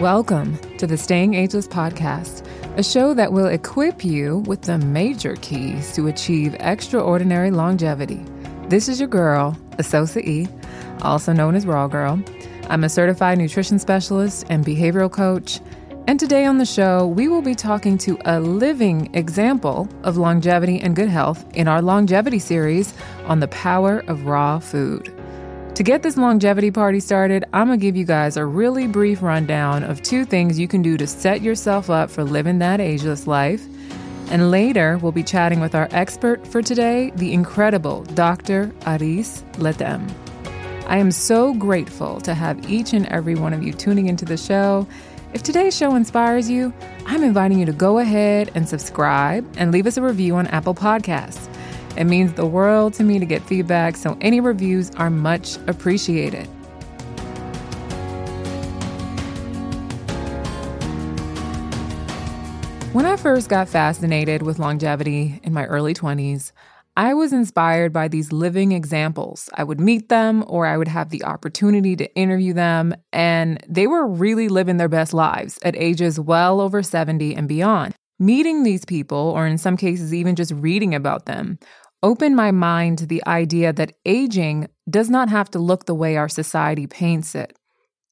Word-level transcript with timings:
Welcome 0.00 0.58
to 0.76 0.86
the 0.86 0.96
Staying 0.96 1.34
Ageless 1.34 1.66
podcast, 1.66 2.46
a 2.76 2.84
show 2.84 3.14
that 3.14 3.32
will 3.32 3.48
equip 3.48 4.04
you 4.04 4.44
with 4.46 4.62
the 4.62 4.78
major 4.78 5.34
keys 5.42 5.92
to 5.96 6.06
achieve 6.06 6.54
extraordinary 6.60 7.50
longevity. 7.50 8.24
This 8.68 8.88
is 8.88 9.00
your 9.00 9.08
girl, 9.08 9.58
Asosa 9.72 10.24
E, 10.24 10.46
also 11.02 11.32
known 11.32 11.56
as 11.56 11.66
Raw 11.66 11.88
Girl. 11.88 12.22
I'm 12.70 12.84
a 12.84 12.88
certified 12.88 13.38
nutrition 13.38 13.80
specialist 13.80 14.46
and 14.48 14.64
behavioral 14.64 15.10
coach. 15.10 15.60
And 16.06 16.20
today 16.20 16.44
on 16.44 16.58
the 16.58 16.64
show, 16.64 17.04
we 17.04 17.26
will 17.26 17.42
be 17.42 17.56
talking 17.56 17.98
to 17.98 18.16
a 18.24 18.38
living 18.38 19.12
example 19.16 19.88
of 20.04 20.16
longevity 20.16 20.78
and 20.78 20.94
good 20.94 21.08
health 21.08 21.44
in 21.54 21.66
our 21.66 21.82
longevity 21.82 22.38
series 22.38 22.94
on 23.24 23.40
the 23.40 23.48
power 23.48 24.04
of 24.06 24.26
raw 24.26 24.60
food. 24.60 25.12
To 25.78 25.84
get 25.84 26.02
this 26.02 26.16
longevity 26.16 26.72
party 26.72 26.98
started, 26.98 27.44
I'm 27.52 27.68
gonna 27.68 27.76
give 27.76 27.96
you 27.96 28.04
guys 28.04 28.36
a 28.36 28.44
really 28.44 28.88
brief 28.88 29.22
rundown 29.22 29.84
of 29.84 30.02
two 30.02 30.24
things 30.24 30.58
you 30.58 30.66
can 30.66 30.82
do 30.82 30.96
to 30.96 31.06
set 31.06 31.40
yourself 31.40 31.88
up 31.88 32.10
for 32.10 32.24
living 32.24 32.58
that 32.58 32.80
ageless 32.80 33.28
life. 33.28 33.64
And 34.28 34.50
later, 34.50 34.98
we'll 34.98 35.12
be 35.12 35.22
chatting 35.22 35.60
with 35.60 35.76
our 35.76 35.86
expert 35.92 36.44
for 36.44 36.62
today, 36.62 37.12
the 37.14 37.32
incredible 37.32 38.02
Dr. 38.02 38.72
Aris 38.88 39.44
LaTham. 39.52 40.12
I 40.88 40.98
am 40.98 41.12
so 41.12 41.54
grateful 41.54 42.20
to 42.22 42.34
have 42.34 42.68
each 42.68 42.92
and 42.92 43.06
every 43.06 43.36
one 43.36 43.52
of 43.52 43.62
you 43.62 43.72
tuning 43.72 44.08
into 44.08 44.24
the 44.24 44.36
show. 44.36 44.84
If 45.32 45.44
today's 45.44 45.76
show 45.76 45.94
inspires 45.94 46.50
you, 46.50 46.74
I'm 47.06 47.22
inviting 47.22 47.60
you 47.60 47.66
to 47.66 47.72
go 47.72 48.00
ahead 48.00 48.50
and 48.56 48.68
subscribe 48.68 49.48
and 49.56 49.70
leave 49.70 49.86
us 49.86 49.96
a 49.96 50.02
review 50.02 50.34
on 50.34 50.48
Apple 50.48 50.74
Podcasts. 50.74 51.48
It 51.98 52.04
means 52.04 52.32
the 52.34 52.46
world 52.46 52.94
to 52.94 53.02
me 53.02 53.18
to 53.18 53.26
get 53.26 53.42
feedback, 53.42 53.96
so 53.96 54.16
any 54.20 54.38
reviews 54.38 54.92
are 54.92 55.10
much 55.10 55.56
appreciated. 55.66 56.46
When 62.92 63.04
I 63.04 63.16
first 63.16 63.48
got 63.48 63.68
fascinated 63.68 64.42
with 64.42 64.60
longevity 64.60 65.40
in 65.42 65.52
my 65.52 65.64
early 65.64 65.92
20s, 65.92 66.52
I 66.96 67.14
was 67.14 67.32
inspired 67.32 67.92
by 67.92 68.06
these 68.06 68.30
living 68.30 68.70
examples. 68.70 69.50
I 69.54 69.64
would 69.64 69.80
meet 69.80 70.08
them 70.08 70.44
or 70.46 70.66
I 70.66 70.76
would 70.76 70.86
have 70.86 71.10
the 71.10 71.24
opportunity 71.24 71.96
to 71.96 72.14
interview 72.14 72.52
them, 72.52 72.94
and 73.12 73.60
they 73.68 73.88
were 73.88 74.06
really 74.06 74.48
living 74.48 74.76
their 74.76 74.88
best 74.88 75.12
lives 75.12 75.58
at 75.64 75.74
ages 75.74 76.20
well 76.20 76.60
over 76.60 76.80
70 76.80 77.34
and 77.34 77.48
beyond. 77.48 77.92
Meeting 78.20 78.64
these 78.64 78.84
people, 78.84 79.18
or 79.18 79.46
in 79.46 79.58
some 79.58 79.76
cases, 79.76 80.12
even 80.12 80.34
just 80.34 80.52
reading 80.52 80.92
about 80.92 81.26
them, 81.26 81.58
opened 82.02 82.36
my 82.36 82.50
mind 82.50 82.98
to 82.98 83.06
the 83.06 83.24
idea 83.26 83.72
that 83.72 83.94
aging 84.04 84.68
does 84.88 85.10
not 85.10 85.28
have 85.28 85.50
to 85.50 85.58
look 85.58 85.86
the 85.86 85.94
way 85.94 86.16
our 86.16 86.28
society 86.28 86.86
paints 86.86 87.34
it. 87.34 87.56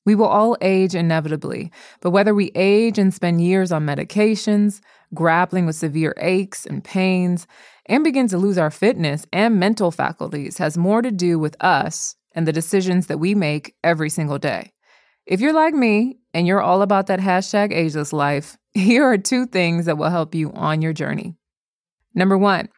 We 0.04 0.14
will 0.14 0.26
all 0.26 0.56
age 0.60 0.94
inevitably, 0.94 1.72
but 2.00 2.10
whether 2.10 2.32
we 2.32 2.52
age 2.54 2.98
and 2.98 3.12
spend 3.12 3.42
years 3.42 3.72
on 3.72 3.84
medications, 3.84 4.80
grappling 5.14 5.66
with 5.66 5.76
severe 5.76 6.14
aches 6.18 6.64
and 6.64 6.82
pains, 6.82 7.46
and 7.86 8.04
begin 8.04 8.28
to 8.28 8.38
lose 8.38 8.58
our 8.58 8.70
fitness 8.70 9.26
and 9.32 9.58
mental 9.58 9.90
faculties 9.90 10.58
has 10.58 10.78
more 10.78 11.02
to 11.02 11.10
do 11.10 11.38
with 11.38 11.56
us 11.60 12.14
and 12.34 12.46
the 12.46 12.52
decisions 12.52 13.08
that 13.08 13.18
we 13.18 13.34
make 13.34 13.74
every 13.82 14.10
single 14.10 14.38
day. 14.38 14.72
If 15.26 15.40
you're 15.40 15.52
like 15.52 15.74
me 15.74 16.18
and 16.32 16.46
you're 16.46 16.62
all 16.62 16.82
about 16.82 17.08
that 17.08 17.20
hashtag 17.20 17.72
ageless 17.72 18.12
life, 18.12 18.56
here 18.74 19.04
are 19.04 19.18
two 19.18 19.46
things 19.46 19.86
that 19.86 19.98
will 19.98 20.10
help 20.10 20.34
you 20.34 20.52
on 20.52 20.82
your 20.82 20.92
journey. 20.92 21.34
Number 22.14 22.38
one, 22.38 22.68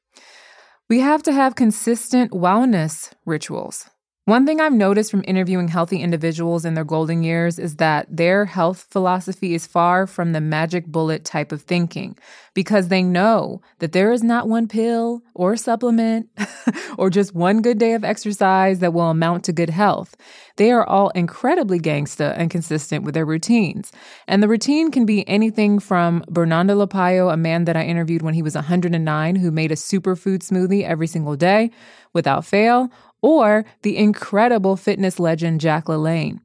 we 0.89 1.01
have 1.01 1.23
to 1.23 1.33
have 1.33 1.55
consistent 1.55 2.33
wellness 2.33 3.13
rituals. 3.27 3.91
One 4.29 4.45
thing 4.45 4.61
I've 4.61 4.75
noticed 4.75 5.11
from 5.11 5.25
interviewing 5.27 5.69
healthy 5.69 6.03
individuals 6.03 6.67
in 6.67 6.75
their 6.75 6.85
golden 6.85 7.23
years 7.23 7.59
is 7.59 7.77
that 7.77 8.15
their 8.15 8.45
health 8.45 8.87
philosophy 8.91 9.55
is 9.55 9.67
far 9.67 10.07
from 10.07 10.33
the 10.33 10.41
magic 10.43 10.85
bullet 10.85 11.25
type 11.25 11.51
of 11.51 11.63
thinking 11.63 12.15
because 12.53 12.89
they 12.89 13.03
know 13.03 13.63
that 13.79 13.93
there 13.93 14.13
is 14.13 14.23
not 14.23 14.47
one 14.47 14.69
pill 14.69 15.23
or 15.33 15.57
supplement 15.57 16.29
or 16.99 17.09
just 17.09 17.35
one 17.35 17.63
good 17.63 17.79
day 17.79 17.95
of 17.95 18.05
exercise 18.05 18.81
that 18.81 18.93
will 18.93 19.09
amount 19.09 19.45
to 19.45 19.53
good 19.55 19.71
health. 19.71 20.15
They 20.57 20.73
are 20.73 20.87
all 20.87 21.09
incredibly 21.11 21.79
gangsta 21.79 22.35
and 22.37 22.51
consistent 22.51 23.05
with 23.05 23.15
their 23.15 23.25
routines. 23.25 23.93
And 24.27 24.43
the 24.43 24.49
routine 24.49 24.91
can 24.91 25.07
be 25.07 25.27
anything 25.27 25.79
from 25.79 26.23
Bernando 26.29 26.85
LaPallo, 26.85 27.33
a 27.33 27.37
man 27.39 27.65
that 27.65 27.77
I 27.77 27.85
interviewed 27.85 28.23
when 28.23 28.35
he 28.35 28.43
was 28.43 28.57
109 28.57 29.37
who 29.37 29.51
made 29.51 29.73
a 29.73 29.77
superfood 29.77 30.41
smoothie 30.41 30.85
every 30.85 31.07
single 31.07 31.37
day 31.37 31.71
without 32.13 32.45
fail, 32.45 32.91
or 33.23 33.65
the 33.83 33.97
incredible 33.97 34.77
fitness 34.77 35.19
legend 35.19 35.61
Jack 35.61 35.87
LaLanne. 35.87 36.41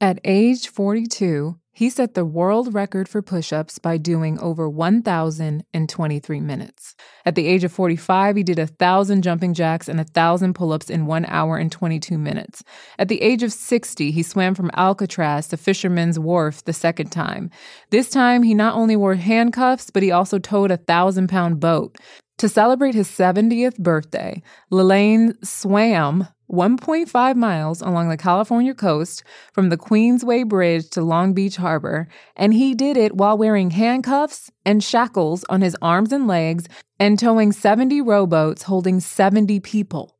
At 0.00 0.20
age 0.24 0.68
42, 0.68 1.58
he 1.78 1.88
set 1.88 2.14
the 2.14 2.24
world 2.24 2.74
record 2.74 3.08
for 3.08 3.22
push 3.22 3.52
ups 3.52 3.78
by 3.78 3.96
doing 3.96 4.36
over 4.40 4.68
1,023 4.68 6.40
minutes. 6.40 6.96
At 7.24 7.36
the 7.36 7.46
age 7.46 7.62
of 7.62 7.70
45, 7.70 8.34
he 8.34 8.42
did 8.42 8.58
1,000 8.58 9.22
jumping 9.22 9.54
jacks 9.54 9.88
and 9.88 10.00
1,000 10.00 10.54
pull 10.54 10.72
ups 10.72 10.90
in 10.90 11.06
1 11.06 11.26
hour 11.26 11.56
and 11.56 11.70
22 11.70 12.18
minutes. 12.18 12.64
At 12.98 13.06
the 13.06 13.22
age 13.22 13.44
of 13.44 13.52
60, 13.52 14.10
he 14.10 14.24
swam 14.24 14.56
from 14.56 14.72
Alcatraz 14.74 15.46
to 15.48 15.56
Fisherman's 15.56 16.18
Wharf 16.18 16.64
the 16.64 16.72
second 16.72 17.10
time. 17.10 17.48
This 17.90 18.10
time, 18.10 18.42
he 18.42 18.54
not 18.54 18.74
only 18.74 18.96
wore 18.96 19.14
handcuffs, 19.14 19.90
but 19.90 20.02
he 20.02 20.10
also 20.10 20.40
towed 20.40 20.72
a 20.72 20.82
1,000 20.82 21.28
pound 21.28 21.60
boat. 21.60 21.96
To 22.38 22.48
celebrate 22.48 22.96
his 22.96 23.08
70th 23.08 23.78
birthday, 23.78 24.42
LaLanne 24.72 25.36
swam 25.46 26.26
1.5 26.50 27.36
miles 27.36 27.82
along 27.82 28.08
the 28.08 28.16
California 28.16 28.74
coast 28.74 29.22
from 29.52 29.68
the 29.68 29.76
Queensway 29.76 30.46
Bridge 30.46 30.88
to 30.90 31.02
Long 31.02 31.34
Beach 31.34 31.56
Harbor, 31.56 32.08
and 32.36 32.54
he 32.54 32.74
did 32.74 32.96
it 32.96 33.16
while 33.16 33.36
wearing 33.36 33.70
handcuffs 33.70 34.50
and 34.64 34.82
shackles 34.82 35.44
on 35.48 35.60
his 35.60 35.76
arms 35.82 36.12
and 36.12 36.26
legs 36.26 36.66
and 36.98 37.18
towing 37.18 37.52
70 37.52 38.00
rowboats 38.00 38.62
holding 38.62 39.00
70 39.00 39.60
people. 39.60 40.16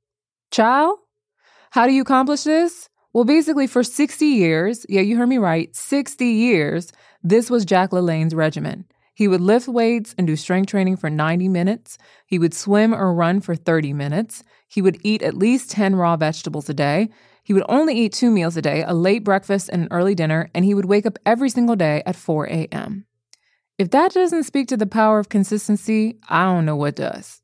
Child, 0.51 0.99
how 1.71 1.87
do 1.87 1.93
you 1.93 2.03
accomplish 2.03 2.43
this? 2.43 2.89
Well, 3.13 3.25
basically, 3.25 3.67
for 3.67 3.83
60 3.83 4.27
years, 4.27 4.85
yeah, 4.89 5.01
you 5.01 5.17
heard 5.17 5.29
me 5.29 5.39
right, 5.39 5.75
60 5.75 6.27
years, 6.27 6.93
this 7.23 7.51
was 7.51 7.65
Jack 7.65 7.91
LaLanne's 7.91 8.35
regimen. 8.35 8.85
He 9.15 9.27
would 9.27 9.41
lift 9.41 9.67
weights 9.67 10.15
and 10.17 10.29
do 10.29 10.37
strength 10.37 10.69
training 10.69 10.97
for 10.97 11.11
90 11.11 11.49
minutes. 11.49 11.99
He 12.27 12.39
would 12.39 12.55
swim 12.55 12.95
or 12.95 13.13
run 13.13 13.41
for 13.41 13.57
30 13.57 13.93
minutes. 13.93 14.45
He 14.69 14.83
would 14.83 14.99
eat 15.03 15.23
at 15.23 15.35
least 15.35 15.71
10 15.71 15.97
raw 15.97 16.17
vegetables 16.17 16.69
a 16.69 16.75
day. 16.75 17.09
He 17.43 17.55
would 17.55 17.65
only 17.69 17.95
eat 17.95 18.13
two 18.13 18.31
meals 18.31 18.57
a 18.57 18.63
day, 18.63 18.85
a 18.87 18.95
late 18.95 19.25
breakfast 19.25 19.71
and 19.73 19.83
an 19.83 19.89
early 19.91 20.15
dinner, 20.15 20.51
and 20.55 20.65
he 20.65 20.75
would 20.75 20.85
wake 20.85 21.07
up 21.07 21.19
every 21.25 21.49
single 21.49 21.77
day 21.77 22.03
at 22.05 22.15
4 22.15 22.47
a.m. 22.47 23.07
If 23.79 23.91
that 23.91 24.13
doesn't 24.13 24.45
speak 24.45 24.69
to 24.69 24.77
the 24.77 24.87
power 24.87 25.19
of 25.19 25.29
consistency, 25.29 26.19
I 26.29 26.45
don't 26.45 26.67
know 26.67 26.77
what 26.77 26.97
does. 26.97 27.41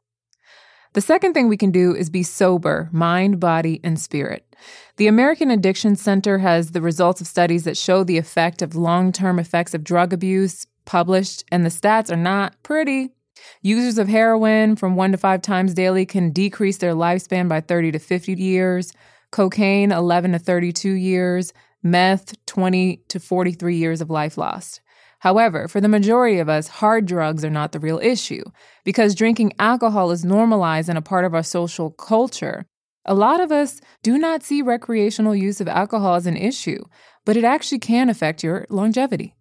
The 0.92 1.00
second 1.00 1.32
thing 1.32 1.48
we 1.48 1.56
can 1.56 1.70
do 1.72 1.94
is 1.94 2.10
be 2.10 2.22
sober, 2.22 2.88
mind, 2.92 3.40
body, 3.40 3.80
and 3.82 3.98
spirit. 3.98 4.54
The 4.96 5.06
American 5.06 5.50
Addiction 5.50 5.96
Center 5.96 6.38
has 6.38 6.70
the 6.70 6.80
results 6.80 7.20
of 7.20 7.26
studies 7.26 7.64
that 7.64 7.76
show 7.76 8.04
the 8.04 8.18
effect 8.18 8.62
of 8.62 8.76
long 8.76 9.10
term 9.10 9.38
effects 9.38 9.74
of 9.74 9.82
drug 9.82 10.12
abuse, 10.12 10.66
published, 10.84 11.44
and 11.50 11.64
the 11.64 11.70
stats 11.70 12.12
are 12.12 12.16
not 12.16 12.62
pretty. 12.62 13.13
Users 13.62 13.98
of 13.98 14.08
heroin 14.08 14.76
from 14.76 14.96
one 14.96 15.12
to 15.12 15.18
five 15.18 15.42
times 15.42 15.74
daily 15.74 16.06
can 16.06 16.30
decrease 16.30 16.78
their 16.78 16.94
lifespan 16.94 17.48
by 17.48 17.60
30 17.60 17.92
to 17.92 17.98
50 17.98 18.32
years, 18.34 18.92
cocaine, 19.30 19.92
11 19.92 20.32
to 20.32 20.38
32 20.38 20.90
years, 20.90 21.52
meth, 21.82 22.34
20 22.46 23.02
to 23.08 23.20
43 23.20 23.76
years 23.76 24.00
of 24.00 24.10
life 24.10 24.38
lost. 24.38 24.80
However, 25.20 25.68
for 25.68 25.80
the 25.80 25.88
majority 25.88 26.38
of 26.38 26.50
us, 26.50 26.68
hard 26.68 27.06
drugs 27.06 27.44
are 27.44 27.50
not 27.50 27.72
the 27.72 27.80
real 27.80 27.98
issue. 27.98 28.44
Because 28.84 29.14
drinking 29.14 29.54
alcohol 29.58 30.10
is 30.10 30.24
normalized 30.24 30.88
and 30.90 30.98
a 30.98 31.02
part 31.02 31.24
of 31.24 31.34
our 31.34 31.42
social 31.42 31.90
culture, 31.90 32.66
a 33.06 33.14
lot 33.14 33.40
of 33.40 33.50
us 33.50 33.80
do 34.02 34.18
not 34.18 34.42
see 34.42 34.62
recreational 34.62 35.34
use 35.34 35.60
of 35.60 35.68
alcohol 35.68 36.14
as 36.14 36.26
an 36.26 36.36
issue, 36.36 36.82
but 37.24 37.36
it 37.36 37.44
actually 37.44 37.78
can 37.78 38.08
affect 38.08 38.42
your 38.42 38.66
longevity. 38.68 39.34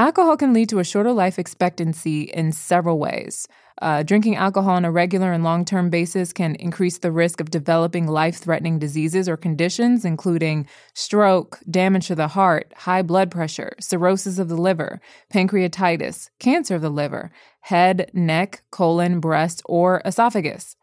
Alcohol 0.00 0.38
can 0.38 0.54
lead 0.54 0.70
to 0.70 0.78
a 0.78 0.84
shorter 0.84 1.12
life 1.12 1.38
expectancy 1.38 2.22
in 2.22 2.52
several 2.52 2.98
ways. 2.98 3.46
Uh, 3.82 4.02
drinking 4.02 4.34
alcohol 4.34 4.76
on 4.76 4.86
a 4.86 4.90
regular 4.90 5.30
and 5.30 5.44
long 5.44 5.62
term 5.62 5.90
basis 5.90 6.32
can 6.32 6.54
increase 6.54 6.96
the 6.96 7.12
risk 7.12 7.38
of 7.38 7.50
developing 7.50 8.06
life 8.06 8.38
threatening 8.38 8.78
diseases 8.78 9.28
or 9.28 9.36
conditions, 9.36 10.06
including 10.06 10.66
stroke, 10.94 11.60
damage 11.70 12.06
to 12.06 12.14
the 12.14 12.28
heart, 12.28 12.72
high 12.74 13.02
blood 13.02 13.30
pressure, 13.30 13.74
cirrhosis 13.78 14.38
of 14.38 14.48
the 14.48 14.56
liver, 14.56 15.02
pancreatitis, 15.30 16.30
cancer 16.38 16.76
of 16.76 16.80
the 16.80 16.88
liver, 16.88 17.30
head, 17.60 18.10
neck, 18.14 18.62
colon, 18.70 19.20
breast, 19.20 19.60
or 19.66 20.00
esophagus. 20.06 20.76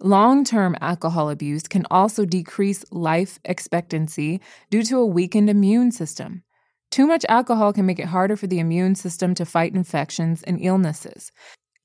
Long 0.00 0.42
term 0.42 0.74
alcohol 0.80 1.28
abuse 1.28 1.64
can 1.64 1.84
also 1.90 2.24
decrease 2.24 2.82
life 2.90 3.38
expectancy 3.44 4.40
due 4.70 4.84
to 4.84 4.96
a 4.96 5.06
weakened 5.06 5.50
immune 5.50 5.92
system. 5.92 6.44
Too 6.90 7.06
much 7.06 7.24
alcohol 7.28 7.72
can 7.72 7.86
make 7.86 7.98
it 7.98 8.06
harder 8.06 8.36
for 8.36 8.46
the 8.46 8.60
immune 8.60 8.94
system 8.94 9.34
to 9.34 9.44
fight 9.44 9.74
infections 9.74 10.42
and 10.42 10.58
illnesses. 10.60 11.32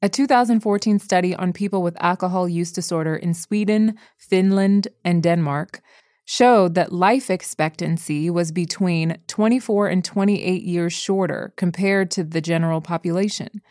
A 0.01 0.07
2014 0.07 0.99
study 0.99 1.35
on 1.35 1.51
people 1.51 1.81
with 1.81 2.01
alcohol 2.01 2.47
use 2.47 2.71
disorder 2.71 3.15
in 3.15 3.33
Sweden, 3.33 3.95
Finland, 4.17 4.87
and 5.03 5.21
Denmark 5.21 5.81
showed 6.23 6.75
that 6.75 6.93
life 6.93 7.29
expectancy 7.29 8.29
was 8.29 8.51
between 8.51 9.17
24 9.27 9.87
and 9.87 10.05
28 10.05 10.61
years 10.63 10.93
shorter 10.93 11.53
compared 11.57 12.11
to 12.11 12.23
the 12.23 12.39
general 12.39 12.81
population. 12.81 13.61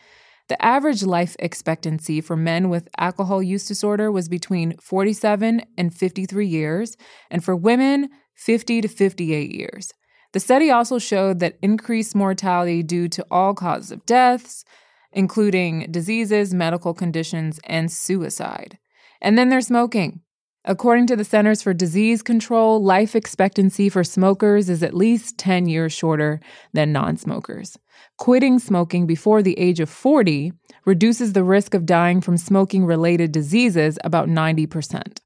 The 0.49 0.63
average 0.63 1.03
life 1.03 1.35
expectancy 1.39 2.21
for 2.21 2.35
men 2.35 2.69
with 2.69 2.89
alcohol 2.97 3.41
use 3.41 3.65
disorder 3.65 4.11
was 4.11 4.27
between 4.27 4.75
47 4.77 5.61
and 5.77 5.93
53 5.93 6.45
years, 6.45 6.97
and 7.31 7.43
for 7.43 7.55
women, 7.55 8.09
50 8.35 8.81
to 8.81 8.87
58 8.87 9.51
years. 9.51 9.93
The 10.33 10.39
study 10.39 10.69
also 10.69 10.99
showed 10.99 11.39
that 11.39 11.57
increased 11.61 12.15
mortality 12.15 12.83
due 12.83 13.07
to 13.09 13.25
all 13.31 13.53
causes 13.53 13.91
of 13.91 14.05
deaths, 14.05 14.63
including 15.11 15.91
diseases, 15.91 16.53
medical 16.53 16.93
conditions, 16.93 17.59
and 17.63 17.91
suicide. 17.91 18.77
And 19.21 19.37
then 19.37 19.49
there's 19.49 19.67
smoking. 19.67 20.21
According 20.65 21.07
to 21.07 21.15
the 21.15 21.23
Centers 21.23 21.61
for 21.61 21.73
Disease 21.73 22.21
Control, 22.21 22.83
life 22.83 23.15
expectancy 23.15 23.89
for 23.89 24.03
smokers 24.03 24.69
is 24.69 24.83
at 24.83 24.93
least 24.93 25.37
10 25.37 25.67
years 25.67 25.93
shorter 25.93 26.39
than 26.73 26.91
non 26.91 27.17
smokers. 27.17 27.77
Quitting 28.17 28.59
smoking 28.59 29.07
before 29.07 29.41
the 29.41 29.57
age 29.57 29.79
of 29.79 29.89
40 29.89 30.51
reduces 30.85 31.33
the 31.33 31.43
risk 31.43 31.73
of 31.73 31.85
dying 31.85 32.21
from 32.21 32.37
smoking 32.37 32.85
related 32.85 33.31
diseases 33.31 33.97
about 34.03 34.27
90%. 34.27 35.19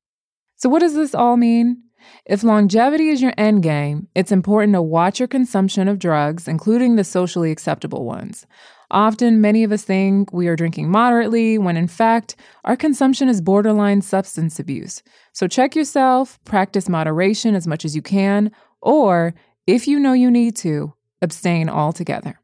So, 0.56 0.70
what 0.70 0.80
does 0.80 0.94
this 0.94 1.16
all 1.16 1.36
mean? 1.36 1.83
If 2.26 2.44
longevity 2.44 3.10
is 3.10 3.22
your 3.22 3.34
end 3.38 3.64
game, 3.64 4.08
it's 4.16 4.32
important 4.32 4.74
to 4.74 4.82
watch 4.82 5.20
your 5.20 5.28
consumption 5.28 5.88
of 5.88 6.00
drugs, 6.00 6.48
including 6.48 6.96
the 6.96 7.04
socially 7.04 7.52
acceptable 7.52 8.06
ones. 8.06 8.46
Often, 8.92 9.42
many 9.42 9.64
of 9.64 9.72
us 9.72 9.84
think 9.84 10.32
we 10.32 10.48
are 10.48 10.56
drinking 10.56 10.92
moderately 10.92 11.58
when 11.58 11.78
in 11.78 11.88
fact, 11.88 12.36
our 12.64 12.76
consumption 12.76 13.28
is 13.28 13.42
borderline 13.42 14.02
substance 14.02 14.60
abuse. 14.60 15.02
So 15.32 15.48
check 15.48 15.76
yourself, 15.76 16.40
practice 16.46 16.88
moderation 16.88 17.56
as 17.56 17.66
much 17.66 17.86
as 17.86 17.96
you 17.96 18.04
can, 18.04 18.52
or 18.82 19.34
if 19.66 19.88
you 19.88 20.00
know 20.00 20.14
you 20.14 20.30
need 20.30 20.56
to, 20.58 20.94
abstain 21.22 21.70
altogether. 21.70 22.40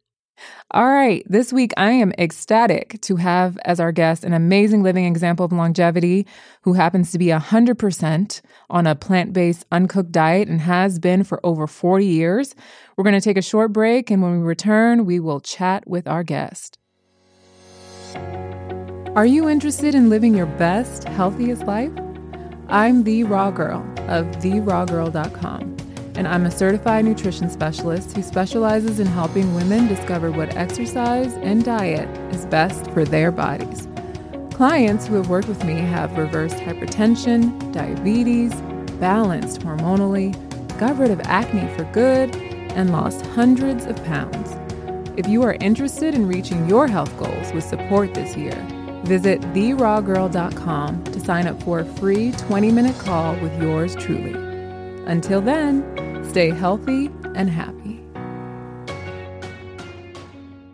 All 0.71 0.85
right, 0.85 1.23
this 1.27 1.51
week 1.51 1.73
I 1.77 1.91
am 1.91 2.13
ecstatic 2.17 3.01
to 3.01 3.15
have 3.15 3.57
as 3.65 3.79
our 3.79 3.91
guest 3.91 4.23
an 4.23 4.33
amazing 4.33 4.83
living 4.83 5.05
example 5.05 5.45
of 5.45 5.51
longevity 5.51 6.27
who 6.61 6.73
happens 6.73 7.11
to 7.11 7.17
be 7.17 7.27
100% 7.27 8.41
on 8.69 8.87
a 8.87 8.95
plant 8.95 9.33
based, 9.33 9.65
uncooked 9.71 10.11
diet 10.11 10.47
and 10.47 10.61
has 10.61 10.99
been 10.99 11.23
for 11.23 11.39
over 11.43 11.65
40 11.65 12.05
years. 12.05 12.55
We're 12.95 13.03
going 13.03 13.15
to 13.15 13.21
take 13.21 13.37
a 13.37 13.41
short 13.41 13.73
break, 13.73 14.11
and 14.11 14.21
when 14.21 14.39
we 14.39 14.45
return, 14.45 15.05
we 15.05 15.19
will 15.19 15.39
chat 15.39 15.87
with 15.87 16.07
our 16.07 16.23
guest. 16.23 16.77
Are 19.15 19.25
you 19.25 19.49
interested 19.49 19.95
in 19.95 20.09
living 20.09 20.35
your 20.35 20.45
best, 20.45 21.05
healthiest 21.05 21.63
life? 21.65 21.91
I'm 22.67 23.03
the 23.03 23.23
Raw 23.23 23.49
Girl 23.49 23.81
of 24.07 24.27
therawgirl.com 24.37 25.88
and 26.19 26.27
I'm 26.27 26.45
a 26.45 26.51
certified 26.51 27.05
nutrition 27.05 27.49
specialist 27.49 28.13
who 28.13 28.21
specializes 28.21 28.99
in 28.99 29.07
helping 29.07 29.55
women 29.55 29.87
discover 29.87 30.31
what 30.31 30.53
exercise 30.57 31.33
and 31.35 31.63
diet 31.63 32.09
is 32.35 32.45
best 32.47 32.91
for 32.91 33.05
their 33.05 33.31
bodies. 33.31 33.87
Clients 34.51 35.07
who 35.07 35.15
have 35.15 35.29
worked 35.29 35.47
with 35.47 35.63
me 35.63 35.75
have 35.75 36.17
reversed 36.17 36.57
hypertension, 36.57 37.71
diabetes, 37.71 38.53
balanced 38.99 39.61
hormonally, 39.61 40.33
got 40.77 40.97
rid 40.97 41.09
of 41.09 41.21
acne 41.21 41.73
for 41.77 41.85
good, 41.93 42.35
and 42.35 42.91
lost 42.91 43.25
hundreds 43.27 43.85
of 43.85 43.95
pounds. 44.03 44.57
If 45.17 45.25
you 45.25 45.41
are 45.43 45.53
interested 45.61 46.13
in 46.13 46.27
reaching 46.27 46.67
your 46.67 46.89
health 46.89 47.17
goals 47.17 47.53
with 47.53 47.63
support 47.63 48.13
this 48.13 48.35
year, 48.35 48.61
visit 49.05 49.39
therawgirl.com 49.53 51.03
to 51.05 51.19
sign 51.21 51.47
up 51.47 51.63
for 51.63 51.79
a 51.79 51.85
free 51.85 52.33
20 52.33 52.73
minute 52.73 52.99
call 52.99 53.37
with 53.37 53.61
yours 53.61 53.95
truly. 53.95 54.48
Until 55.09 55.41
then, 55.41 55.83
Stay 56.29 56.51
healthy 56.51 57.09
and 57.33 57.49
happy. 57.49 57.99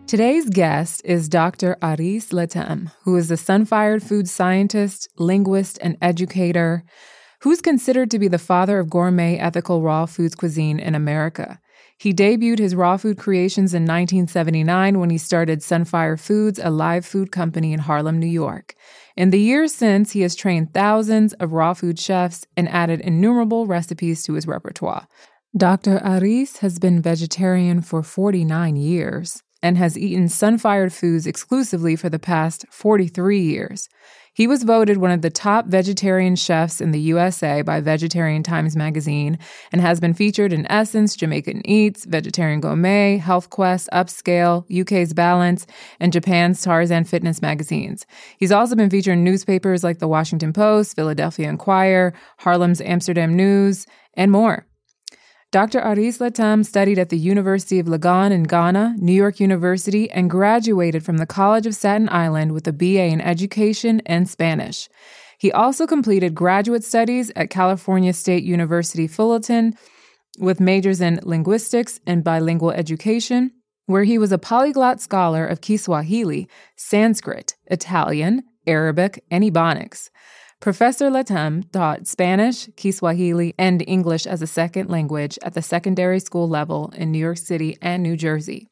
Today's 0.05 0.49
guest 0.49 1.01
is 1.05 1.29
Dr. 1.29 1.77
Aris 1.81 2.33
LaTham, 2.33 2.91
who 3.03 3.15
is 3.15 3.31
a 3.31 3.35
Sunfired 3.35 4.03
food 4.03 4.27
scientist, 4.27 5.07
linguist, 5.17 5.79
and 5.81 5.97
educator 6.01 6.83
who's 7.39 7.61
considered 7.61 8.11
to 8.11 8.19
be 8.19 8.27
the 8.27 8.37
father 8.37 8.79
of 8.79 8.89
gourmet 8.89 9.37
ethical 9.37 9.81
raw 9.81 10.05
foods 10.05 10.35
cuisine 10.35 10.77
in 10.77 10.93
America. 10.93 11.61
He 11.97 12.13
debuted 12.13 12.59
his 12.59 12.75
raw 12.75 12.97
food 12.97 13.17
creations 13.17 13.73
in 13.73 13.83
1979 13.83 14.99
when 14.99 15.09
he 15.09 15.17
started 15.17 15.59
Sunfire 15.61 16.19
Foods, 16.19 16.59
a 16.61 16.69
live 16.69 17.05
food 17.05 17.31
company 17.31 17.71
in 17.71 17.79
Harlem, 17.79 18.19
New 18.19 18.27
York. 18.27 18.75
In 19.15 19.29
the 19.29 19.39
years 19.39 19.73
since, 19.73 20.11
he 20.11 20.21
has 20.21 20.35
trained 20.35 20.73
thousands 20.73 21.33
of 21.33 21.53
raw 21.53 21.73
food 21.73 21.97
chefs 21.97 22.45
and 22.57 22.67
added 22.67 22.99
innumerable 22.99 23.65
recipes 23.65 24.23
to 24.23 24.33
his 24.33 24.45
repertoire. 24.45 25.07
Dr. 25.55 26.01
Aris 26.03 26.57
has 26.57 26.79
been 26.79 27.01
vegetarian 27.01 27.81
for 27.81 28.03
49 28.03 28.75
years 28.75 29.41
and 29.63 29.77
has 29.77 29.97
eaten 29.97 30.27
sun-fired 30.27 30.91
foods 30.91 31.25
exclusively 31.25 31.95
for 31.95 32.09
the 32.09 32.19
past 32.19 32.65
43 32.69 33.39
years. 33.39 33.87
He 34.35 34.47
was 34.47 34.63
voted 34.63 34.97
one 34.97 35.11
of 35.11 35.21
the 35.21 35.29
top 35.29 35.67
vegetarian 35.67 36.35
chefs 36.35 36.81
in 36.81 36.91
the 36.91 36.99
USA 36.99 37.61
by 37.61 37.79
Vegetarian 37.79 38.43
Times 38.43 38.75
magazine 38.75 39.39
and 39.71 39.79
has 39.79 40.01
been 40.01 40.13
featured 40.13 40.51
in 40.51 40.69
Essence, 40.69 41.15
Jamaican 41.15 41.65
Eats, 41.65 42.03
Vegetarian 42.03 42.59
Gourmet, 42.59 43.15
Health 43.15 43.49
Quest, 43.49 43.87
Upscale, 43.93 44.65
UK's 44.69 45.13
Balance, 45.13 45.65
and 46.01 46.11
Japan's 46.11 46.61
Tarzan 46.61 47.05
Fitness 47.05 47.41
magazines. 47.41 48.05
He's 48.37 48.51
also 48.51 48.75
been 48.75 48.89
featured 48.89 49.13
in 49.13 49.23
newspapers 49.23 49.85
like 49.85 49.99
the 49.99 50.07
Washington 50.09 50.51
Post, 50.51 50.97
Philadelphia 50.97 51.47
Inquirer, 51.47 52.13
Harlem's 52.39 52.81
Amsterdam 52.81 53.37
News, 53.37 53.87
and 54.15 54.33
more. 54.33 54.67
Dr. 55.55 55.79
Aris 55.79 56.17
LaTham 56.17 56.65
studied 56.65 56.99
at 56.99 57.07
the 57.07 57.17
University 57.17 57.79
of 57.79 57.85
Legon 57.85 58.31
in 58.31 58.43
Ghana, 58.43 58.97
New 58.97 59.13
York 59.13 59.39
University, 59.39 60.11
and 60.11 60.29
graduated 60.29 61.05
from 61.05 61.15
the 61.15 61.25
College 61.25 61.65
of 61.65 61.73
Staten 61.73 62.09
Island 62.09 62.51
with 62.51 62.67
a 62.67 62.73
BA 62.73 63.05
in 63.05 63.21
Education 63.21 64.01
and 64.05 64.27
Spanish. 64.27 64.89
He 65.37 65.53
also 65.53 65.87
completed 65.87 66.35
graduate 66.35 66.83
studies 66.83 67.31
at 67.37 67.49
California 67.49 68.11
State 68.11 68.43
University 68.43 69.07
Fullerton 69.07 69.77
with 70.39 70.59
majors 70.59 70.99
in 70.99 71.21
linguistics 71.23 72.01
and 72.05 72.21
bilingual 72.21 72.71
education, 72.71 73.51
where 73.85 74.03
he 74.03 74.17
was 74.17 74.33
a 74.33 74.37
polyglot 74.37 74.99
scholar 74.99 75.47
of 75.47 75.61
Kiswahili, 75.61 76.49
Sanskrit, 76.75 77.55
Italian, 77.67 78.43
Arabic, 78.67 79.23
and 79.31 79.41
Ebonics. 79.41 80.09
Professor 80.61 81.09
LaTham 81.09 81.69
taught 81.71 82.07
Spanish, 82.07 82.69
Kiswahili, 82.75 83.53
and 83.59 83.83
English 83.87 84.25
as 84.25 84.41
a 84.41 84.47
second 84.47 84.89
language 84.89 85.37
at 85.43 85.53
the 85.53 85.61
secondary 85.61 86.19
school 86.19 86.47
level 86.47 86.91
in 86.95 87.11
New 87.11 87.19
York 87.19 87.37
City 87.37 87.77
and 87.81 88.01
New 88.01 88.15
Jersey. 88.15 88.67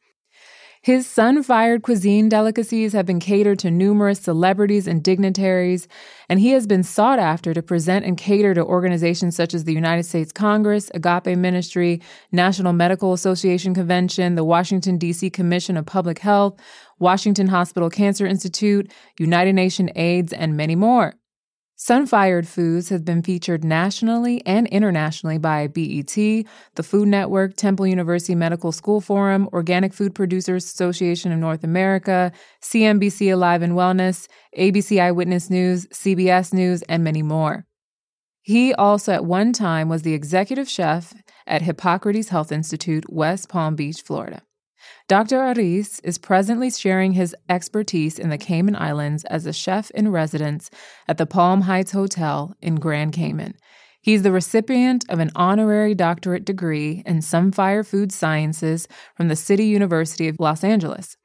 His 0.83 1.07
sun 1.07 1.43
fired 1.43 1.81
cuisine 1.81 2.27
delicacies 2.27 2.91
have 2.91 3.05
been 3.05 3.21
catered 3.21 3.57
to 3.59 3.71
numerous 3.71 4.19
celebrities 4.19 4.85
and 4.85 5.01
dignitaries, 5.01 5.87
and 6.27 6.41
he 6.41 6.49
has 6.49 6.67
been 6.67 6.83
sought 6.83 7.19
after 7.19 7.53
to 7.53 7.61
present 7.61 8.03
and 8.03 8.17
cater 8.17 8.53
to 8.53 8.65
organizations 8.65 9.33
such 9.33 9.53
as 9.53 9.63
the 9.63 9.71
United 9.71 10.03
States 10.03 10.33
Congress, 10.33 10.91
Agape 10.93 11.37
Ministry, 11.37 12.01
National 12.33 12.73
Medical 12.73 13.13
Association 13.13 13.73
Convention, 13.73 14.35
the 14.35 14.43
Washington, 14.43 14.97
D.C. 14.97 15.29
Commission 15.29 15.77
of 15.77 15.85
Public 15.85 16.19
Health, 16.19 16.59
Washington 16.99 17.47
Hospital 17.47 17.89
Cancer 17.89 18.27
Institute, 18.27 18.91
United 19.17 19.53
Nations 19.53 19.89
AIDS, 19.95 20.33
and 20.33 20.57
many 20.57 20.75
more. 20.75 21.13
Sunfired 21.85 22.47
Foods 22.47 22.87
has 22.87 23.01
been 23.01 23.21
featured 23.21 23.65
nationally 23.65 24.41
and 24.45 24.67
internationally 24.67 25.37
by 25.37 25.67
BET, 25.67 26.15
the 26.15 26.81
Food 26.81 27.09
Network, 27.09 27.57
Temple 27.57 27.85
University 27.85 28.35
Medical 28.35 28.71
School 28.71 29.01
Forum, 29.01 29.49
Organic 29.51 29.93
Food 29.93 30.15
Producers 30.15 30.63
Association 30.63 31.33
of 31.33 31.39
North 31.39 31.61
America, 31.61 32.31
CNBC 32.61 33.33
Alive 33.33 33.61
and 33.61 33.73
Wellness, 33.73 34.29
ABC 34.57 35.01
Eyewitness 35.01 35.49
News, 35.49 35.85
CBS 35.87 36.53
News, 36.53 36.83
and 36.83 37.03
many 37.03 37.21
more. 37.21 37.65
He 38.43 38.73
also 38.73 39.11
at 39.11 39.25
one 39.25 39.51
time 39.51 39.89
was 39.89 40.03
the 40.03 40.13
executive 40.13 40.69
chef 40.69 41.13
at 41.45 41.63
Hippocrates 41.63 42.29
Health 42.29 42.53
Institute, 42.53 43.11
West 43.11 43.49
Palm 43.49 43.75
Beach, 43.75 44.01
Florida. 44.01 44.41
Dr. 45.07 45.39
Aris 45.41 45.99
is 45.99 46.17
presently 46.17 46.69
sharing 46.69 47.13
his 47.13 47.35
expertise 47.49 48.17
in 48.17 48.29
the 48.29 48.37
Cayman 48.37 48.75
Islands 48.75 49.23
as 49.25 49.45
a 49.45 49.53
chef 49.53 49.91
in 49.91 50.11
residence 50.11 50.69
at 51.07 51.17
the 51.17 51.25
Palm 51.25 51.61
Heights 51.61 51.91
Hotel 51.91 52.55
in 52.61 52.75
Grand 52.75 53.13
Cayman. 53.13 53.55
He's 54.01 54.23
the 54.23 54.31
recipient 54.31 55.05
of 55.07 55.19
an 55.19 55.31
honorary 55.35 55.95
doctorate 55.95 56.43
degree 56.43 57.03
in 57.05 57.19
Sunfire 57.19 57.85
Food 57.85 58.11
Sciences 58.11 58.87
from 59.15 59.29
the 59.29 59.35
City 59.35 59.65
University 59.65 60.27
of 60.27 60.39
Los 60.39 60.63
Angeles. 60.63 61.15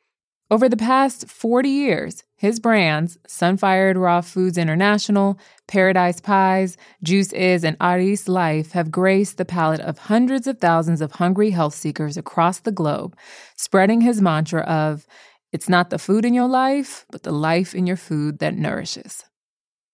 Over 0.50 0.68
the 0.68 0.76
past 0.76 1.28
40 1.28 1.68
years, 1.68 2.22
his 2.38 2.60
brands, 2.60 3.18
Sunfired 3.26 3.96
Raw 3.96 4.20
Foods 4.20 4.56
International, 4.56 5.38
Paradise 5.66 6.20
Pies, 6.20 6.76
Juice 7.02 7.32
Is, 7.32 7.64
and 7.64 7.76
Aris 7.80 8.28
Life, 8.28 8.70
have 8.72 8.92
graced 8.92 9.38
the 9.38 9.44
palate 9.44 9.80
of 9.80 9.98
hundreds 9.98 10.46
of 10.46 10.58
thousands 10.58 11.00
of 11.00 11.10
hungry 11.12 11.50
health 11.50 11.74
seekers 11.74 12.16
across 12.16 12.60
the 12.60 12.70
globe, 12.70 13.16
spreading 13.56 14.00
his 14.00 14.22
mantra 14.22 14.62
of, 14.62 15.04
it's 15.52 15.68
not 15.68 15.90
the 15.90 15.98
food 15.98 16.24
in 16.24 16.32
your 16.32 16.46
life, 16.46 17.06
but 17.10 17.24
the 17.24 17.32
life 17.32 17.74
in 17.74 17.88
your 17.88 17.96
food 17.96 18.38
that 18.38 18.54
nourishes. 18.54 19.24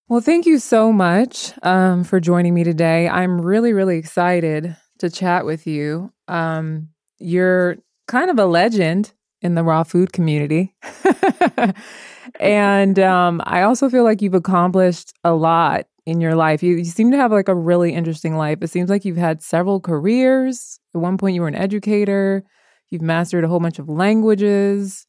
Well, 0.07 0.21
thank 0.21 0.45
you 0.45 0.59
so 0.59 0.93
much 0.93 1.55
um, 1.63 2.05
for 2.05 2.21
joining 2.21 2.53
me 2.53 2.63
today. 2.63 3.09
I'm 3.09 3.41
really, 3.41 3.73
really 3.73 3.97
excited 3.97 4.77
to 4.99 5.09
chat 5.09 5.47
with 5.47 5.67
you. 5.67 6.13
Um, 6.29 6.91
you're 7.19 7.79
kind 8.07 8.31
of 8.31 8.39
a 8.39 8.45
legend 8.45 9.13
in 9.41 9.55
the 9.55 9.63
raw 9.63 9.83
food 9.83 10.13
community. 10.13 10.75
and 12.41 12.99
um, 12.99 13.43
I 13.45 13.63
also 13.63 13.89
feel 13.89 14.05
like 14.05 14.23
you've 14.23 14.35
accomplished 14.35 15.13
a 15.25 15.33
lot 15.33 15.87
in 16.07 16.21
your 16.21 16.35
life. 16.35 16.63
You, 16.63 16.77
you 16.77 16.85
seem 16.85 17.11
to 17.11 17.17
have 17.17 17.33
like 17.33 17.49
a 17.49 17.55
really 17.55 17.95
interesting 17.95 18.37
life. 18.37 18.59
It 18.61 18.69
seems 18.69 18.91
like 18.91 19.05
you've 19.05 19.17
had 19.17 19.43
several 19.43 19.81
careers. 19.81 20.79
At 20.95 21.01
one 21.01 21.19
point, 21.19 21.35
you 21.35 21.41
were 21.41 21.49
an 21.49 21.55
educator. 21.55 22.45
You've 22.91 23.03
mastered 23.03 23.45
a 23.45 23.49
whole 23.49 23.61
bunch 23.61 23.79
of 23.79 23.89
languages. 23.89 25.07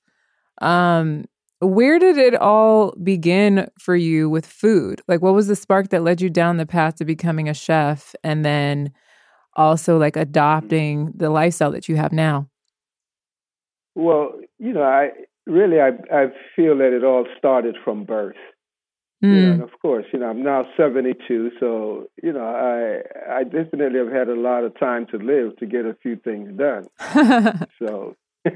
Um, 0.61 1.25
where 1.59 1.99
did 1.99 2.17
it 2.17 2.35
all 2.35 2.93
begin 3.03 3.69
for 3.79 3.95
you 3.95 4.29
with 4.29 4.45
food? 4.45 5.01
Like, 5.07 5.21
what 5.21 5.33
was 5.33 5.47
the 5.47 5.55
spark 5.55 5.89
that 5.89 6.03
led 6.03 6.21
you 6.21 6.29
down 6.29 6.57
the 6.57 6.65
path 6.65 6.95
to 6.95 7.05
becoming 7.05 7.49
a 7.49 7.53
chef 7.53 8.15
and 8.23 8.45
then 8.45 8.91
also 9.55 9.97
like 9.97 10.15
adopting 10.15 11.13
the 11.15 11.29
lifestyle 11.29 11.71
that 11.71 11.87
you 11.87 11.95
have 11.95 12.11
now? 12.11 12.49
Well, 13.95 14.33
you 14.59 14.73
know, 14.73 14.83
I 14.83 15.11
really 15.45 15.79
I 15.79 15.89
I 16.11 16.27
feel 16.55 16.77
that 16.77 16.93
it 16.93 17.03
all 17.03 17.25
started 17.37 17.75
from 17.83 18.03
birth. 18.03 18.35
Mm. 19.23 19.27
You 19.27 19.33
know, 19.33 19.45
hmm. 19.45 19.51
and 19.53 19.63
of 19.63 19.79
course, 19.81 20.05
you 20.11 20.19
know, 20.19 20.29
I'm 20.29 20.43
now 20.43 20.65
72, 20.75 21.51
so 21.59 22.07
you 22.21 22.33
know, 22.33 22.43
I 22.43 23.39
I 23.39 23.43
definitely 23.43 23.99
have 23.99 24.11
had 24.11 24.29
a 24.29 24.39
lot 24.39 24.63
of 24.63 24.77
time 24.77 25.07
to 25.07 25.17
live 25.17 25.57
to 25.57 25.65
get 25.65 25.85
a 25.85 25.95
few 26.01 26.17
things 26.17 26.57
done. 26.57 26.87
so, 27.79 28.15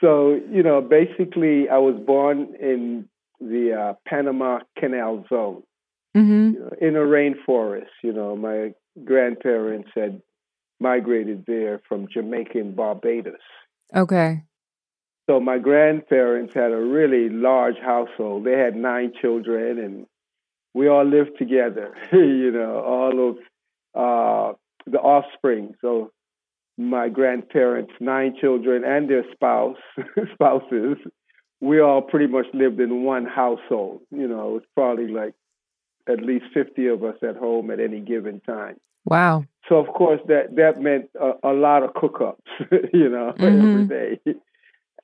so 0.00 0.40
you 0.50 0.62
know, 0.62 0.80
basically, 0.82 1.68
I 1.68 1.78
was 1.78 1.96
born 2.06 2.54
in 2.60 3.08
the 3.40 3.72
uh, 3.72 3.94
Panama 4.06 4.60
Canal 4.78 5.24
Zone, 5.30 5.62
mm-hmm. 6.14 6.50
you 6.54 6.60
know, 6.60 6.70
in 6.80 6.96
a 6.96 7.00
rainforest. 7.00 7.88
You 8.04 8.12
know, 8.12 8.36
my 8.36 8.74
grandparents 9.04 9.88
had 9.94 10.20
migrated 10.80 11.44
there 11.46 11.80
from 11.88 12.08
Jamaica 12.12 12.58
and 12.58 12.76
Barbados. 12.76 13.34
Okay. 13.94 14.42
So 15.30 15.38
my 15.38 15.58
grandparents 15.58 16.54
had 16.54 16.72
a 16.72 16.76
really 16.76 17.28
large 17.28 17.76
household. 17.76 18.44
They 18.44 18.58
had 18.58 18.74
nine 18.74 19.12
children, 19.22 19.78
and 19.78 20.06
we 20.74 20.88
all 20.88 21.04
lived 21.04 21.38
together. 21.38 21.94
you 22.12 22.50
know, 22.50 22.82
all 22.84 23.28
of 23.28 23.36
uh, 23.94 24.56
the 24.90 24.98
offspring. 24.98 25.76
So 25.82 26.10
my 26.76 27.08
grandparents, 27.10 27.92
nine 28.00 28.34
children, 28.40 28.82
and 28.84 29.08
their 29.08 29.22
spouse, 29.30 29.76
spouses, 30.34 30.96
we 31.60 31.80
all 31.80 32.02
pretty 32.02 32.26
much 32.26 32.46
lived 32.52 32.80
in 32.80 33.04
one 33.04 33.24
household. 33.24 34.00
You 34.10 34.26
know, 34.26 34.48
it 34.48 34.52
was 34.54 34.62
probably 34.74 35.12
like 35.12 35.34
at 36.08 36.24
least 36.24 36.46
50 36.52 36.88
of 36.88 37.04
us 37.04 37.18
at 37.22 37.36
home 37.36 37.70
at 37.70 37.78
any 37.78 38.00
given 38.00 38.40
time. 38.40 38.80
Wow. 39.04 39.44
So 39.68 39.76
of 39.76 39.86
course 39.94 40.20
that 40.26 40.56
that 40.56 40.80
meant 40.80 41.08
a, 41.20 41.50
a 41.50 41.52
lot 41.52 41.84
of 41.84 41.94
cook-ups, 41.94 42.50
you 42.92 43.08
know, 43.08 43.32
mm-hmm. 43.38 43.44
every 43.44 43.84
day 43.84 44.34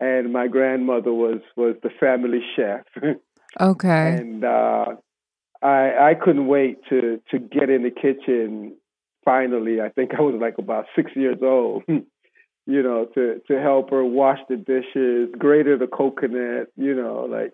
and 0.00 0.32
my 0.32 0.48
grandmother 0.48 1.12
was 1.12 1.40
was 1.56 1.76
the 1.82 1.90
family 2.00 2.40
chef. 2.54 2.84
okay. 3.60 4.16
And 4.18 4.44
uh, 4.44 4.86
I 5.62 6.10
I 6.10 6.14
couldn't 6.14 6.46
wait 6.46 6.78
to 6.90 7.20
to 7.30 7.38
get 7.38 7.70
in 7.70 7.82
the 7.82 7.90
kitchen. 7.90 8.76
Finally, 9.24 9.80
I 9.80 9.88
think 9.88 10.12
I 10.16 10.20
was 10.20 10.36
like 10.40 10.58
about 10.58 10.86
six 10.94 11.12
years 11.14 11.38
old. 11.42 11.82
you 11.88 12.82
know, 12.82 13.06
to 13.14 13.40
to 13.48 13.60
help 13.60 13.90
her 13.90 14.04
wash 14.04 14.38
the 14.48 14.56
dishes, 14.56 15.34
grate 15.38 15.66
the 15.66 15.86
coconut. 15.86 16.68
You 16.76 16.94
know, 16.94 17.26
like 17.30 17.52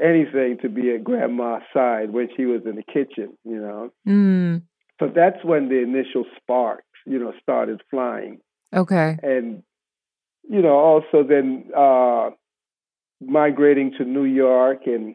anything 0.00 0.58
to 0.62 0.68
be 0.68 0.94
at 0.94 1.04
grandma's 1.04 1.62
side 1.74 2.10
when 2.10 2.28
she 2.36 2.46
was 2.46 2.62
in 2.64 2.76
the 2.76 2.82
kitchen. 2.82 3.36
You 3.44 3.60
know. 3.60 3.90
Mm. 4.06 4.62
So 5.00 5.10
that's 5.14 5.42
when 5.42 5.70
the 5.70 5.82
initial 5.82 6.26
sparks, 6.36 6.84
you 7.06 7.18
know, 7.18 7.32
started 7.42 7.80
flying. 7.90 8.38
Okay. 8.74 9.16
And 9.22 9.62
you 10.50 10.62
know, 10.62 10.74
also 10.74 11.22
then 11.22 11.70
uh, 11.76 12.30
migrating 13.20 13.92
to 13.98 14.04
New 14.04 14.24
York 14.24 14.80
and 14.86 15.14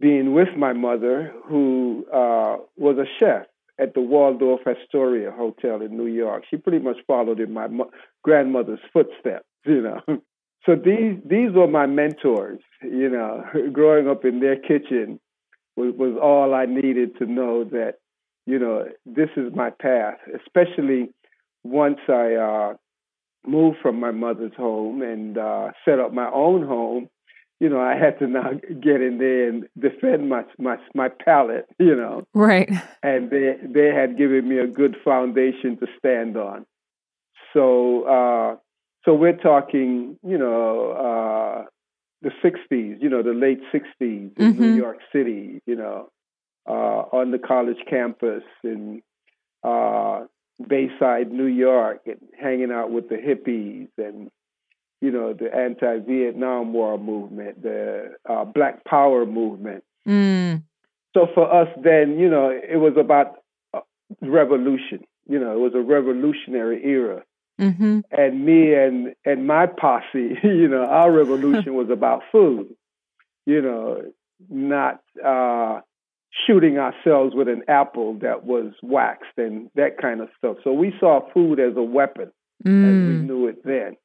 being 0.00 0.32
with 0.32 0.48
my 0.56 0.72
mother, 0.72 1.32
who 1.44 2.06
uh, 2.12 2.56
was 2.76 2.96
a 2.96 3.04
chef 3.20 3.46
at 3.78 3.92
the 3.92 4.00
Waldorf 4.00 4.60
Astoria 4.66 5.30
Hotel 5.30 5.82
in 5.82 5.94
New 5.94 6.06
York. 6.06 6.44
She 6.48 6.56
pretty 6.56 6.78
much 6.78 6.96
followed 7.06 7.38
in 7.38 7.52
my 7.52 7.66
mo- 7.66 7.90
grandmother's 8.24 8.80
footsteps, 8.94 9.44
you 9.66 9.82
know. 9.82 10.00
So 10.64 10.74
these 10.74 11.18
these 11.24 11.52
were 11.52 11.68
my 11.68 11.84
mentors, 11.84 12.60
you 12.82 13.10
know. 13.10 13.44
Growing 13.72 14.08
up 14.08 14.24
in 14.24 14.40
their 14.40 14.56
kitchen 14.56 15.20
was, 15.76 15.92
was 15.98 16.18
all 16.20 16.54
I 16.54 16.64
needed 16.64 17.18
to 17.18 17.26
know 17.26 17.64
that, 17.64 17.96
you 18.46 18.58
know, 18.58 18.86
this 19.04 19.28
is 19.36 19.52
my 19.54 19.68
path. 19.68 20.16
Especially 20.34 21.10
once 21.62 21.98
I 22.08 22.34
uh, 22.34 22.74
moved 23.46 23.78
from 23.82 24.00
my 24.00 24.10
mother's 24.10 24.54
home 24.56 25.02
and 25.02 25.38
uh, 25.38 25.70
set 25.84 25.98
up 25.98 26.12
my 26.12 26.30
own 26.32 26.66
home, 26.66 27.08
you 27.60 27.68
know, 27.68 27.80
I 27.80 27.96
had 27.96 28.18
to 28.18 28.26
now 28.26 28.50
get 28.80 29.00
in 29.00 29.18
there 29.18 29.48
and 29.48 29.66
defend 29.78 30.28
my 30.28 30.44
my 30.58 30.76
my 30.94 31.08
palate, 31.08 31.66
you 31.78 31.94
know. 31.94 32.26
Right. 32.34 32.70
And 33.02 33.30
they 33.30 33.56
they 33.62 33.88
had 33.88 34.18
given 34.18 34.48
me 34.48 34.58
a 34.58 34.66
good 34.66 34.96
foundation 35.04 35.78
to 35.78 35.86
stand 35.98 36.36
on. 36.36 36.66
So 37.52 38.02
uh, 38.04 38.56
so 39.04 39.14
we're 39.14 39.36
talking, 39.36 40.18
you 40.22 40.36
know, 40.36 40.90
uh, 40.92 41.64
the 42.22 42.30
'60s, 42.44 43.00
you 43.00 43.08
know, 43.08 43.22
the 43.22 43.32
late 43.32 43.60
'60s 43.72 43.84
in 44.00 44.32
mm-hmm. 44.36 44.60
New 44.60 44.74
York 44.74 44.98
City, 45.12 45.62
you 45.64 45.76
know, 45.76 46.10
uh, 46.68 46.72
on 47.12 47.30
the 47.30 47.38
college 47.38 47.78
campus 47.88 48.42
and 48.62 49.02
uh, 49.62 50.24
Bayside, 50.64 51.32
New 51.32 51.46
York, 51.46 52.02
and 52.06 52.20
hanging 52.38 52.72
out 52.72 52.90
with 52.90 53.08
the 53.08 53.16
hippies 53.16 53.88
and 53.98 54.30
you 55.00 55.10
know 55.10 55.32
the 55.32 55.54
anti-Vietnam 55.54 56.72
War 56.72 56.98
movement, 56.98 57.62
the 57.62 58.14
uh, 58.28 58.44
Black 58.44 58.84
Power 58.84 59.26
movement. 59.26 59.84
Mm. 60.08 60.62
So 61.14 61.26
for 61.34 61.52
us, 61.52 61.68
then 61.82 62.18
you 62.18 62.28
know 62.28 62.50
it 62.50 62.76
was 62.76 62.94
about 62.98 63.36
revolution. 64.20 65.04
You 65.28 65.38
know, 65.38 65.52
it 65.52 65.58
was 65.58 65.74
a 65.74 65.80
revolutionary 65.80 66.84
era. 66.84 67.22
Mm-hmm. 67.60 68.00
And 68.10 68.44
me 68.44 68.74
and 68.74 69.14
and 69.24 69.46
my 69.46 69.66
posse, 69.66 70.38
you 70.42 70.68
know, 70.68 70.84
our 70.84 71.10
revolution 71.10 71.74
was 71.74 71.90
about 71.90 72.22
food. 72.30 72.74
You 73.46 73.62
know, 73.62 74.02
not 74.50 75.02
uh, 75.24 75.80
shooting 76.46 76.78
ourselves 76.78 77.34
with 77.34 77.48
an 77.48 77.62
apple 77.68 78.18
that 78.20 78.44
was 78.44 78.72
waxed 78.82 79.36
and 79.36 79.70
that 79.74 79.98
kind 80.00 80.20
of 80.20 80.28
stuff. 80.36 80.56
So 80.64 80.72
we 80.72 80.92
saw 81.00 81.20
food 81.32 81.60
as 81.60 81.76
a 81.76 81.82
weapon, 81.82 82.32
mm. 82.64 82.70
and 82.70 83.08
we 83.08 83.26
knew 83.26 83.46
it 83.46 83.64
then. 83.64 83.96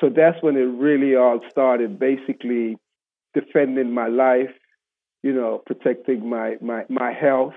So 0.00 0.08
that's 0.08 0.40
when 0.42 0.56
it 0.56 0.60
really 0.60 1.16
all 1.16 1.40
started. 1.50 1.98
Basically, 1.98 2.76
defending 3.34 3.92
my 3.92 4.08
life, 4.08 4.54
you 5.22 5.32
know, 5.32 5.62
protecting 5.66 6.28
my 6.28 6.56
my 6.60 6.84
my 6.88 7.12
health, 7.12 7.54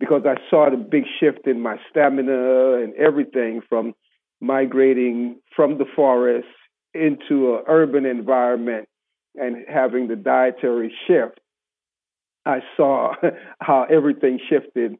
because 0.00 0.22
I 0.26 0.36
saw 0.50 0.70
the 0.70 0.76
big 0.76 1.04
shift 1.20 1.46
in 1.46 1.60
my 1.60 1.76
stamina 1.90 2.82
and 2.82 2.94
everything 2.94 3.60
from 3.68 3.94
migrating 4.40 5.40
from 5.54 5.78
the 5.78 5.86
forest 5.96 6.48
into 6.92 7.54
an 7.54 7.64
urban 7.66 8.06
environment 8.06 8.88
and 9.36 9.64
having 9.68 10.08
the 10.08 10.16
dietary 10.16 10.94
shift 11.06 11.40
I 12.46 12.60
saw 12.76 13.14
how 13.60 13.86
everything 13.90 14.38
shifted 14.48 14.96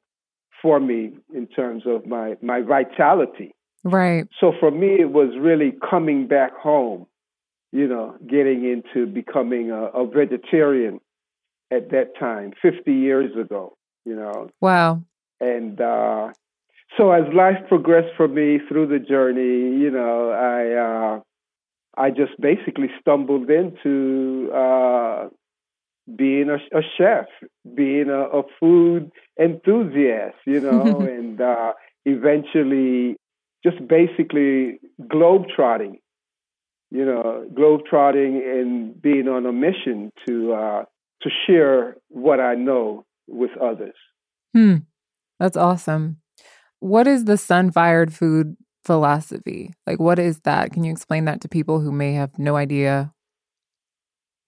for 0.63 0.81
me 0.81 1.13
in 1.35 1.47
terms 1.47 1.85
of 1.87 2.07
my 2.07 2.37
my 2.43 2.63
vitality. 2.63 3.55
Right. 3.85 4.27
So 4.41 4.53
for 4.59 4.71
me, 4.71 4.97
it 4.99 5.13
was 5.13 5.31
really 5.39 5.75
coming 5.91 6.27
back 6.27 6.57
home. 6.57 7.07
You 7.73 7.89
know, 7.89 8.15
getting 8.27 8.65
into 8.65 9.07
becoming 9.07 9.71
a, 9.73 9.87
a 9.87 10.07
vegetarian 10.07 11.01
at 11.73 11.91
that 11.91 12.17
time, 12.19 12.53
50 12.63 12.93
years 12.93 13.37
ago. 13.37 13.77
You 14.05 14.17
know. 14.17 14.51
Wow. 14.61 15.03
And 15.41 15.81
uh, 15.81 16.31
so 16.97 17.11
as 17.11 17.25
life 17.35 17.59
progressed 17.69 18.15
for 18.17 18.29
me 18.29 18.61
through 18.69 18.87
the 18.87 18.99
journey, 18.99 19.81
you 19.83 19.91
know, 19.91 20.31
I 20.31 21.17
uh, 21.17 21.21
I 21.97 22.11
just 22.11 22.41
basically 22.41 22.91
stumbled 23.01 23.51
into 23.51 24.51
uh, 24.53 24.57
being 26.17 26.49
a, 26.51 26.57
a 26.77 26.83
chef, 26.97 27.27
being 27.75 28.09
a, 28.09 28.39
a, 28.39 28.43
food 28.61 29.11
enthusiast, 29.41 30.37
you 30.47 30.61
know, 30.61 31.01
and 31.11 31.41
uh, 31.41 31.73
eventually 32.05 33.17
just 33.65 33.87
basically 33.89 34.79
globetrotting, 35.01 35.95
you 36.91 37.05
know, 37.05 37.47
globetrotting 37.55 38.61
and 38.61 39.01
being 39.01 39.29
on 39.29 39.47
a 39.47 39.53
mission 39.53 40.11
to 40.27 40.53
uh, 40.53 40.85
to 41.23 41.31
share 41.47 41.97
what 42.09 42.41
I 42.41 42.55
know 42.55 43.05
with 43.27 43.51
others. 43.61 43.95
Hmm, 44.55 44.77
that's 45.41 45.57
awesome. 45.57 46.19
What 46.81 47.07
is 47.07 47.25
the 47.25 47.39
sun-fired 47.39 48.13
food 48.13 48.57
philosophy? 48.85 49.73
Like, 49.87 49.99
what 49.99 50.19
is 50.19 50.41
that? 50.41 50.73
Can 50.73 50.85
you 50.85 50.93
explain 50.93 51.25
that 51.25 51.41
to 51.41 51.49
people 51.49 51.81
who 51.81 51.91
may 51.91 52.13
have 52.13 52.39
no 52.39 52.57
idea 52.57 53.14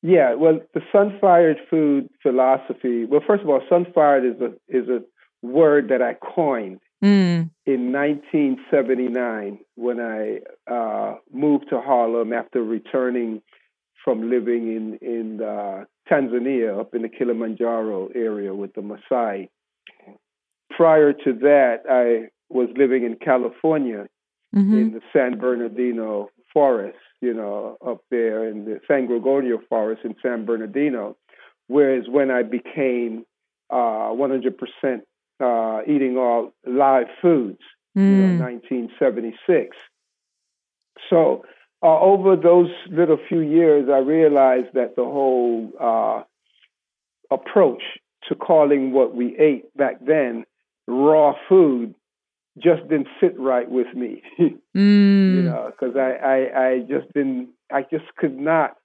Yeah, 0.07 0.35
well, 0.35 0.61
the 0.73 0.83
sun-fired 0.93 1.57
food 1.69 2.09
philosophy. 2.23 3.05
Well, 3.05 3.23
first 3.27 3.43
of 3.43 3.49
all, 3.49 3.61
sun-fired 3.69 4.25
is 4.25 4.41
a 4.41 4.53
is 4.69 4.89
a 4.89 5.01
word 5.45 5.89
that 5.89 6.01
I 6.01 6.15
coined 6.15 6.79
mm. 7.03 7.51
in 7.67 7.93
1979 7.93 9.59
when 9.75 9.99
I 9.99 10.39
uh, 10.73 11.17
moved 11.33 11.71
to 11.71 11.81
Harlem 11.81 12.33
after 12.33 12.63
returning 12.63 13.43
from 14.05 14.31
living 14.31 14.69
in 14.77 14.99
in 15.03 15.43
uh, 15.43 15.87
Tanzania 16.09 16.79
up 16.79 16.95
in 16.95 17.03
the 17.03 17.09
Kilimanjaro 17.09 18.11
area 18.15 18.55
with 18.55 18.75
the 18.75 18.83
Maasai. 18.83 19.49
Prior 20.71 21.15
to 21.15 21.33
that, 21.33 21.79
I 21.91 22.29
was 22.49 22.69
living 22.77 23.03
in 23.03 23.17
California 23.17 24.07
mm-hmm. 24.55 24.79
in 24.79 24.93
the 24.93 25.01
San 25.13 25.37
Bernardino 25.37 26.29
forest, 26.53 26.97
you 27.21 27.35
know, 27.35 27.77
up 27.87 28.03
there 28.11 28.49
in 28.49 28.65
the 28.65 28.81
San 28.87 29.09
Gorgonio 29.09 29.59
forest 29.69 30.03
in 30.05 30.15
San 30.23 30.45
Bernardino, 30.45 31.17
whereas 31.67 32.05
when 32.09 32.31
I 32.31 32.43
became 32.43 33.25
uh, 33.71 34.13
100% 34.13 34.53
uh, 35.41 35.83
eating 35.87 36.17
all 36.17 36.53
live 36.67 37.07
foods, 37.21 37.61
mm. 37.97 38.03
you 38.03 38.27
know, 38.39 38.45
1976. 38.45 39.77
So 41.11 41.45
uh, 41.83 42.01
over 42.01 42.37
those 42.37 42.71
little 42.91 43.19
few 43.29 43.41
years, 43.41 43.89
I 43.93 43.99
realized 43.99 44.75
that 44.75 44.97
the 44.97 45.05
whole 45.05 45.71
uh, 45.81 46.23
approach 47.31 47.83
to 48.29 48.35
calling 48.35 48.93
what 48.93 49.15
we 49.15 49.37
ate 49.39 49.75
back 49.77 50.05
then 50.05 50.45
raw 50.89 51.35
food 51.49 51.95
just 52.59 52.83
didn't 52.89 53.09
sit 53.21 53.39
right 53.39 53.71
with 53.71 53.95
me. 53.95 54.23
mm. 54.41 54.57
You 54.75 55.43
know, 55.43 55.71
because 55.71 55.97
I, 55.97 56.13
I 56.13 56.67
I 56.67 56.79
just 56.81 57.13
didn't 57.15 57.49
I 57.73 57.83
just 57.83 58.05
could 58.17 58.37
not 58.39 58.77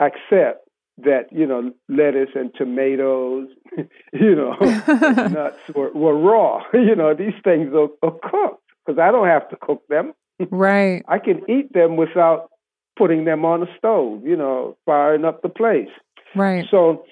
accept 0.00 0.68
that 0.98 1.26
you 1.30 1.46
know 1.46 1.72
lettuce 1.88 2.30
and 2.34 2.52
tomatoes, 2.54 3.48
you 4.12 4.34
know, 4.34 4.54
nuts 4.60 5.58
were, 5.74 5.90
were 5.92 6.16
raw. 6.18 6.62
you 6.72 6.94
know, 6.94 7.14
these 7.14 7.34
things 7.44 7.72
are, 7.74 7.88
are 8.02 8.18
cooked 8.22 8.62
because 8.84 8.98
I 8.98 9.10
don't 9.10 9.28
have 9.28 9.48
to 9.50 9.56
cook 9.56 9.82
them. 9.88 10.12
Right. 10.50 11.04
I 11.06 11.18
can 11.18 11.42
eat 11.48 11.72
them 11.72 11.96
without 11.96 12.50
putting 12.96 13.24
them 13.24 13.44
on 13.44 13.60
the 13.60 13.68
stove. 13.78 14.26
You 14.26 14.36
know, 14.36 14.76
firing 14.84 15.24
up 15.24 15.42
the 15.42 15.48
place. 15.48 15.90
Right. 16.34 16.66
So 16.70 17.04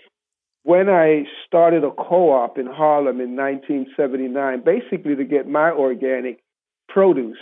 when 0.62 0.88
I 0.88 1.24
started 1.46 1.84
a 1.84 1.90
co-op 1.90 2.58
in 2.58 2.66
Harlem 2.66 3.20
in 3.20 3.36
1979, 3.36 4.62
basically 4.64 5.16
to 5.16 5.24
get 5.24 5.48
my 5.48 5.70
organic 5.70 6.42
produce 6.88 7.38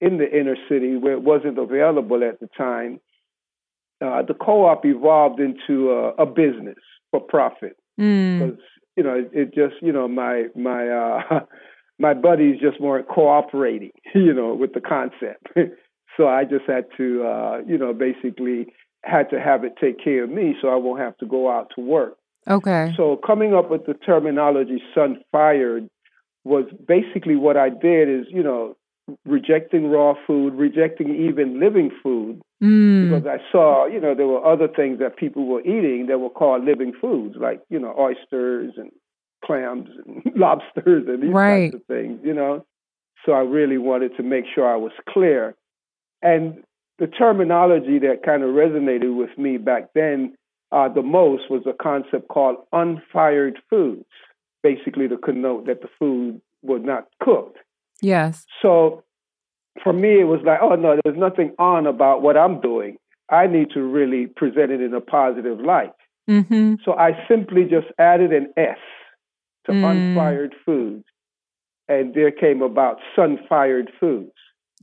in 0.00 0.18
the 0.18 0.30
inner 0.30 0.56
city 0.68 0.96
where 0.96 1.12
it 1.12 1.22
wasn't 1.22 1.58
available 1.58 2.22
at 2.24 2.40
the 2.40 2.48
time, 2.56 3.00
uh, 4.04 4.22
the 4.22 4.34
co-op 4.34 4.84
evolved 4.84 5.40
into 5.40 5.90
a, 5.90 6.22
a 6.22 6.26
business 6.26 6.78
for 7.10 7.20
profit 7.20 7.76
because 7.96 8.52
mm. 8.52 8.58
you 8.96 9.02
know 9.02 9.14
it, 9.14 9.30
it, 9.32 9.54
just 9.54 9.74
you 9.80 9.92
know 9.92 10.06
my 10.06 10.44
my 10.54 10.88
uh, 10.88 11.40
my 11.98 12.12
buddies 12.12 12.60
just 12.60 12.80
weren't 12.80 13.08
cooperating 13.08 13.92
you 14.14 14.34
know 14.34 14.54
with 14.54 14.74
the 14.74 14.80
concept, 14.80 15.46
so 16.16 16.28
I 16.28 16.44
just 16.44 16.64
had 16.66 16.84
to 16.98 17.24
uh, 17.24 17.58
you 17.66 17.78
know 17.78 17.94
basically 17.94 18.66
had 19.02 19.30
to 19.30 19.40
have 19.40 19.64
it 19.64 19.74
take 19.80 20.02
care 20.02 20.24
of 20.24 20.30
me 20.30 20.56
so 20.60 20.68
I 20.68 20.76
won't 20.76 21.00
have 21.00 21.16
to 21.18 21.26
go 21.26 21.50
out 21.50 21.70
to 21.76 21.80
work. 21.80 22.18
Okay. 22.48 22.92
So 22.96 23.20
coming 23.26 23.54
up 23.54 23.70
with 23.70 23.86
the 23.86 23.94
terminology 23.94 24.82
sun 24.94 25.18
fired 25.32 25.88
was 26.44 26.64
basically 26.86 27.36
what 27.36 27.56
I 27.56 27.70
did 27.70 28.08
is, 28.08 28.26
you 28.30 28.42
know, 28.42 28.76
rejecting 29.24 29.88
raw 29.88 30.14
food, 30.26 30.54
rejecting 30.54 31.14
even 31.28 31.60
living 31.60 31.90
food, 32.02 32.40
mm. 32.62 33.08
because 33.08 33.26
I 33.26 33.38
saw, 33.50 33.86
you 33.86 34.00
know, 34.00 34.14
there 34.14 34.26
were 34.26 34.44
other 34.44 34.68
things 34.68 34.98
that 35.00 35.16
people 35.16 35.46
were 35.46 35.60
eating 35.60 36.06
that 36.08 36.18
were 36.18 36.30
called 36.30 36.64
living 36.64 36.92
foods, 37.00 37.36
like, 37.38 37.60
you 37.68 37.78
know, 37.78 37.94
oysters 37.98 38.74
and 38.76 38.90
clams 39.44 39.88
and 40.04 40.22
lobsters 40.36 41.04
and 41.08 41.22
these 41.22 41.32
right. 41.32 41.72
types 41.72 41.82
of 41.82 41.86
things, 41.86 42.20
you 42.24 42.34
know. 42.34 42.64
So 43.24 43.32
I 43.32 43.40
really 43.40 43.78
wanted 43.78 44.16
to 44.16 44.22
make 44.22 44.44
sure 44.54 44.72
I 44.72 44.76
was 44.76 44.92
clear. 45.08 45.54
And 46.22 46.62
the 46.98 47.06
terminology 47.06 47.98
that 48.00 48.22
kind 48.24 48.42
of 48.42 48.50
resonated 48.50 49.16
with 49.16 49.36
me 49.36 49.58
back 49.58 49.88
then 49.94 50.34
uh, 50.72 50.88
the 50.88 51.02
most 51.02 51.50
was 51.50 51.62
a 51.66 51.72
concept 51.72 52.28
called 52.28 52.56
unfired 52.72 53.58
foods, 53.70 54.04
basically 54.62 55.08
to 55.08 55.16
connote 55.16 55.66
that 55.66 55.80
the 55.82 55.88
food 55.98 56.40
was 56.62 56.82
not 56.84 57.06
cooked. 57.22 57.58
Yes. 58.02 58.44
So 58.60 59.04
for 59.82 59.92
me, 59.92 60.20
it 60.20 60.24
was 60.24 60.40
like, 60.44 60.58
oh 60.60 60.74
no, 60.74 60.98
there's 61.04 61.18
nothing 61.18 61.52
on 61.58 61.86
about 61.86 62.22
what 62.22 62.36
I'm 62.36 62.60
doing. 62.60 62.98
I 63.30 63.46
need 63.46 63.70
to 63.74 63.82
really 63.82 64.26
present 64.26 64.70
it 64.70 64.80
in 64.80 64.94
a 64.94 65.00
positive 65.00 65.60
light. 65.60 65.92
Mm-hmm. 66.28 66.74
So 66.84 66.94
I 66.94 67.12
simply 67.28 67.64
just 67.64 67.86
added 67.98 68.32
an 68.32 68.52
S 68.56 68.78
to 69.66 69.72
mm. 69.72 69.84
unfired 69.84 70.54
foods, 70.64 71.04
and 71.88 72.14
there 72.14 72.30
came 72.30 72.62
about 72.62 72.98
sun-fired 73.14 73.90
foods. 73.98 74.32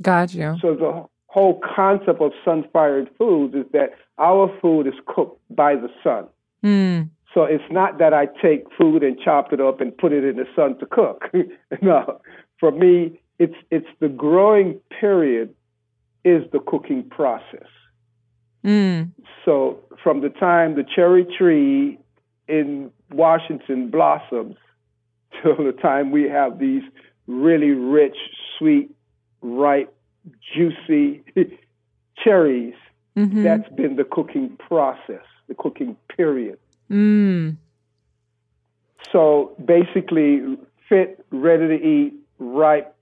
Got 0.01 0.33
you. 0.33 0.57
So 0.61 0.75
the 0.75 1.05
whole 1.33 1.59
concept 1.75 2.21
of 2.21 2.31
sun-fired 2.45 3.09
foods 3.17 3.55
is 3.55 3.65
that 3.73 3.89
our 4.19 4.55
food 4.61 4.85
is 4.85 4.93
cooked 5.07 5.41
by 5.49 5.73
the 5.73 5.89
sun. 6.03 6.27
Mm. 6.63 7.09
So 7.33 7.45
it's 7.45 7.63
not 7.71 7.97
that 7.97 8.13
I 8.13 8.27
take 8.39 8.65
food 8.77 9.01
and 9.01 9.17
chop 9.19 9.51
it 9.51 9.59
up 9.59 9.81
and 9.81 9.97
put 9.97 10.13
it 10.13 10.23
in 10.23 10.35
the 10.35 10.45
sun 10.55 10.77
to 10.77 10.85
cook. 10.85 11.23
no, 11.81 12.21
for 12.59 12.71
me, 12.71 13.19
it's 13.39 13.55
it's 13.71 13.87
the 13.99 14.09
growing 14.09 14.79
period 14.99 15.55
is 16.23 16.43
the 16.51 16.59
cooking 16.59 17.09
process. 17.09 17.67
Mm. 18.63 19.11
So 19.43 19.79
from 20.03 20.21
the 20.21 20.29
time 20.29 20.75
the 20.75 20.85
cherry 20.95 21.25
tree 21.25 21.97
in 22.47 22.91
Washington 23.11 23.89
blossoms 23.89 24.55
till 25.41 25.57
the 25.57 25.75
time 25.81 26.11
we 26.11 26.29
have 26.29 26.59
these 26.59 26.83
really 27.25 27.71
rich, 27.71 28.17
sweet, 28.59 28.91
ripe, 29.41 29.91
juicy 30.53 31.23
cherries 32.17 32.75
Mm-hmm. 33.17 33.43
That's 33.43 33.69
been 33.69 33.95
the 33.95 34.03
cooking 34.03 34.57
process, 34.57 35.23
the 35.47 35.53
cooking 35.53 35.95
period. 36.15 36.57
Mm. 36.89 37.57
So 39.12 39.55
basically, 39.63 40.57
fit, 40.89 41.23
ready 41.31 41.67
to 41.67 41.86
eat, 41.86 42.13
ripe, 42.39 42.95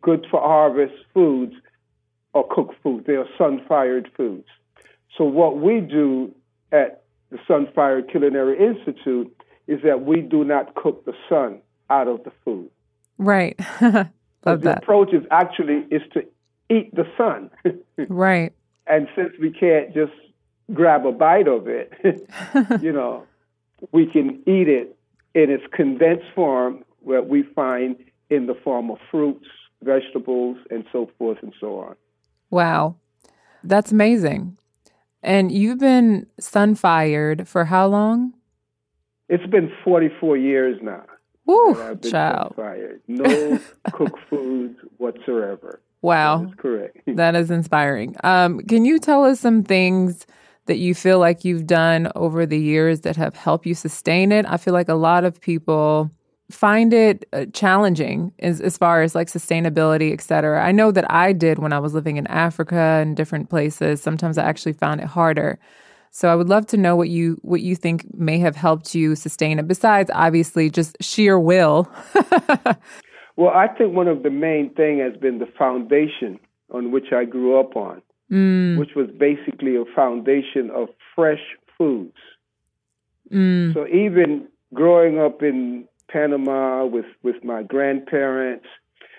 good 0.00 0.26
for 0.30 0.40
harvest 0.40 0.94
foods 1.14 1.54
are 2.34 2.44
cooked 2.50 2.74
foods. 2.82 3.06
They 3.06 3.14
are 3.14 3.28
sun 3.38 3.62
fired 3.68 4.10
foods. 4.16 4.48
So, 5.16 5.24
what 5.24 5.58
we 5.58 5.80
do 5.80 6.34
at 6.72 7.04
the 7.30 7.38
Sun 7.48 7.68
Fired 7.74 8.10
Culinary 8.10 8.58
Institute 8.58 9.34
is 9.66 9.80
that 9.82 10.04
we 10.04 10.20
do 10.20 10.44
not 10.44 10.74
cook 10.74 11.04
the 11.06 11.14
sun 11.28 11.60
out 11.88 12.06
of 12.08 12.22
the 12.24 12.32
food. 12.44 12.68
Right. 13.16 13.58
Love 13.80 14.10
the 14.44 14.56
that. 14.56 14.78
approach 14.82 15.14
is 15.14 15.22
actually 15.30 15.86
is 15.90 16.02
to 16.12 16.24
eat 16.70 16.94
the 16.94 17.04
sun. 17.16 17.50
right. 18.08 18.52
And 18.86 19.08
since 19.16 19.32
we 19.40 19.50
can't 19.50 19.92
just 19.94 20.12
grab 20.72 21.06
a 21.06 21.12
bite 21.12 21.48
of 21.48 21.66
it, 21.68 21.92
you 22.82 22.92
know, 22.92 23.24
we 23.92 24.06
can 24.06 24.42
eat 24.46 24.68
it 24.68 24.96
in 25.34 25.50
its 25.50 25.64
condensed 25.72 26.26
form, 26.34 26.84
what 27.00 27.28
we 27.28 27.42
find 27.42 27.96
in 28.30 28.46
the 28.46 28.54
form 28.54 28.90
of 28.90 28.98
fruits, 29.10 29.46
vegetables, 29.82 30.56
and 30.70 30.84
so 30.92 31.10
forth 31.18 31.38
and 31.42 31.52
so 31.60 31.78
on. 31.78 31.96
Wow. 32.50 32.96
That's 33.62 33.92
amazing. 33.92 34.56
And 35.22 35.50
you've 35.50 35.78
been 35.78 36.26
sun 36.38 36.74
fired 36.74 37.48
for 37.48 37.64
how 37.64 37.86
long? 37.88 38.34
It's 39.28 39.46
been 39.46 39.72
44 39.84 40.36
years 40.36 40.78
now. 40.82 41.04
Woo, 41.46 41.96
child. 42.10 42.54
No 43.06 43.60
cooked 43.92 44.18
foods 44.28 44.78
whatsoever. 44.98 45.80
Wow. 46.06 46.38
That 46.38 46.48
is 46.48 46.54
correct. 46.54 47.00
that 47.16 47.34
is 47.34 47.50
inspiring. 47.50 48.16
Um, 48.22 48.60
can 48.60 48.84
you 48.84 48.98
tell 49.00 49.24
us 49.24 49.40
some 49.40 49.64
things 49.64 50.24
that 50.66 50.78
you 50.78 50.94
feel 50.94 51.18
like 51.18 51.44
you've 51.44 51.66
done 51.66 52.10
over 52.14 52.46
the 52.46 52.58
years 52.58 53.00
that 53.00 53.16
have 53.16 53.34
helped 53.34 53.66
you 53.66 53.74
sustain 53.74 54.30
it? 54.30 54.46
I 54.48 54.56
feel 54.56 54.72
like 54.72 54.88
a 54.88 54.94
lot 54.94 55.24
of 55.24 55.40
people 55.40 56.10
find 56.48 56.94
it 56.94 57.28
uh, 57.32 57.46
challenging 57.52 58.32
as, 58.38 58.60
as 58.60 58.78
far 58.78 59.02
as 59.02 59.16
like 59.16 59.26
sustainability, 59.26 60.12
et 60.12 60.20
cetera. 60.20 60.64
I 60.64 60.70
know 60.70 60.92
that 60.92 61.10
I 61.10 61.32
did 61.32 61.58
when 61.58 61.72
I 61.72 61.80
was 61.80 61.92
living 61.92 62.18
in 62.18 62.26
Africa 62.28 63.00
and 63.02 63.16
different 63.16 63.50
places. 63.50 64.00
Sometimes 64.00 64.38
I 64.38 64.44
actually 64.44 64.74
found 64.74 65.00
it 65.00 65.08
harder. 65.08 65.58
So 66.12 66.28
I 66.28 66.36
would 66.36 66.48
love 66.48 66.66
to 66.68 66.76
know 66.76 66.94
what 66.94 67.08
you 67.08 67.38
what 67.42 67.62
you 67.62 67.74
think 67.74 68.06
may 68.14 68.38
have 68.38 68.54
helped 68.54 68.94
you 68.94 69.16
sustain 69.16 69.58
it 69.58 69.66
besides 69.66 70.08
obviously 70.14 70.70
just 70.70 70.96
sheer 71.00 71.38
will. 71.38 71.90
Well, 73.36 73.52
I 73.54 73.68
think 73.68 73.94
one 73.94 74.08
of 74.08 74.22
the 74.22 74.30
main 74.30 74.72
thing 74.74 74.98
has 75.00 75.14
been 75.16 75.38
the 75.38 75.48
foundation 75.58 76.40
on 76.70 76.90
which 76.90 77.12
I 77.12 77.24
grew 77.24 77.60
up 77.60 77.76
on, 77.76 78.02
mm. 78.30 78.78
which 78.78 78.94
was 78.96 79.08
basically 79.18 79.76
a 79.76 79.84
foundation 79.94 80.70
of 80.70 80.88
fresh 81.14 81.42
foods. 81.76 82.16
Mm. 83.30 83.74
So 83.74 83.86
even 83.88 84.48
growing 84.72 85.18
up 85.20 85.42
in 85.42 85.86
Panama 86.08 86.86
with, 86.86 87.06
with 87.22 87.44
my 87.44 87.62
grandparents, 87.62 88.66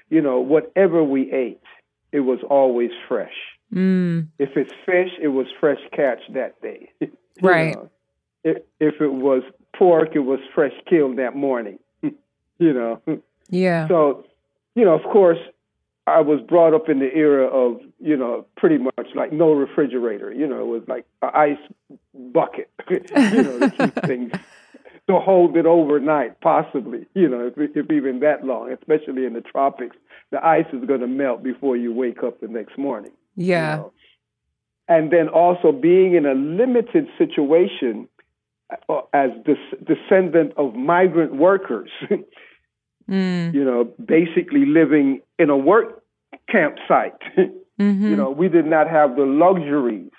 you 0.10 0.22
know, 0.22 0.40
whatever 0.40 1.04
we 1.04 1.32
ate, 1.32 1.62
it 2.12 2.22
was 2.22 2.40
always 2.50 2.92
fresh. 3.08 3.34
Mm. 3.74 4.30
If 4.40 4.56
it's 4.56 4.72
fish, 4.86 5.12
it 5.22 5.28
was 5.28 5.46
fresh 5.60 5.80
catch 5.96 6.22
that 6.34 6.62
day. 6.62 6.92
Right. 7.40 7.76
know. 7.76 7.92
If, 8.44 8.58
if 8.80 9.00
it 9.00 9.14
was 9.14 9.44
pork, 9.78 10.16
it 10.16 10.22
was 10.22 10.40
fresh 10.56 10.72
killed 10.90 11.20
that 11.20 11.36
morning. 11.36 11.78
you 12.02 12.14
know. 12.74 13.00
Yeah. 13.50 13.88
So, 13.88 14.26
you 14.76 14.86
know, 14.86 14.94
of 14.94 15.04
course, 15.04 15.40
I 16.06 16.22
was 16.22 16.40
brought 16.42 16.74
up 16.74 16.88
in 16.90 17.00
the 17.00 17.14
era 17.14 17.46
of, 17.48 17.82
you 18.00 18.16
know, 18.16 18.46
pretty 18.56 18.78
much 18.78 19.08
like 19.16 19.34
no 19.34 19.52
refrigerator. 19.54 20.32
You 20.32 20.48
know, 20.48 20.60
it 20.62 20.68
was 20.68 20.84
like 20.88 21.06
an 21.22 21.32
ice 21.34 21.98
bucket, 22.14 22.70
you 22.90 23.44
know, 23.44 23.60
to 23.60 23.70
keep 23.76 23.94
things, 24.06 24.32
to 25.10 25.20
hold 25.20 25.58
it 25.58 25.66
overnight, 25.66 26.40
possibly, 26.42 27.06
you 27.14 27.28
know, 27.28 27.48
if, 27.56 27.76
if 27.76 27.92
even 27.92 28.20
that 28.22 28.46
long, 28.46 28.72
especially 28.72 29.26
in 29.26 29.34
the 29.34 29.42
tropics. 29.42 29.96
The 30.32 30.46
ice 30.46 30.66
is 30.74 30.84
going 30.86 31.00
to 31.00 31.08
melt 31.08 31.42
before 31.42 31.78
you 31.78 31.94
wake 31.94 32.22
up 32.24 32.42
the 32.42 32.48
next 32.50 32.78
morning. 32.78 33.12
you 33.36 33.48
Yeah. 33.48 33.76
know. 33.78 33.94
And 34.90 35.12
then 35.12 35.28
also 35.30 35.72
being 35.72 36.16
in 36.16 36.26
a 36.26 36.34
limited 36.34 37.08
situation 37.18 38.08
uh, 38.90 39.02
as 39.14 39.32
des- 39.46 39.78
descendant 39.86 40.54
of 40.58 40.76
migrant 40.76 41.36
workers, 41.36 41.90
Mm. 43.10 43.54
you 43.54 43.64
know, 43.64 43.86
basically 44.06 44.66
living 44.66 45.22
in 45.40 45.50
a 45.50 45.58
work 45.58 46.04
campsite. 46.50 47.14
hmm 47.78 48.10
you 48.10 48.16
know, 48.16 48.32
we 48.32 48.50
did 48.50 48.66
not 48.66 48.90
have 48.90 49.16
the 49.16 49.24
luxuries 49.24 50.12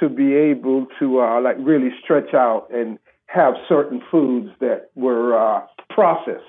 to 0.00 0.08
be 0.08 0.34
able 0.34 0.86
to 0.98 1.20
uh, 1.20 1.40
like 1.40 1.56
really 1.60 1.90
stretch 2.02 2.32
out 2.34 2.68
and 2.72 2.98
have 3.26 3.54
certain 3.68 4.02
foods 4.10 4.50
that 4.60 4.90
were 4.94 5.36
uh, 5.38 5.60
processed. 5.90 6.42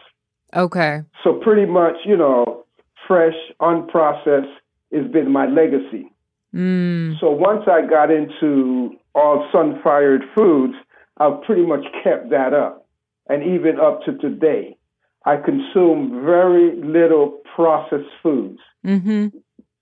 Okay. 0.56 1.02
So 1.24 1.34
pretty 1.34 1.66
much, 1.66 1.96
you 2.06 2.18
know, 2.18 2.66
fresh, 3.08 3.36
unprocessed 3.62 4.54
has 4.94 5.08
been 5.12 5.32
my 5.32 5.48
legacy. 5.48 6.12
Mm. 6.54 7.20
So 7.20 7.30
once 7.30 7.64
I 7.68 7.86
got 7.86 8.10
into 8.12 8.92
all 9.16 9.48
sun-fired 9.52 10.24
foods, 10.36 10.74
I've 11.18 11.42
pretty 11.44 11.66
much 11.66 11.86
kept 12.04 12.30
that 12.32 12.54
up, 12.54 12.88
and 13.28 13.44
even 13.44 13.80
up 13.80 14.04
to 14.06 14.18
today, 14.18 14.76
I 15.26 15.38
consume 15.38 16.24
very 16.26 16.76
little 16.82 17.40
processed 17.56 18.10
foods, 18.24 18.60
hmm 18.84 19.28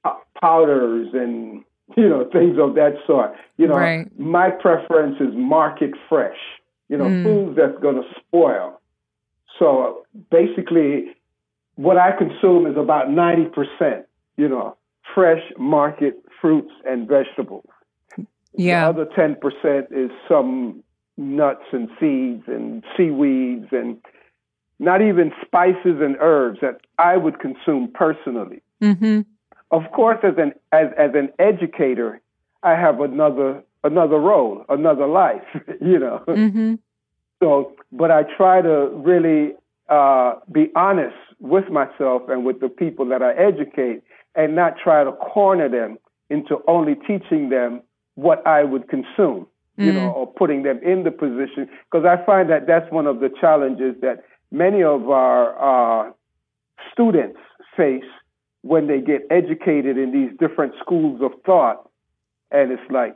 uh, 0.06 0.14
powders, 0.42 1.10
and 1.14 1.64
you 1.98 2.08
know 2.10 2.26
things 2.32 2.58
of 2.60 2.76
that 2.76 2.94
sort. 3.06 3.34
You 3.58 3.68
know, 3.68 3.76
Right. 3.76 4.08
my 4.20 4.50
preference 4.50 5.18
is 5.20 5.34
market 5.36 5.92
fresh. 6.08 6.38
You 6.90 6.98
know, 6.98 7.06
Mm. 7.10 7.24
foods 7.24 7.56
that's 7.58 7.78
going 7.80 7.96
to 8.02 8.08
spoil. 8.20 8.80
So 9.60 10.06
basically, 10.32 11.16
what 11.76 11.98
I 11.98 12.12
consume 12.12 12.66
is 12.68 12.78
about 12.78 13.10
ninety 13.10 13.46
percent. 13.46 14.06
You 14.38 14.48
know, 14.50 14.76
fresh 15.14 15.44
market 15.58 16.16
fruits 16.42 16.72
and 16.86 17.08
vegetables. 17.08 17.66
Yeah. 18.54 18.92
The 18.92 19.02
other 19.02 19.06
10% 19.06 19.88
is 19.92 20.12
some 20.28 20.84
nuts 21.18 21.66
and 21.72 21.90
seeds 22.00 22.44
and 22.48 22.84
seaweeds 22.96 23.68
and 23.72 23.98
not 24.80 25.02
even 25.02 25.32
spices 25.46 25.98
and 26.02 26.16
herbs 26.20 26.60
that 26.62 26.82
I 26.98 27.18
would 27.18 27.40
consume 27.40 27.92
personally. 27.94 28.62
hmm 28.82 29.22
Of 29.72 29.84
course, 29.94 30.20
as 30.24 30.36
an, 30.38 30.54
as, 30.72 30.88
as 30.98 31.12
an 31.14 31.30
educator, 31.38 32.22
I 32.64 32.72
have 32.72 33.00
another, 33.02 33.64
another 33.84 34.18
role, 34.18 34.66
another 34.70 35.08
life, 35.08 35.44
you 35.82 36.00
know. 36.00 36.24
hmm 36.28 36.76
So, 37.42 37.74
but 37.92 38.12
I 38.12 38.24
try 38.24 38.62
to 38.62 38.90
really 38.94 39.54
uh, 39.90 40.36
be 40.52 40.72
honest 40.76 41.16
with 41.40 41.70
myself 41.70 42.24
and 42.30 42.46
with 42.46 42.60
the 42.60 42.70
people 42.70 43.06
that 43.08 43.22
I 43.22 43.34
educate 43.34 44.02
and 44.36 44.56
not 44.56 44.76
try 44.82 45.04
to 45.04 45.12
corner 45.12 45.68
them 45.70 45.98
into 46.30 46.60
only 46.68 46.96
teaching 46.96 47.50
them 47.50 47.82
what 48.16 48.46
I 48.46 48.64
would 48.64 48.88
consume, 48.90 49.48
you 49.78 49.92
Mm. 49.92 49.96
know, 49.96 50.10
or 50.12 50.28
putting 50.28 50.64
them 50.64 50.80
in 50.84 51.04
the 51.04 51.12
position. 51.12 51.68
Because 51.92 52.06
I 52.06 52.24
find 52.26 52.50
that 52.50 52.68
that's 52.68 52.90
one 52.92 53.08
of 53.08 53.20
the 53.20 53.30
challenges 53.42 53.96
that 54.02 54.24
many 54.52 54.84
of 54.84 55.10
our 55.10 56.08
uh, 56.08 56.12
students 56.92 57.40
face 57.78 58.04
when 58.62 58.88
they 58.88 59.00
get 59.00 59.22
educated 59.30 59.98
in 59.98 60.12
these 60.12 60.38
different 60.40 60.74
schools 60.82 61.22
of 61.22 61.32
thought. 61.46 61.90
And 62.52 62.72
it's 62.72 62.92
like, 62.92 63.16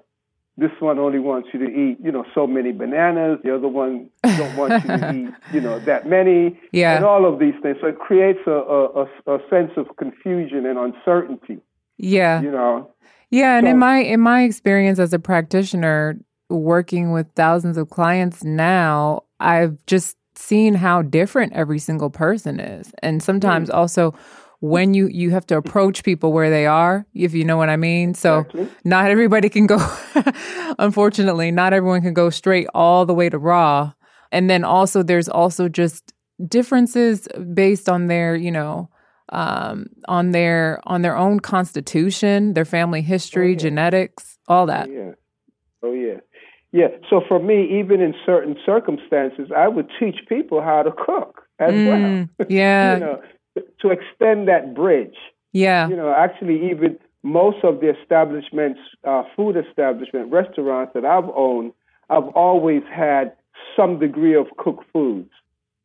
this 0.56 0.70
one 0.80 1.00
only 1.00 1.18
wants 1.18 1.50
you 1.52 1.60
to 1.60 1.66
eat, 1.66 1.98
you 2.04 2.12
know, 2.12 2.24
so 2.36 2.46
many 2.46 2.72
bananas. 2.72 3.40
The 3.44 3.56
other 3.56 3.68
one 3.68 4.10
don't 4.22 4.56
want 4.56 4.84
you 4.84 4.98
to 4.98 5.14
eat, 5.16 5.34
you 5.52 5.60
know, 5.60 5.80
that 5.80 6.08
many, 6.08 6.60
Yeah. 6.72 6.96
and 6.96 7.04
all 7.04 7.26
of 7.26 7.40
these 7.40 7.56
things. 7.64 7.78
So 7.82 7.88
it 7.88 7.98
creates 7.98 8.40
a, 8.46 8.52
a, 8.52 9.02
a, 9.04 9.36
a 9.36 9.40
sense 9.50 9.72
of 9.78 9.88
confusion 9.98 10.68
and 10.68 10.78
uncertainty, 10.78 11.58
Yeah. 11.98 12.42
you 12.42 12.52
know. 12.52 12.92
Yeah, 13.32 13.58
and 13.58 13.68
in 13.68 13.80
my 13.80 13.98
in 13.98 14.20
my 14.20 14.44
experience 14.44 15.00
as 15.00 15.12
a 15.12 15.18
practitioner 15.18 16.20
working 16.52 17.12
with 17.12 17.26
thousands 17.36 17.78
of 17.78 17.90
clients 17.90 18.44
now, 18.44 19.24
I've 19.40 19.84
just 19.88 20.18
seen 20.48 20.74
how 20.76 21.02
different 21.02 21.54
every 21.54 21.80
single 21.80 22.10
person 22.10 22.60
is. 22.60 22.92
And 23.02 23.24
sometimes 23.24 23.70
Hmm. 23.70 23.76
also 23.76 24.14
when 24.60 24.94
you 24.94 25.08
you 25.08 25.32
have 25.32 25.46
to 25.48 25.58
approach 25.58 26.04
people 26.04 26.32
where 26.32 26.50
they 26.50 26.66
are, 26.66 27.06
if 27.14 27.34
you 27.34 27.44
know 27.44 27.58
what 27.58 27.70
I 27.70 27.76
mean. 27.78 28.14
So 28.14 28.40
Exactly. 28.40 28.68
not 28.84 29.12
everybody 29.12 29.50
can 29.50 29.68
go 29.68 29.78
unfortunately, 30.80 31.52
not 31.52 31.74
everyone 31.74 32.02
can 32.02 32.14
go 32.14 32.30
straight 32.30 32.68
all 32.74 33.06
the 33.06 33.14
way 33.14 33.30
to 33.30 33.38
raw. 33.38 33.92
And 34.32 34.50
then 34.50 34.64
also 34.64 35.04
there's 35.04 35.30
also 35.30 35.70
just 35.70 36.14
differences 36.48 37.28
based 37.54 37.88
on 37.90 38.08
their, 38.08 38.36
you 38.36 38.52
know, 38.52 38.90
um, 39.30 39.88
on 40.08 40.32
their 40.32 40.80
on 40.86 41.02
their 41.02 41.16
own 41.18 41.40
constitution, 41.40 42.54
their 42.54 42.66
family 42.66 43.02
history, 43.02 43.52
yeah. 43.52 43.58
genetics, 43.58 44.38
all 44.48 44.66
that. 44.68 44.88
Oh, 44.90 44.94
yeah. 44.94 45.12
Oh, 45.84 45.94
yeah. 45.94 46.20
Yeah. 46.74 46.88
So 47.10 47.22
for 47.28 47.40
me, 47.40 47.80
even 47.80 48.02
in 48.02 48.16
certain 48.26 48.58
circumstances, 48.66 49.52
I 49.56 49.68
would 49.68 49.90
teach 50.00 50.18
people 50.28 50.62
how 50.62 50.84
to 50.84 50.92
cook 50.92 51.44
as 51.60 51.76
Mm, 51.76 51.86
well. 51.86 52.28
yeah, 52.50 52.94
you 52.96 53.00
know, 53.00 53.22
to 53.82 53.90
extend 53.92 54.48
that 54.50 54.74
bridge. 54.74 55.16
yeah, 55.54 55.88
You 55.88 55.96
know, 55.96 56.12
actually, 56.12 56.70
even 56.72 56.98
most 57.22 57.64
of 57.64 57.80
the 57.80 57.90
establishments, 58.02 58.80
uh, 59.06 59.24
food 59.36 59.56
establishment, 59.56 60.32
restaurants 60.32 60.94
that 60.96 61.06
I've 61.06 61.30
owned, 61.36 61.74
I've 62.10 62.28
always 62.36 62.84
had 62.92 63.34
some 63.76 64.00
degree 64.00 64.36
of 64.36 64.48
cooked 64.58 64.86
foods. 64.92 65.30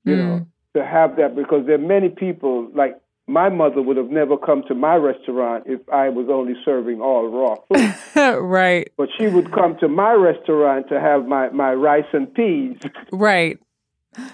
You 0.05 0.16
Mm. 0.16 0.18
know, 0.18 0.46
to 0.74 0.85
have 0.87 1.16
that 1.16 1.37
because 1.37 1.66
there 1.66 1.74
are 1.74 1.79
many 1.96 2.09
people 2.09 2.68
like 2.74 2.98
my 3.29 3.49
mother 3.49 3.83
would 3.83 3.97
have 3.97 4.11
never 4.11 4.37
come 4.37 4.62
to 4.69 4.75
my 4.75 4.97
restaurant 4.97 5.64
if 5.67 5.81
I 5.93 6.09
was 6.09 6.29
only 6.31 6.55
serving 6.64 7.01
all 7.01 7.29
raw 7.29 7.57
food. 7.69 8.41
right, 8.43 8.91
but 8.97 9.09
she 9.19 9.29
would 9.29 9.53
come 9.53 9.77
to 9.81 9.88
my 9.88 10.12
restaurant 10.12 10.88
to 10.88 11.01
have 11.01 11.27
my, 11.27 11.51
my 11.51 11.73
rice 11.75 12.07
and 12.12 12.33
peas. 12.33 12.79
right. 13.12 13.59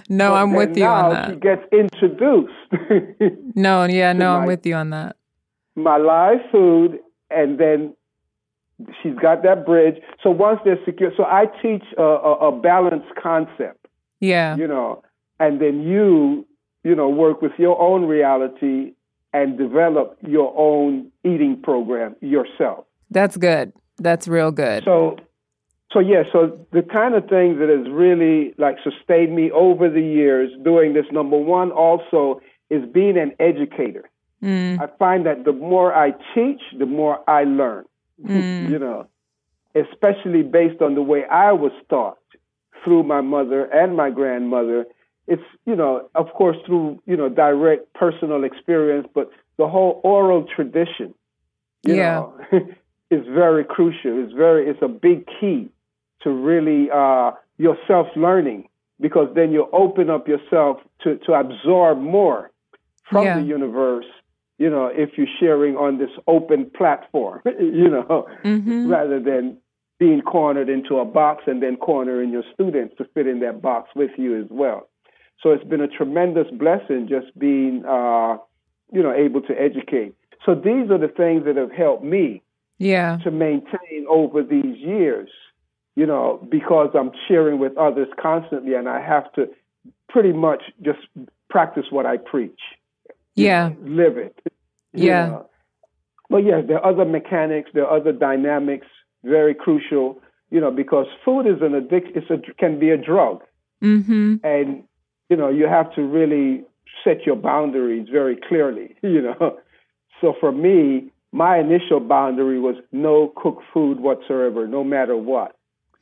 No, 0.09 0.31
But 0.31 0.35
I'm 0.37 0.53
with 0.55 0.79
you 0.79 0.87
on 0.87 1.31
She 1.31 1.37
gets 1.37 1.63
introduced 1.73 2.55
No, 3.55 3.85
yeah, 3.85 4.13
no, 4.15 4.37
I'm 4.37 4.47
with 4.47 4.65
you 4.65 4.75
on 4.77 4.91
that. 4.91 5.17
my 5.75 5.97
live 5.99 6.39
food, 6.51 7.01
and 7.31 7.59
then 7.59 7.95
she's 9.03 9.15
got 9.17 9.43
that 9.43 9.67
bridge. 9.67 9.97
So 10.23 10.31
once 10.31 10.61
they're 10.65 10.79
secure, 10.85 11.13
so 11.17 11.25
I 11.25 11.47
teach 11.61 11.85
a, 11.99 12.03
a, 12.03 12.49
a 12.49 12.61
balanced 12.61 13.15
concept, 13.21 13.87
Yeah, 14.21 14.57
you 14.57 14.67
know, 14.67 15.03
and 15.39 15.61
then 15.61 15.83
you, 15.83 16.47
you 16.85 16.95
know, 16.95 17.09
work 17.09 17.43
with 17.43 17.53
your 17.59 17.81
own 17.81 18.05
reality 18.05 18.93
and 19.33 19.59
develop 19.59 20.17
your 20.21 20.55
own 20.57 21.11
eating 21.25 21.61
program 21.61 22.15
yourself. 22.21 22.85
that's 23.11 23.37
good. 23.37 23.73
That's 23.99 24.27
real 24.29 24.51
good. 24.53 24.85
So, 24.85 25.17
so 25.93 26.01
yeah, 26.01 26.25
so 26.33 26.67
the 26.73 26.83
kind 26.83 27.15
of 27.15 27.29
thing 27.29 27.59
that 27.61 27.69
has 27.69 27.89
really 27.91 28.55
like 28.59 28.77
sustained 28.83 29.35
me 29.35 29.51
over 29.53 29.89
the 29.89 30.01
years 30.01 30.51
doing 30.65 30.95
this. 30.95 31.07
Number 31.13 31.37
one, 31.39 31.71
also 31.73 32.41
is 32.71 32.83
being 32.93 33.17
an 33.17 33.33
educator. 33.39 34.09
Mm, 34.43 34.81
I 34.81 34.89
find 34.99 35.27
that 35.27 35.45
the 35.45 35.53
more 35.53 35.95
I 35.95 36.11
teach, 36.35 36.61
the 36.79 36.87
more 36.87 37.19
I 37.29 37.45
learn. 37.45 37.85
Mm. 38.25 38.71
you 38.71 38.79
know, 38.79 39.09
especially 39.75 40.43
based 40.43 40.81
on 40.81 40.95
the 40.95 41.03
way 41.03 41.25
I 41.25 41.51
was 41.51 41.73
taught 41.91 42.19
through 42.85 43.03
my 43.03 43.21
mother 43.21 43.65
and 43.65 43.97
my 43.97 44.11
grandmother. 44.11 44.87
It's 45.27 45.43
you 45.65 45.75
know, 45.77 46.09
of 46.15 46.33
course, 46.35 46.57
through 46.67 47.03
you 47.07 47.17
know 47.17 47.29
direct 47.29 47.93
personal 47.95 48.45
experience, 48.45 49.07
but 49.15 49.31
the 49.57 49.69
whole 49.69 50.01
oral 50.05 50.45
tradition, 50.45 51.15
you 51.83 51.97
Yeah. 51.97 52.15
know, 52.15 52.35
is 53.11 53.25
very 53.27 53.65
crucial. 53.65 54.23
It's 54.23 54.33
very, 54.33 54.69
it's 54.69 54.83
a 54.83 54.89
big 54.89 55.27
key 55.41 55.71
to 56.23 56.31
really 56.31 56.91
uh, 56.91 57.33
your 57.59 57.77
self 57.87 58.09
learning 58.17 58.69
because 59.01 59.29
then 59.35 59.53
you 59.53 59.69
open 59.73 60.11
up 60.11 60.29
yourself 60.29 60.79
to 61.03 61.17
to 61.27 61.33
absorb 61.35 61.99
more 62.01 62.51
from 63.11 63.25
Yeah. 63.25 63.37
the 63.39 63.43
universe. 63.45 64.07
You 64.59 64.71
know, 64.71 64.87
if 64.87 65.17
you're 65.19 65.35
sharing 65.41 65.77
on 65.77 65.99
this 65.99 66.11
open 66.27 66.71
platform, 66.71 67.41
you 67.59 67.89
know, 67.89 68.27
hmm 68.43 68.89
rather 68.89 69.19
than 69.21 69.59
being 69.99 70.21
cornered 70.23 70.69
into 70.69 70.99
a 70.99 71.05
box 71.05 71.45
and 71.47 71.63
then 71.63 71.77
cornering 71.77 72.31
your 72.31 72.43
students 72.53 72.95
to 72.99 73.05
fit 73.15 73.27
in 73.27 73.41
that 73.41 73.63
box 73.63 73.91
with 73.95 74.11
you 74.19 74.39
as 74.41 74.47
well. 74.51 74.89
So 75.43 75.51
it's 75.51 75.65
been 75.65 75.81
a 75.81 75.89
tremendous 75.89 76.47
blessing 76.53 77.09
just 77.09 77.37
being, 77.39 77.85
uh, 77.85 78.39
you 78.93 79.03
know, 79.03 79.13
able 79.13 79.43
to 79.43 79.61
educate. 79.61 80.15
So 80.45 80.55
these 80.55 80.91
are 80.91 80.99
the 80.99 81.13
things 81.15 81.45
that 81.45 81.57
have 81.57 81.73
helped 81.73 82.05
me 82.05 82.43
Yeah, 82.79 83.19
to 83.25 83.31
maintain 83.31 84.07
over 84.09 84.43
these 84.43 84.77
years 84.79 85.31
you 85.97 86.07
know, 86.07 86.45
because 86.51 86.91
I'm 86.95 87.13
sharing 87.29 87.59
with 87.59 87.77
others 87.77 88.09
constantly 88.21 88.75
and 88.75 88.89
I 88.89 89.01
have 89.01 89.33
to 89.35 89.49
pretty 90.09 90.33
much 90.33 90.63
just 90.83 90.99
practice 91.49 91.87
what 91.91 92.07
I 92.07 92.17
preach. 92.17 92.61
Yeah. 93.35 93.73
Live 93.83 94.17
it. 94.17 94.39
Yeah. 94.93 95.27
Know. 95.27 95.51
But 96.31 96.39
yeah, 96.39 96.63
there 96.67 96.79
are 96.79 96.93
other 96.93 97.05
mechanics, 97.05 97.71
there 97.75 97.87
are 97.87 97.99
other 97.99 98.13
dynamics, 98.13 98.87
very 99.23 99.55
crucial, 99.55 100.21
you 100.51 100.61
know, 100.61 100.71
because 100.71 101.07
food 101.25 101.47
is 101.47 101.63
an 101.63 101.75
addiction, 101.75 102.13
it's 102.17 102.31
a, 102.31 102.55
can 102.55 102.79
be 102.79 102.91
a 102.91 102.97
drug. 102.97 103.43
Mm-hmm. 103.83 104.37
And, 104.43 104.85
you 105.29 105.37
know, 105.37 105.49
you 105.49 105.67
have 105.67 105.95
to 105.95 106.03
really 106.03 106.65
set 107.03 107.27
your 107.27 107.37
boundaries 107.37 108.09
very 108.11 108.37
clearly, 108.49 108.97
you 109.03 109.23
know. 109.23 109.59
So 110.21 110.35
for 110.41 110.53
me, 110.53 111.11
my 111.33 111.59
initial 111.59 112.01
boundary 112.01 112.61
was 112.61 112.77
no 112.93 113.33
cooked 113.37 113.65
food 113.73 114.01
whatsoever, 114.01 114.67
no 114.67 114.85
matter 114.85 115.17
what. 115.17 115.57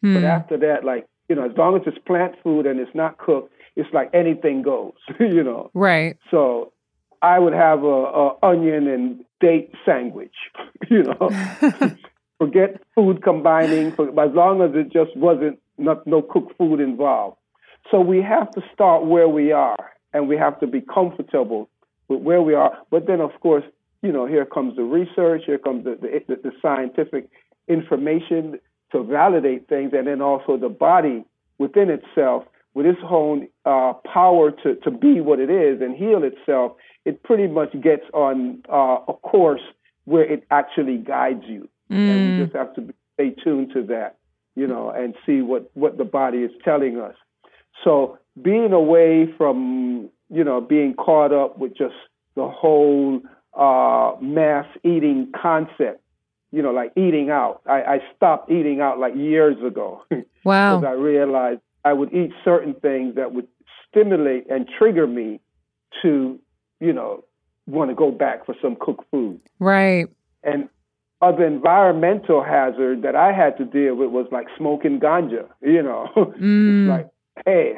Mm. 0.04 0.14
But 0.14 0.20
hmm. 0.20 0.26
after 0.26 0.56
that, 0.58 0.84
like, 0.84 1.06
you 1.28 1.36
know, 1.36 1.46
as 1.46 1.56
long 1.56 1.76
as 1.76 1.82
it's 1.86 1.98
plant 2.06 2.34
food 2.42 2.66
and 2.66 2.78
it's 2.78 2.94
not 2.94 3.18
cooked, 3.18 3.52
it's 3.76 3.88
like 3.94 4.10
anything 4.12 4.62
goes, 4.62 4.92
you 5.20 5.42
know. 5.42 5.70
Right. 5.72 6.18
So 6.30 6.72
I 7.22 7.38
would 7.38 7.54
have 7.54 7.82
a, 7.84 7.86
a 7.86 8.36
onion 8.42 8.88
and 8.88 9.24
date 9.40 9.72
sandwich, 9.86 10.34
you 10.90 11.04
know. 11.04 11.30
Forget 12.38 12.82
food 12.94 13.22
combining, 13.22 13.92
for, 13.92 14.08
as 14.08 14.34
long 14.34 14.62
as 14.62 14.72
it 14.74 14.92
just 14.92 15.16
wasn't 15.16 15.58
not 15.78 16.06
no 16.06 16.20
cooked 16.20 16.56
food 16.58 16.80
involved. 16.80 17.36
So 17.90 18.00
we 18.00 18.22
have 18.22 18.50
to 18.52 18.62
start 18.72 19.04
where 19.04 19.28
we 19.28 19.52
are, 19.52 19.92
and 20.12 20.28
we 20.28 20.36
have 20.36 20.58
to 20.60 20.66
be 20.66 20.80
comfortable 20.80 21.68
with 22.08 22.20
where 22.22 22.42
we 22.42 22.54
are. 22.54 22.78
But 22.90 23.06
then, 23.06 23.20
of 23.20 23.32
course, 23.40 23.64
you 24.02 24.12
know, 24.12 24.26
here 24.26 24.44
comes 24.44 24.76
the 24.76 24.82
research, 24.82 25.42
here 25.46 25.58
comes 25.58 25.84
the, 25.84 25.96
the, 26.00 26.36
the 26.36 26.52
scientific 26.60 27.28
information 27.68 28.58
to 28.92 29.02
validate 29.02 29.68
things, 29.68 29.92
and 29.94 30.06
then 30.06 30.20
also 30.20 30.56
the 30.56 30.68
body 30.68 31.24
within 31.58 31.90
itself 31.90 32.44
with 32.74 32.86
its 32.86 33.00
own 33.08 33.48
uh, 33.64 33.92
power 34.12 34.50
to, 34.50 34.76
to 34.76 34.90
be 34.90 35.20
what 35.20 35.38
it 35.38 35.50
is 35.50 35.80
and 35.80 35.96
heal 35.96 36.22
itself, 36.24 36.72
it 37.04 37.22
pretty 37.22 37.46
much 37.46 37.72
gets 37.80 38.04
on 38.14 38.62
uh, 38.72 38.98
a 39.08 39.12
course 39.12 39.60
where 40.04 40.24
it 40.24 40.44
actually 40.50 40.96
guides 40.96 41.44
you. 41.46 41.68
Mm. 41.90 41.96
And 41.96 42.08
we 42.08 42.38
mm. 42.38 42.44
just 42.44 42.56
have 42.56 42.74
to 42.76 42.94
stay 43.14 43.30
tuned 43.44 43.72
to 43.74 43.82
that, 43.84 44.16
you 44.54 44.66
know, 44.66 44.90
and 44.90 45.14
see 45.26 45.42
what, 45.42 45.70
what 45.74 45.98
the 45.98 46.04
body 46.04 46.38
is 46.38 46.50
telling 46.64 46.98
us. 46.98 47.14
So 47.84 48.18
being 48.40 48.72
away 48.72 49.32
from, 49.36 50.10
you 50.30 50.44
know, 50.44 50.60
being 50.60 50.94
caught 50.94 51.32
up 51.32 51.58
with 51.58 51.76
just 51.76 51.94
the 52.34 52.48
whole 52.48 53.20
uh, 53.54 54.12
mass 54.20 54.66
eating 54.84 55.32
concept, 55.40 56.02
you 56.50 56.62
know, 56.62 56.70
like 56.70 56.92
eating 56.96 57.30
out. 57.30 57.60
I, 57.66 57.82
I 57.82 57.98
stopped 58.16 58.50
eating 58.50 58.80
out 58.80 58.98
like 58.98 59.14
years 59.16 59.56
ago. 59.64 60.04
Wow. 60.44 60.80
Because 60.80 60.90
I 60.90 60.94
realized 61.00 61.60
I 61.84 61.92
would 61.92 62.12
eat 62.12 62.32
certain 62.44 62.74
things 62.74 63.14
that 63.14 63.32
would 63.32 63.46
stimulate 63.88 64.50
and 64.50 64.68
trigger 64.76 65.06
me 65.06 65.38
to, 66.02 66.40
you 66.80 66.92
know, 66.92 67.22
want 67.66 67.90
to 67.90 67.94
go 67.94 68.10
back 68.10 68.44
for 68.44 68.56
some 68.60 68.76
cooked 68.80 69.04
food. 69.12 69.40
Right. 69.60 70.08
And 70.42 70.68
other 71.20 71.46
environmental 71.46 72.42
hazard 72.42 73.02
that 73.02 73.14
I 73.14 73.32
had 73.32 73.56
to 73.58 73.64
deal 73.64 73.94
with 73.94 74.10
was 74.10 74.26
like 74.32 74.48
smoking 74.58 74.98
ganja, 74.98 75.46
you 75.62 75.82
know. 75.82 76.08
Mm. 76.42 76.88
like, 76.88 77.08
hey, 77.46 77.74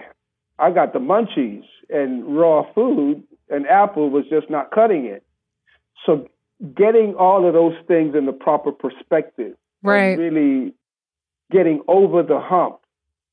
I 0.59 0.71
got 0.71 0.93
the 0.93 0.99
munchies 0.99 1.65
and 1.91 2.37
raw 2.37 2.63
food 2.75 3.23
and 3.49 3.67
apple 3.67 4.11
was 4.11 4.25
just 4.31 4.49
not 4.51 4.71
cutting 4.71 5.05
it. 5.07 5.25
So 6.07 6.29
getting 6.77 7.15
all 7.15 7.47
of 7.47 7.55
those 7.55 7.75
things 7.87 8.15
in 8.15 8.27
the 8.27 8.33
proper 8.33 8.73
perspective. 8.73 9.57
Right. 9.83 10.19
really 10.19 10.73
getting 11.51 11.83
over 11.89 12.23
the 12.23 12.41
hump 12.41 12.79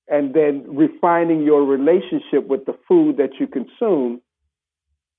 and 0.10 0.34
then 0.34 0.66
refining 0.68 1.44
your 1.44 1.64
relationship 1.64 2.46
with 2.46 2.66
the 2.66 2.78
food 2.88 3.16
that 3.18 3.40
you 3.40 3.48
consume, 3.48 4.22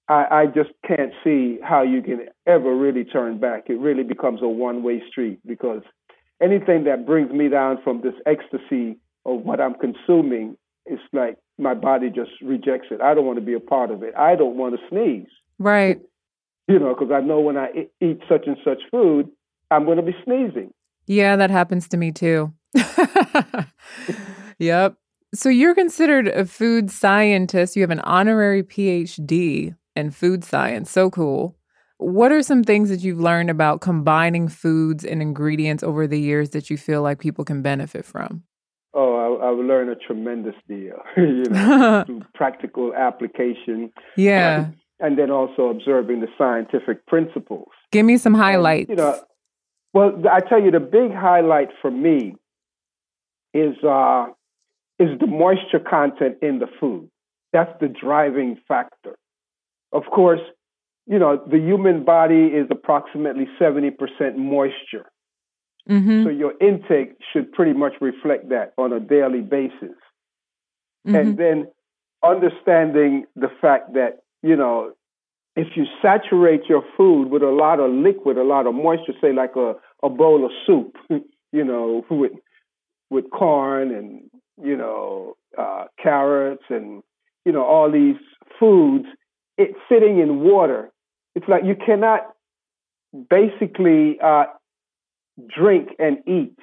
I, 0.09 0.27
I 0.31 0.47
just 0.47 0.71
can't 0.87 1.13
see 1.25 1.59
how 1.63 1.83
you 1.83 2.03
can 2.03 2.27
ever 2.47 2.77
really 2.77 3.05
turn 3.05 3.39
back. 3.39 3.65
It 3.71 3.79
really 3.79 4.03
becomes 4.03 4.43
a 4.43 4.49
one 4.49 4.83
way 4.83 5.03
street 5.09 5.39
because 5.47 5.83
anything 6.43 6.85
that 6.85 7.07
brings 7.07 7.33
me 7.33 7.49
down 7.49 7.79
from 7.83 8.03
this 8.03 8.15
ecstasy 8.27 8.99
of 9.25 9.41
what 9.41 9.61
I'm 9.61 9.75
consuming, 9.75 10.57
it's 10.87 11.03
like 11.13 11.37
my 11.59 11.75
body 11.75 12.09
just 12.09 12.31
rejects 12.43 12.89
it. 12.91 13.01
I 13.01 13.15
don't 13.15 13.27
want 13.27 13.39
to 13.39 13.45
be 13.45 13.55
a 13.55 13.61
part 13.61 13.91
of 13.91 14.03
it. 14.03 14.15
I 14.17 14.37
don't 14.37 14.57
want 14.57 14.75
to 14.75 14.81
sneeze. 14.89 15.31
Right. 15.59 16.01
You 16.69 16.79
know, 16.79 16.95
because 16.95 17.13
I 17.13 17.21
know 17.21 17.41
when 17.41 17.57
I 17.57 17.89
eat 18.01 18.21
such 18.29 18.47
and 18.47 18.57
such 18.65 18.83
food, 18.91 19.29
I'm 19.71 19.85
going 19.85 19.97
to 19.97 20.03
be 20.03 20.17
sneezing. 20.25 20.73
Yeah, 21.07 21.37
that 21.37 21.51
happens 21.51 21.89
to 21.89 21.97
me 21.97 22.13
too. 22.13 22.53
Yep. 24.63 24.95
So 25.35 25.49
you're 25.49 25.75
considered 25.75 26.29
a 26.29 26.45
food 26.45 26.89
scientist. 26.89 27.75
You 27.75 27.83
have 27.83 27.91
an 27.91 28.01
honorary 28.01 28.63
PhD 28.63 29.75
in 29.97 30.11
food 30.13 30.45
science. 30.45 30.89
So 30.89 31.11
cool. 31.11 31.57
What 31.99 32.31
are 32.31 32.43
some 32.43 32.63
things 32.63 32.89
that 32.89 33.01
you've 33.01 33.21
learned 33.21 33.51
about 33.51 33.81
combining 33.81 34.47
foods 34.47 35.05
and 35.05 35.21
ingredients 35.21 35.83
over 35.83 36.07
the 36.07 36.21
years 36.21 36.51
that 36.51 36.71
you 36.71 36.77
feel 36.77 37.03
like 37.03 37.19
people 37.19 37.45
can 37.45 37.61
benefit 37.61 38.05
from? 38.05 38.45
Oh, 38.95 39.39
I, 39.41 39.51
I've 39.51 39.59
learned 39.59 39.91
a 39.91 39.97
tremendous 39.97 40.55
deal, 40.69 41.03
you 41.17 41.45
know, 41.45 42.03
through 42.07 42.23
practical 42.35 42.95
application. 42.95 43.93
Yeah. 44.17 44.69
and 45.01 45.19
then 45.19 45.31
also 45.31 45.69
observing 45.69 46.21
the 46.21 46.29
scientific 46.39 47.07
principles. 47.07 47.69
Give 47.91 48.07
me 48.07 48.19
some 48.19 48.35
highlights. 48.35 48.91
And, 48.91 48.99
you 48.99 49.05
know, 49.05 49.21
well, 49.95 50.23
I 50.31 50.41
tell 50.41 50.63
you, 50.63 50.71
the 50.71 50.81
big 50.81 51.13
highlight 51.13 51.69
for 51.81 51.91
me 51.91 52.37
is 53.53 53.75
uh, 53.85 54.27
is 54.99 55.19
the 55.21 55.27
moisture 55.27 55.81
content 55.81 56.37
in 56.41 56.59
the 56.59 56.69
food. 56.81 57.11
That's 57.53 57.73
the 57.81 57.89
driving 57.89 58.59
factor. 58.67 59.17
Of 59.93 60.05
course, 60.05 60.41
you 61.07 61.19
know, 61.19 61.43
the 61.51 61.59
human 61.59 62.05
body 62.05 62.47
is 62.47 62.67
approximately 62.71 63.47
70% 63.61 63.93
moisture. 64.37 65.07
Mm-hmm. 65.91 66.25
So 66.25 66.31
your 66.31 66.55
intake 66.61 67.17
should 67.33 67.53
pretty 67.53 67.73
much 67.73 67.95
reflect 68.01 68.49
that 68.51 68.73
on 68.79 68.93
a 68.93 69.01
daily 69.01 69.41
basis. 69.41 69.97
Mm-hmm. 71.07 71.15
And 71.15 71.37
then 71.37 71.67
understanding 72.25 73.27
the 73.35 73.49
fact 73.61 73.95
that, 73.95 74.21
you 74.43 74.57
know, 74.57 74.93
if 75.57 75.69
you 75.77 75.85
saturate 76.01 76.63
your 76.69 76.85
food 76.97 77.31
with 77.31 77.43
a 77.43 77.51
lot 77.51 77.81
of 77.81 77.91
liquid, 77.91 78.39
a 78.39 78.45
lot 78.45 78.67
of 78.67 78.75
moisture, 78.75 79.13
say 79.21 79.33
like 79.33 79.57
a, 79.57 79.75
a 80.03 80.09
bowl 80.09 80.47
of 80.47 80.53
soup, 80.67 80.97
you 81.53 81.65
know, 81.65 82.05
with 82.11 82.33
with 83.11 83.29
corn 83.31 83.93
and 83.93 84.31
you 84.63 84.77
know, 84.77 85.37
uh, 85.59 85.85
carrots 86.03 86.65
and, 86.69 87.03
you 87.45 87.53
know, 87.53 87.65
all 87.65 87.91
these 87.91 88.17
foods, 88.59 89.07
it's 89.59 89.77
sitting 89.89 90.19
in 90.19 90.41
water. 90.41 90.91
It's 91.35 91.49
like 91.49 91.65
you 91.65 91.75
cannot 91.75 92.21
basically 93.29 94.19
uh, 94.23 94.45
drink 95.55 95.91
and 95.99 96.19
eat 96.27 96.57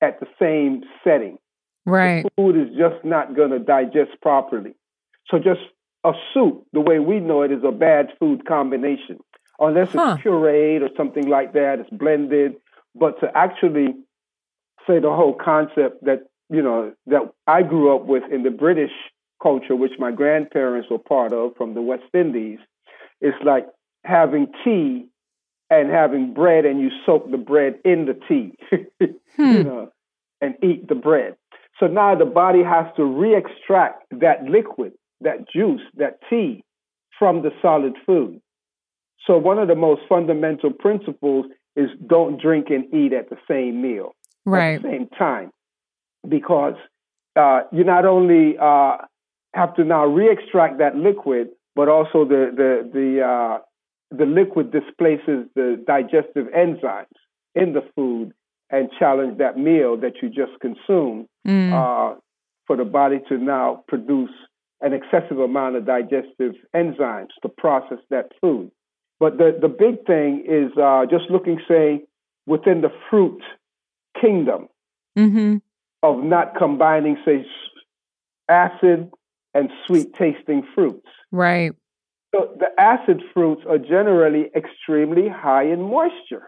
at 0.00 0.20
the 0.20 0.26
same 0.40 0.82
setting. 1.04 1.38
Right. 1.86 2.24
The 2.24 2.30
food 2.36 2.56
is 2.56 2.76
just 2.76 3.04
not 3.04 3.34
going 3.34 3.50
to 3.50 3.58
digest 3.58 4.20
properly. 4.20 4.74
So 5.28 5.38
just 5.38 5.60
a 6.04 6.12
soup, 6.32 6.64
the 6.72 6.80
way 6.80 6.98
we 6.98 7.20
know 7.20 7.42
it, 7.42 7.52
is 7.52 7.62
a 7.64 7.72
bad 7.72 8.08
food 8.18 8.46
combination. 8.46 9.18
Unless 9.58 9.92
huh. 9.92 10.16
it's 10.16 10.24
pureed 10.24 10.82
or 10.82 10.90
something 10.96 11.28
like 11.28 11.52
that, 11.54 11.80
it's 11.80 11.90
blended. 11.90 12.54
But 12.94 13.20
to 13.20 13.36
actually 13.36 13.94
say 14.86 15.00
the 15.00 15.12
whole 15.12 15.34
concept 15.34 16.04
that 16.04 16.22
you 16.50 16.62
know, 16.62 16.92
that 17.06 17.30
I 17.46 17.62
grew 17.62 17.94
up 17.94 18.06
with 18.06 18.24
in 18.32 18.42
the 18.42 18.50
British 18.50 18.92
culture, 19.42 19.76
which 19.76 19.92
my 19.98 20.10
grandparents 20.10 20.88
were 20.90 20.98
part 20.98 21.32
of 21.32 21.56
from 21.56 21.74
the 21.74 21.82
West 21.82 22.04
Indies, 22.14 22.58
it's 23.20 23.36
like 23.44 23.66
having 24.04 24.46
tea 24.64 25.08
and 25.70 25.90
having 25.90 26.32
bread 26.32 26.64
and 26.64 26.80
you 26.80 26.90
soak 27.04 27.30
the 27.30 27.36
bread 27.36 27.78
in 27.84 28.06
the 28.06 28.18
tea, 28.28 28.54
hmm. 29.36 29.52
you 29.52 29.64
know, 29.64 29.90
and 30.40 30.54
eat 30.62 30.88
the 30.88 30.94
bread. 30.94 31.36
So 31.78 31.86
now 31.86 32.14
the 32.14 32.24
body 32.24 32.62
has 32.62 32.86
to 32.96 33.04
re-extract 33.04 34.04
that 34.20 34.44
liquid, 34.44 34.92
that 35.20 35.48
juice, 35.48 35.82
that 35.96 36.18
tea 36.28 36.64
from 37.18 37.42
the 37.42 37.50
solid 37.62 37.94
food. 38.04 38.40
So 39.26 39.36
one 39.36 39.58
of 39.58 39.68
the 39.68 39.74
most 39.74 40.02
fundamental 40.08 40.72
principles 40.72 41.46
is 41.76 41.90
don't 42.06 42.40
drink 42.40 42.68
and 42.70 42.92
eat 42.92 43.12
at 43.12 43.30
the 43.30 43.36
same 43.48 43.82
meal, 43.82 44.14
right. 44.44 44.76
at 44.76 44.82
the 44.82 44.88
same 44.88 45.08
time 45.18 45.50
because 46.26 46.74
uh, 47.36 47.60
you 47.70 47.84
not 47.84 48.04
only 48.04 48.56
uh, 48.60 48.96
have 49.54 49.74
to 49.76 49.84
now 49.84 50.06
re-extract 50.06 50.78
that 50.78 50.96
liquid, 50.96 51.48
but 51.76 51.88
also 51.88 52.24
the 52.24 52.50
the 52.54 52.90
the 52.92 53.22
uh, 53.22 53.58
the 54.10 54.26
liquid 54.26 54.70
displaces 54.70 55.46
the 55.54 55.82
digestive 55.86 56.46
enzymes 56.56 57.06
in 57.54 57.72
the 57.72 57.82
food 57.94 58.32
and 58.70 58.90
challenge 58.98 59.38
that 59.38 59.58
meal 59.58 59.96
that 59.96 60.14
you 60.22 60.28
just 60.28 60.58
consumed 60.60 61.26
mm. 61.46 61.72
Uh, 61.72 62.18
for 62.66 62.76
the 62.76 62.84
body 62.84 63.18
to 63.28 63.38
now 63.38 63.82
produce 63.88 64.30
an 64.82 64.92
excessive 64.92 65.38
amount 65.38 65.74
of 65.74 65.86
digestive 65.86 66.52
enzymes 66.74 67.28
to 67.42 67.48
process 67.48 67.98
that 68.10 68.30
food. 68.40 68.70
But 69.18 69.38
the, 69.38 69.56
the 69.60 69.68
big 69.68 70.06
thing 70.06 70.44
is 70.46 70.70
uh, 70.78 71.06
just 71.10 71.30
looking, 71.30 71.60
say, 71.66 72.04
within 72.46 72.82
the 72.82 72.92
fruit 73.10 73.42
kingdom. 74.20 74.68
Mm-hmm 75.18 75.56
of 76.02 76.22
not 76.22 76.54
combining, 76.56 77.16
say, 77.24 77.44
acid 78.48 79.10
and 79.54 79.70
sweet 79.86 80.14
tasting 80.14 80.66
fruits. 80.74 81.06
Right. 81.32 81.72
So 82.34 82.54
the 82.58 82.68
acid 82.78 83.22
fruits 83.32 83.62
are 83.68 83.78
generally 83.78 84.50
extremely 84.54 85.28
high 85.28 85.64
in 85.64 85.82
moisture. 85.82 86.46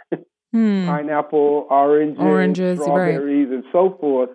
Hmm. 0.53 0.85
Pineapple, 0.87 1.69
oranges, 1.71 2.19
Oranges, 2.21 2.79
right. 2.79 2.85
strawberries, 2.85 3.51
and 3.53 3.63
so 3.71 3.97
forth, 4.01 4.31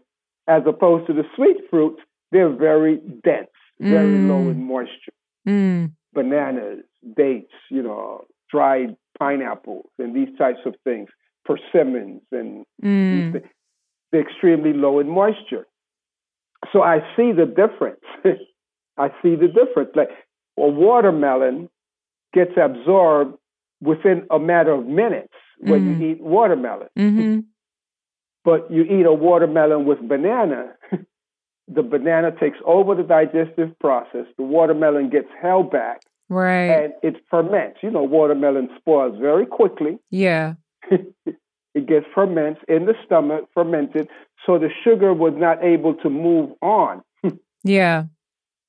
as 0.47 0.63
opposed 0.65 1.07
to 1.07 1.13
the 1.13 1.25
sweet 1.35 1.57
fruits, 1.69 2.01
they're 2.31 2.49
very 2.55 2.97
dense, 3.23 3.49
very 3.81 4.17
Mm. 4.17 4.27
low 4.29 4.49
in 4.49 4.63
moisture. 4.63 5.11
Mm. 5.45 5.91
Bananas, 6.13 6.85
dates, 7.17 7.51
you 7.69 7.81
know, 7.83 8.23
dried 8.49 8.95
pineapples, 9.19 9.89
and 9.99 10.15
these 10.15 10.33
types 10.37 10.61
of 10.65 10.75
things, 10.85 11.09
persimmons, 11.43 12.21
and 12.31 12.65
Mm. 12.81 13.41
they're 14.11 14.21
extremely 14.21 14.71
low 14.71 14.99
in 14.99 15.09
moisture. 15.09 15.67
So 16.71 16.81
I 16.81 17.01
see 17.17 17.33
the 17.33 17.45
difference. 17.45 18.03
I 18.97 19.09
see 19.21 19.35
the 19.35 19.49
difference. 19.49 19.91
Like 19.95 20.11
a 20.57 20.67
watermelon 20.67 21.69
gets 22.33 22.51
absorbed 22.57 23.37
within 23.81 24.25
a 24.29 24.39
matter 24.39 24.71
of 24.71 24.85
minutes 24.85 25.33
when 25.59 25.81
Mm. 25.81 25.99
you 26.01 26.07
eat 26.11 26.21
watermelon. 26.21 26.89
hmm 26.95 27.39
But 28.43 28.69
you 28.71 28.83
eat 28.83 29.05
a 29.05 29.13
watermelon 29.13 29.85
with 29.85 29.99
banana, 30.07 30.75
the 31.67 31.81
banana 31.83 32.31
takes 32.39 32.59
over 32.65 32.93
the 32.95 33.03
digestive 33.03 33.77
process. 33.79 34.27
The 34.37 34.43
watermelon 34.43 35.09
gets 35.09 35.29
held 35.41 35.71
back 35.71 36.01
Right. 36.29 36.69
and 36.69 36.93
it 37.03 37.15
ferments. 37.29 37.79
You 37.81 37.91
know, 37.91 38.03
watermelon 38.03 38.69
spoils 38.77 39.17
very 39.19 39.45
quickly. 39.45 39.97
yeah. 40.11 40.53
it 40.91 41.85
gets 41.87 42.05
ferments 42.13 42.61
in 42.67 42.85
the 42.85 42.95
stomach, 43.05 43.49
fermented, 43.53 44.07
so 44.45 44.57
the 44.59 44.69
sugar 44.83 45.13
was 45.13 45.33
not 45.35 45.63
able 45.63 45.93
to 45.95 46.09
move 46.09 46.51
on. 46.61 47.01
Yeah. 47.63 48.03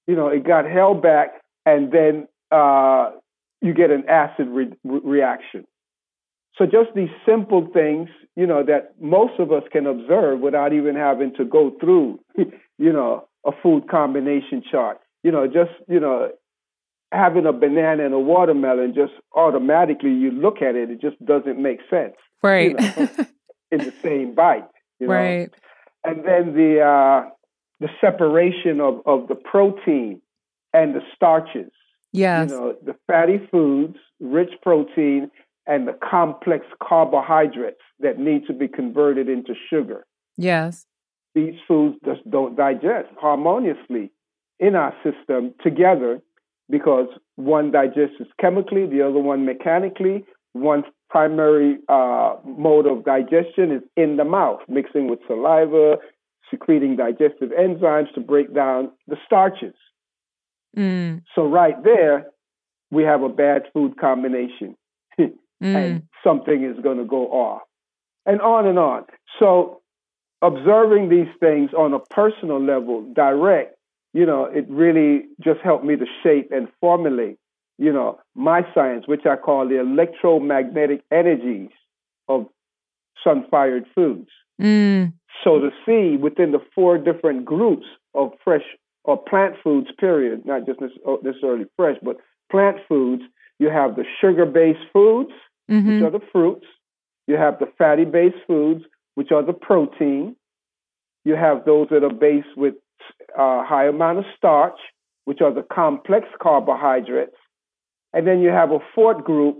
You 0.06 0.16
know, 0.16 0.28
it 0.28 0.42
got 0.44 0.64
held 0.64 1.02
back, 1.02 1.42
and 1.66 1.92
then 1.92 2.28
uh, 2.50 3.10
you 3.60 3.74
get 3.74 3.90
an 3.90 4.04
acid 4.08 4.46
re- 4.48 4.72
re- 4.84 5.00
reaction. 5.04 5.66
So 6.56 6.64
just 6.64 6.94
these 6.94 7.10
simple 7.26 7.68
things, 7.74 8.08
you 8.34 8.46
know, 8.46 8.62
that 8.62 8.94
most 9.00 9.38
of 9.38 9.52
us 9.52 9.64
can 9.70 9.86
observe 9.86 10.40
without 10.40 10.72
even 10.72 10.96
having 10.96 11.34
to 11.34 11.44
go 11.44 11.72
through, 11.78 12.20
you 12.36 12.92
know, 12.92 13.28
a 13.44 13.50
food 13.62 13.88
combination 13.90 14.62
chart. 14.70 14.98
You 15.22 15.32
know, 15.32 15.46
just 15.46 15.72
you 15.88 16.00
know, 16.00 16.30
having 17.12 17.46
a 17.46 17.52
banana 17.52 18.04
and 18.04 18.14
a 18.14 18.18
watermelon, 18.18 18.94
just 18.94 19.12
automatically 19.34 20.12
you 20.12 20.30
look 20.30 20.62
at 20.62 20.76
it, 20.76 20.90
it 20.90 21.00
just 21.00 21.22
doesn't 21.24 21.60
make 21.60 21.80
sense 21.90 22.14
Right. 22.42 22.78
know. 22.78 23.08
in 23.72 23.78
the 23.78 23.92
same 24.02 24.34
bite. 24.34 24.68
You 25.00 25.08
know? 25.08 25.12
right. 25.12 25.50
and 26.04 26.24
then 26.24 26.54
the 26.54 26.80
uh, 26.80 27.28
the 27.80 27.88
separation 28.00 28.80
of, 28.80 29.02
of 29.04 29.28
the 29.28 29.34
protein 29.34 30.22
and 30.76 30.94
the 30.94 31.00
starches. 31.14 31.72
Yes. 32.12 32.50
You 32.50 32.56
know, 32.56 32.76
the 32.84 32.94
fatty 33.06 33.40
foods, 33.50 33.96
rich 34.20 34.50
protein, 34.62 35.30
and 35.66 35.88
the 35.88 35.98
complex 36.08 36.66
carbohydrates 36.86 37.80
that 38.00 38.18
need 38.18 38.46
to 38.46 38.52
be 38.52 38.68
converted 38.68 39.28
into 39.28 39.54
sugar. 39.70 40.06
yes. 40.36 40.86
These 41.34 41.56
foods 41.68 41.96
just 42.02 42.22
don't 42.30 42.56
digest 42.56 43.10
harmoniously 43.20 44.10
in 44.58 44.74
our 44.74 44.94
system 45.04 45.52
together 45.62 46.22
because 46.70 47.08
one 47.34 47.70
digests 47.70 48.16
chemically, 48.40 48.86
the 48.86 49.02
other 49.02 49.18
one 49.18 49.44
mechanically. 49.44 50.24
One's 50.54 50.86
primary 51.10 51.76
uh, 51.90 52.36
mode 52.46 52.86
of 52.86 53.04
digestion 53.04 53.70
is 53.70 53.82
in 53.98 54.16
the 54.16 54.24
mouth, 54.24 54.60
mixing 54.66 55.10
with 55.10 55.18
saliva, 55.26 55.98
secreting 56.50 56.96
digestive 56.96 57.50
enzymes 57.50 58.10
to 58.14 58.20
break 58.20 58.54
down 58.54 58.90
the 59.06 59.16
starches. 59.26 59.74
Mm. 60.76 61.22
So, 61.34 61.46
right 61.46 61.82
there, 61.82 62.26
we 62.90 63.02
have 63.04 63.22
a 63.22 63.28
bad 63.28 63.62
food 63.72 63.98
combination, 63.98 64.76
Mm. 65.18 65.74
and 65.74 66.02
something 66.22 66.64
is 66.64 66.76
going 66.82 66.98
to 66.98 67.04
go 67.04 67.28
off, 67.28 67.62
and 68.26 68.42
on 68.42 68.66
and 68.66 68.78
on. 68.78 69.04
So, 69.38 69.80
observing 70.42 71.08
these 71.08 71.32
things 71.40 71.70
on 71.72 71.94
a 71.94 71.98
personal 71.98 72.62
level, 72.62 73.02
direct, 73.14 73.74
you 74.12 74.26
know, 74.26 74.44
it 74.44 74.66
really 74.68 75.24
just 75.42 75.60
helped 75.60 75.84
me 75.84 75.96
to 75.96 76.04
shape 76.22 76.50
and 76.52 76.68
formulate, 76.80 77.38
you 77.78 77.90
know, 77.90 78.18
my 78.34 78.66
science, 78.74 79.06
which 79.08 79.24
I 79.24 79.36
call 79.36 79.66
the 79.66 79.80
electromagnetic 79.80 81.02
energies 81.10 81.70
of 82.28 82.46
sun-fired 83.24 83.86
foods. 83.94 84.28
Mm. 84.60 85.12
So 85.44 85.58
to 85.58 85.70
see 85.84 86.16
within 86.16 86.52
the 86.52 86.60
four 86.74 86.98
different 86.98 87.44
groups 87.44 87.86
of 88.14 88.32
fresh 88.42 88.64
or 89.06 89.16
plant 89.16 89.54
foods, 89.62 89.88
period, 89.98 90.44
not 90.44 90.66
just 90.66 90.80
necessarily 91.22 91.64
fresh, 91.76 91.96
but 92.02 92.16
plant 92.50 92.76
foods, 92.88 93.22
you 93.58 93.70
have 93.70 93.96
the 93.96 94.04
sugar-based 94.20 94.86
foods, 94.92 95.30
which 95.68 95.82
hmm 95.82 96.04
are 96.04 96.10
the 96.10 96.26
fruits. 96.32 96.66
You 97.26 97.36
have 97.36 97.58
the 97.58 97.66
fatty-based 97.78 98.42
foods, 98.46 98.84
which 99.14 99.32
are 99.32 99.42
the 99.42 99.52
protein. 99.52 100.36
You 101.24 101.34
have 101.34 101.64
those 101.64 101.88
that 101.90 102.04
are 102.04 102.12
based 102.12 102.56
with 102.56 102.74
a 103.36 103.64
high 103.64 103.86
amount 103.86 104.18
of 104.18 104.24
starch, 104.36 104.78
which 105.24 105.40
are 105.40 105.52
the 105.52 105.62
complex 105.62 106.26
carbohydrates. 106.40 107.36
And 108.12 108.26
then 108.26 108.40
you 108.40 108.50
have 108.50 108.70
a 108.70 108.78
fourth 108.94 109.24
group 109.24 109.56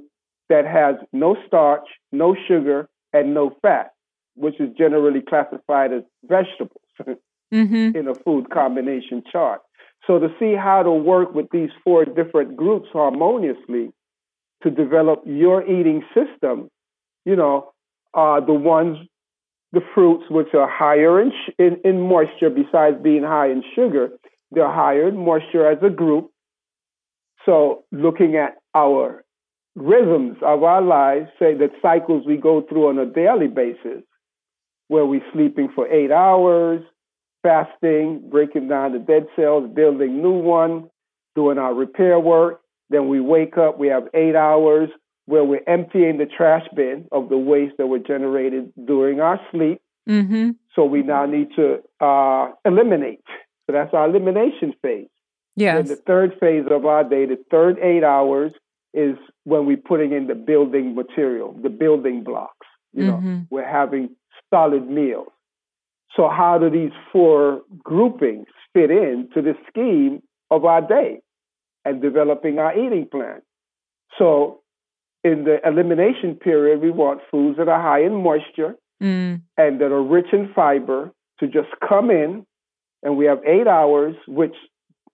that 0.49 0.65
has 0.65 0.97
no 1.13 1.37
starch, 1.47 1.89
no 2.13 2.37
sugar, 2.47 2.89
and 3.13 3.35
no 3.35 3.57
fat, 3.63 3.91
which 4.35 4.61
is 4.61 4.69
generally 4.77 5.21
classified 5.21 5.93
as 5.93 6.03
vegetables 6.25 6.83
hmm 7.53 7.91
in 7.95 8.09
a 8.09 8.15
food 8.15 8.51
combination 8.51 9.23
chart. 9.31 9.61
So 10.07 10.19
to 10.19 10.29
see 10.39 10.55
how 10.55 10.83
to 10.83 10.91
work 10.91 11.35
with 11.35 11.47
these 11.51 11.71
four 11.85 12.05
different 12.05 12.57
groups 12.57 12.89
harmoniously 12.93 13.91
to 14.63 14.71
develop 14.71 15.23
your 15.27 15.63
eating 15.65 16.03
system, 16.15 16.69
you 17.25 17.37
know, 17.37 17.73
uh, 18.15 18.41
the 18.41 18.53
ones, 18.53 18.99
the 19.73 19.81
fruits 19.95 20.25
which 20.31 20.55
are 20.55 20.69
higher 20.69 21.21
in, 21.21 21.31
sh- 21.33 21.53
in, 21.59 21.79
in 21.85 22.01
moisture, 22.01 22.51
besides 22.51 22.97
being 23.03 23.23
high 23.23 23.49
in 23.51 23.63
sugar, 23.75 24.11
they're 24.53 24.73
higher 24.73 25.09
in 25.09 25.17
moisture 25.17 25.71
as 25.71 25.79
a 25.83 25.91
group. 25.91 26.31
So 27.45 27.85
looking 27.93 28.37
at 28.37 28.57
our 28.75 29.25
rhythms 29.75 30.39
of 30.43 30.63
our 30.63 30.83
lives, 30.83 31.29
say 31.39 31.55
the 31.55 31.71
cycles 31.83 32.25
we 32.27 32.37
go 32.37 32.63
through 32.63 32.89
on 32.89 32.99
a 32.99 33.07
daily 33.07 33.49
basis, 33.49 34.03
where 34.89 35.07
we're 35.07 35.25
sleeping 35.33 35.69
for 35.75 35.89
eight 35.89 36.11
hours, 36.13 36.83
fasting, 37.51 38.23
breaking 38.29 38.69
down 38.69 38.93
the 38.93 38.99
dead 38.99 39.27
cells, 39.37 39.71
building 39.73 40.21
new 40.21 40.33
one, 40.33 40.91
doing 41.37 41.59
our 41.59 41.73
repair 41.73 42.19
work. 42.19 42.61
Then 42.91 43.09
we 43.09 43.21
wake 43.21 43.57
up, 43.57 43.79
we 43.79 43.89
have 43.89 44.09
eight 44.15 44.35
hours 44.35 44.89
where 45.27 45.45
we're 45.45 45.63
emptying 45.67 46.19
the 46.19 46.27
trash 46.27 46.67
bin 46.75 47.07
of 47.13 47.29
the 47.29 47.39
waste 47.39 47.75
that 47.79 47.87
were 47.87 47.99
generated 47.99 48.73
during 48.85 49.21
our 49.21 49.41
sleep. 49.53 49.81
hmm 50.07 50.51
So 50.75 50.85
we 50.85 51.03
now 51.03 51.27
need 51.27 51.49
to 51.57 51.83
uh, 52.01 52.53
eliminate. 52.65 53.25
So 53.67 53.73
that's 53.73 53.93
our 53.93 54.09
elimination 54.09 54.75
phase. 54.83 55.09
Yes. 55.57 55.77
Then 55.89 55.97
the 55.97 56.03
third 56.03 56.37
phase 56.39 56.65
of 56.71 56.85
our 56.85 57.03
day, 57.03 57.27
the 57.27 57.39
third 57.51 57.79
eight 57.81 58.05
hours, 58.05 58.53
is 58.95 59.17
when 59.45 59.67
we're 59.67 59.77
putting 59.77 60.13
in 60.13 60.27
the 60.27 60.35
building 60.35 60.95
material, 60.95 61.57
the 61.63 61.71
building 61.71 62.23
blocks. 62.23 62.67
You 62.93 63.05
know, 63.07 63.21
Mhm. 63.23 63.47
we're 63.51 63.67
having 63.81 64.11
solid 64.53 64.89
meals. 64.89 65.29
So 66.17 66.29
how 66.29 66.59
do 66.59 66.71
these 66.71 66.93
four 67.13 67.63
groupings 67.85 68.47
fit 68.73 68.91
into 68.91 69.43
the 69.43 69.55
scheme 69.69 70.23
of 70.51 70.65
our 70.65 70.81
day 70.81 71.21
and 71.85 72.01
developing 72.01 72.59
our 72.59 72.77
eating 72.77 73.07
plan? 73.11 73.43
So 74.19 74.61
in 75.23 75.45
the 75.45 75.59
elimination 75.67 76.35
period, 76.37 76.81
we 76.81 76.91
want 76.91 77.21
foods 77.31 77.59
that 77.59 77.69
are 77.69 77.81
high 77.83 78.01
in 78.03 78.15
moisture 78.23 78.77
Mm. 79.03 79.43
and 79.59 79.79
that 79.81 79.93
are 79.93 80.03
rich 80.03 80.33
in 80.33 80.49
fiber 80.55 81.13
to 81.39 81.47
just 81.47 81.69
come 81.87 82.11
in. 82.11 82.47
And 83.03 83.19
we 83.19 83.27
have 83.27 83.43
eight 83.45 83.67
hours, 83.67 84.17
which 84.27 84.57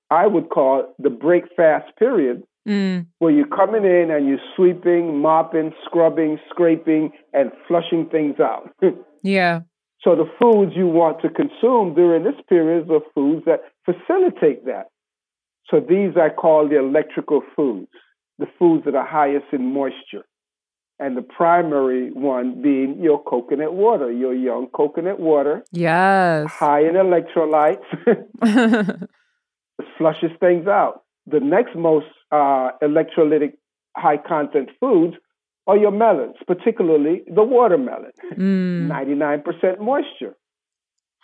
I 0.09 0.29
would 0.29 0.51
call 0.51 0.95
the 1.01 1.11
break 1.11 1.53
fast 1.57 1.97
period, 1.97 2.45
Mm. 2.69 3.07
where 3.19 3.33
you're 3.33 3.49
coming 3.49 3.85
in 3.85 4.13
and 4.13 4.29
you're 4.29 4.39
sweeping, 4.55 5.19
mopping, 5.19 5.75
scrubbing, 5.85 6.39
scraping, 6.49 7.13
and 7.33 7.51
flushing 7.67 8.07
things 8.07 8.39
out. 8.39 8.71
Yeah. 9.25 9.61
So 10.05 10.17
the 10.17 10.31
foods 10.41 10.73
you 10.75 10.87
want 10.87 11.21
to 11.23 11.29
consume 11.29 11.95
during 11.95 12.25
this 12.25 12.35
period 12.49 12.91
are 12.91 13.01
foods 13.15 13.45
that 13.47 13.61
facilitate 13.85 14.67
that. 14.67 14.87
So 15.69 15.81
these 15.81 16.17
I 16.17 16.29
call 16.29 16.69
the 16.69 16.79
electrical 16.79 17.43
foods, 17.55 17.89
the 18.39 18.47
foods 18.59 18.85
that 18.85 18.95
are 18.95 19.07
highest 19.07 19.47
in 19.53 19.73
moisture. 19.73 20.25
And 20.99 21.17
the 21.17 21.23
primary 21.23 22.11
one 22.13 22.63
being 22.63 23.01
your 23.01 23.23
coconut 23.23 23.73
water, 23.75 24.11
your 24.13 24.35
young 24.35 24.69
coconut 24.69 25.19
water, 25.19 25.65
Yes. 25.73 26.51
high 26.51 26.81
in 26.81 26.95
electrolytes, 26.95 27.83
flushes 29.99 30.31
things 30.41 30.67
out. 30.67 31.03
The 31.27 31.41
next 31.41 31.75
most 31.77 32.07
uh, 32.31 32.71
electrolytic 32.83 33.55
high 33.97 34.17
content 34.19 34.71
foods 34.81 35.15
are 35.67 35.77
your 35.77 35.91
melons, 35.91 36.37
particularly 36.47 37.23
the 37.33 37.43
watermelon, 37.43 38.13
mm. 38.37 38.89
99% 38.89 39.81
moisture. 39.81 40.35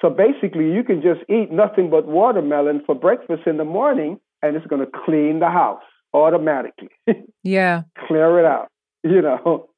So 0.01 0.11
basically, 0.11 0.73
you 0.73 0.85
can 0.85 1.03
just 1.03 1.21
eat 1.29 1.51
nothing 1.51 1.91
but 1.91 2.07
watermelon 2.07 2.83
for 2.87 2.95
breakfast 2.95 3.43
in 3.47 3.57
the 3.57 3.65
morning, 3.65 4.21
and 4.43 4.55
it's 4.55 4.67
going 4.67 4.85
to 4.85 4.91
clean 5.05 5.41
the 5.41 5.51
house 5.51 5.83
automatically. 6.15 6.89
yeah. 7.43 7.83
Clear 8.07 8.39
it 8.39 8.45
out, 8.45 8.69
you 9.03 9.21
know. 9.21 9.69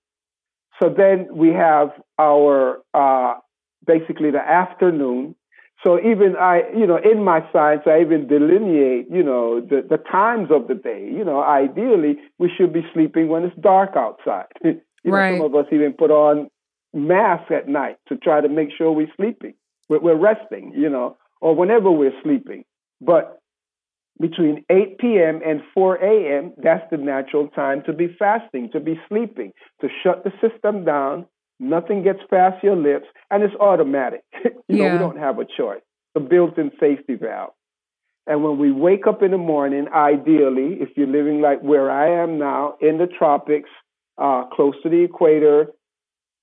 So 0.82 0.88
then 0.94 1.28
we 1.32 1.48
have 1.48 1.90
our 2.18 2.80
uh, 2.94 3.34
basically 3.86 4.30
the 4.30 4.40
afternoon. 4.40 5.34
So 5.82 5.98
even 5.98 6.36
I, 6.36 6.62
you 6.76 6.86
know, 6.86 6.98
in 6.98 7.24
my 7.24 7.40
science, 7.52 7.82
I 7.86 8.00
even 8.00 8.26
delineate, 8.26 9.06
you 9.10 9.22
know, 9.22 9.60
the, 9.60 9.84
the 9.88 9.96
times 9.96 10.48
of 10.50 10.68
the 10.68 10.74
day. 10.74 11.10
You 11.10 11.24
know, 11.24 11.42
ideally, 11.42 12.18
we 12.38 12.50
should 12.54 12.72
be 12.72 12.82
sleeping 12.92 13.28
when 13.28 13.44
it's 13.44 13.56
dark 13.60 13.96
outside. 13.96 14.46
you 14.64 14.80
know. 15.04 15.12
Some 15.38 15.46
of 15.46 15.54
us 15.54 15.66
even 15.72 15.94
put 15.94 16.10
on 16.10 16.48
masks 16.92 17.50
at 17.50 17.68
night 17.68 17.96
to 18.08 18.16
try 18.16 18.40
to 18.40 18.48
make 18.48 18.68
sure 18.76 18.92
we're 18.92 19.12
sleeping, 19.16 19.54
we're, 19.88 20.00
we're 20.00 20.16
resting, 20.16 20.72
you 20.76 20.88
know, 20.88 21.16
or 21.40 21.54
whenever 21.54 21.90
we're 21.90 22.18
sleeping. 22.22 22.64
But 23.00 23.38
between 24.20 24.64
8 24.68 24.98
p.m. 24.98 25.40
and 25.46 25.62
4 25.72 25.96
a.m., 25.96 26.52
that's 26.62 26.84
the 26.90 26.98
natural 26.98 27.48
time 27.48 27.82
to 27.86 27.92
be 27.92 28.14
fasting, 28.18 28.70
to 28.72 28.80
be 28.80 29.00
sleeping, 29.08 29.52
to 29.80 29.88
shut 30.02 30.24
the 30.24 30.32
system 30.46 30.84
down. 30.84 31.26
Nothing 31.60 32.02
gets 32.02 32.20
past 32.30 32.64
your 32.64 32.74
lips, 32.74 33.06
and 33.30 33.42
it's 33.42 33.54
automatic. 33.60 34.24
you 34.44 34.50
yeah. 34.68 34.88
know, 34.88 34.92
we 34.94 34.98
don't 34.98 35.18
have 35.18 35.38
a 35.38 35.44
choice. 35.44 35.82
The 36.14 36.20
built-in 36.20 36.72
safety 36.80 37.14
valve. 37.14 37.52
And 38.26 38.42
when 38.42 38.58
we 38.58 38.72
wake 38.72 39.06
up 39.06 39.22
in 39.22 39.30
the 39.30 39.38
morning, 39.38 39.86
ideally, 39.94 40.78
if 40.80 40.88
you're 40.96 41.06
living 41.06 41.40
like 41.40 41.60
where 41.60 41.90
I 41.90 42.22
am 42.22 42.38
now 42.38 42.76
in 42.80 42.98
the 42.98 43.06
tropics, 43.06 43.68
uh, 44.18 44.44
close 44.52 44.74
to 44.82 44.88
the 44.88 45.04
equator, 45.04 45.68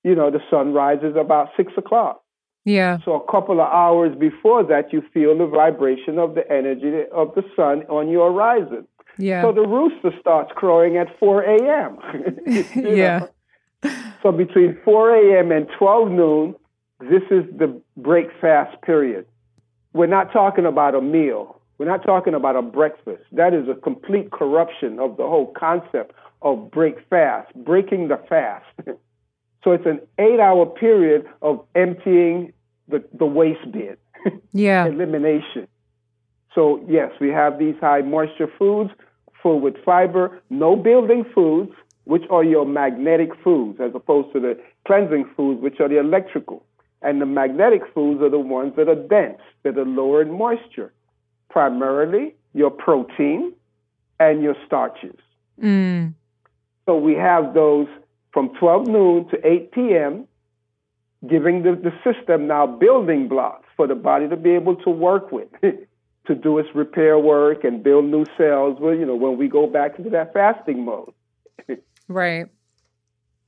you 0.03 0.15
know, 0.15 0.31
the 0.31 0.39
sun 0.49 0.73
rises 0.73 1.15
about 1.19 1.49
six 1.57 1.73
o'clock. 1.77 2.21
Yeah. 2.65 2.97
So 3.05 3.13
a 3.13 3.31
couple 3.31 3.61
of 3.61 3.67
hours 3.67 4.15
before 4.17 4.63
that, 4.65 4.91
you 4.91 5.01
feel 5.13 5.37
the 5.37 5.47
vibration 5.47 6.19
of 6.19 6.35
the 6.35 6.49
energy 6.51 7.03
of 7.13 7.33
the 7.35 7.43
sun 7.55 7.83
on 7.89 8.09
your 8.09 8.31
horizon. 8.31 8.87
Yeah. 9.17 9.41
So 9.41 9.53
the 9.53 9.61
rooster 9.61 10.11
starts 10.19 10.51
crowing 10.55 10.97
at 10.97 11.07
4 11.19 11.43
a.m. 11.43 11.97
yeah. 12.75 13.19
Know? 13.19 13.29
So 14.27 14.33
between 14.33 14.77
4 14.83 15.15
a.m. 15.15 15.53
and 15.53 15.69
12 15.79 16.11
noon, 16.11 16.55
this 16.99 17.23
is 17.31 17.45
the 17.57 17.81
break 17.95 18.27
fast 18.41 18.81
period. 18.81 19.25
We're 19.93 20.07
not 20.07 20.33
talking 20.33 20.65
about 20.65 20.95
a 20.95 21.01
meal. 21.01 21.61
We're 21.77 21.85
not 21.85 22.03
talking 22.03 22.33
about 22.33 22.57
a 22.57 22.61
breakfast. 22.61 23.23
That 23.31 23.53
is 23.53 23.69
a 23.69 23.73
complete 23.73 24.31
corruption 24.31 24.99
of 24.99 25.15
the 25.15 25.23
whole 25.23 25.53
concept 25.57 26.11
of 26.41 26.69
break 26.69 26.97
fast, 27.09 27.55
breaking 27.55 28.09
the 28.09 28.19
fast. 28.27 28.65
so 29.63 29.71
it's 29.71 29.85
an 29.85 30.01
eight 30.19 30.41
hour 30.41 30.65
period 30.65 31.25
of 31.41 31.63
emptying 31.73 32.51
the, 32.89 33.01
the 33.17 33.25
waste 33.25 33.71
bin. 33.71 33.95
yeah. 34.51 34.87
Elimination. 34.87 35.69
So, 36.53 36.83
yes, 36.89 37.11
we 37.21 37.29
have 37.29 37.59
these 37.59 37.75
high 37.79 38.01
moisture 38.01 38.51
foods 38.59 38.91
full 39.41 39.61
with 39.61 39.75
fiber, 39.85 40.41
no 40.49 40.75
building 40.75 41.23
foods, 41.33 41.71
which 42.07 42.23
are 42.29 42.43
your 42.43 42.65
magnetic 42.65 43.29
foods, 43.43 43.79
as 43.79 43.91
opposed 43.93 44.33
to 44.33 44.39
the 44.39 44.59
cleansing 44.85 45.25
foods, 45.35 45.61
which 45.61 45.79
are 45.79 45.89
the 45.89 45.99
electrical. 45.99 46.63
And 47.01 47.21
the 47.21 47.25
magnetic 47.25 47.81
foods 47.93 48.21
are 48.21 48.29
the 48.29 48.39
ones 48.39 48.73
that 48.77 48.89
are 48.89 48.95
dense, 48.95 49.41
that 49.63 49.77
are 49.77 49.85
lower 49.85 50.21
in 50.21 50.31
moisture, 50.31 50.91
primarily 51.49 52.33
your 52.53 52.71
protein 52.71 53.53
and 54.19 54.41
your 54.41 54.55
starches. 54.65 55.19
Mm. 55.61 56.13
So 56.85 56.97
we 56.97 57.13
have 57.13 57.53
those 57.53 57.87
from 58.31 58.49
12 58.59 58.87
noon 58.87 59.29
to 59.29 59.47
8 59.47 59.71
p.m 59.71 60.27
giving 61.25 61.63
the, 61.63 61.71
the 61.75 61.91
system 62.03 62.47
now 62.47 62.67
building 62.67 63.27
blocks 63.27 63.65
for 63.75 63.87
the 63.87 63.95
body 63.95 64.27
to 64.29 64.35
be 64.35 64.51
able 64.51 64.75
to 64.75 64.89
work 64.89 65.31
with, 65.31 65.47
to 65.61 66.35
do 66.35 66.57
its 66.57 66.69
repair 66.75 67.17
work 67.17 67.63
and 67.63 67.83
build 67.83 68.05
new 68.05 68.25
cells. 68.37 68.77
Well, 68.79 68.93
you 68.93 69.05
know, 69.05 69.15
when 69.15 69.37
we 69.37 69.47
go 69.47 69.67
back 69.67 69.97
into 69.97 70.09
that 70.11 70.33
fasting 70.33 70.85
mode. 70.85 71.13
right. 72.07 72.47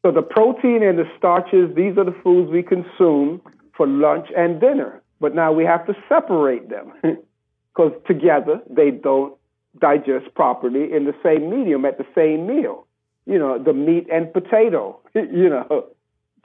So 0.02 0.12
the 0.12 0.22
protein 0.22 0.82
and 0.84 0.98
the 0.98 1.10
starches, 1.18 1.76
these 1.76 1.98
are 1.98 2.06
the 2.06 2.16
foods 2.24 2.50
we 2.50 2.64
consume 2.64 3.42
for 3.76 3.86
lunch 3.86 4.28
and 4.36 4.60
dinner. 4.62 5.02
But 5.20 5.36
now 5.36 5.52
we 5.52 5.66
have 5.66 5.86
to 5.88 5.94
separate 6.08 6.70
them 6.70 6.94
because 7.02 7.92
together 8.08 8.62
they 8.70 8.92
don't 8.92 9.34
digest 9.80 10.34
properly 10.36 10.94
in 10.94 11.06
the 11.06 11.16
same 11.24 11.50
medium 11.50 11.86
at 11.86 11.98
the 11.98 12.06
same 12.16 12.48
meal. 12.48 12.88
You 13.26 13.38
know, 13.38 13.62
the 13.62 13.74
meat 13.74 14.08
and 14.12 14.32
potato, 14.34 15.00
you 15.16 15.50
know, 15.50 15.88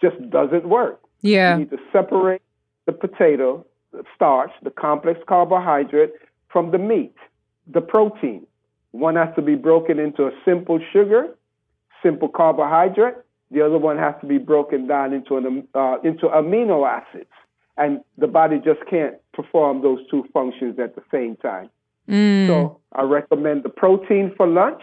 just 0.00 0.16
doesn't 0.30 0.68
work. 0.68 1.00
Yeah. 1.22 1.54
You 1.54 1.60
need 1.60 1.70
to 1.70 1.78
separate 1.92 2.42
the 2.86 2.92
potato, 2.92 3.64
the 3.92 4.04
starch, 4.14 4.50
the 4.62 4.70
complex 4.70 5.20
carbohydrate 5.26 6.12
from 6.48 6.70
the 6.70 6.78
meat, 6.78 7.14
the 7.66 7.80
protein. 7.80 8.46
One 8.90 9.16
has 9.16 9.34
to 9.36 9.42
be 9.42 9.54
broken 9.54 9.98
into 9.98 10.26
a 10.26 10.30
simple 10.44 10.78
sugar, 10.92 11.36
simple 12.04 12.28
carbohydrate. 12.28 13.16
The 13.50 13.64
other 13.64 13.78
one 13.78 13.98
has 13.98 14.14
to 14.20 14.26
be 14.26 14.38
broken 14.38 14.86
down 14.86 15.12
into 15.12 15.36
an, 15.36 15.66
uh, 15.74 15.96
into 16.04 16.26
amino 16.26 16.88
acids, 16.88 17.30
and 17.76 18.00
the 18.18 18.28
body 18.28 18.60
just 18.64 18.80
can't 18.88 19.14
perform 19.32 19.82
those 19.82 19.98
two 20.10 20.24
functions 20.32 20.78
at 20.78 20.94
the 20.94 21.02
same 21.10 21.36
time. 21.36 21.70
Mm. 22.08 22.46
So 22.46 22.80
I 22.92 23.02
recommend 23.02 23.62
the 23.62 23.70
protein 23.70 24.32
for 24.36 24.46
lunch 24.46 24.82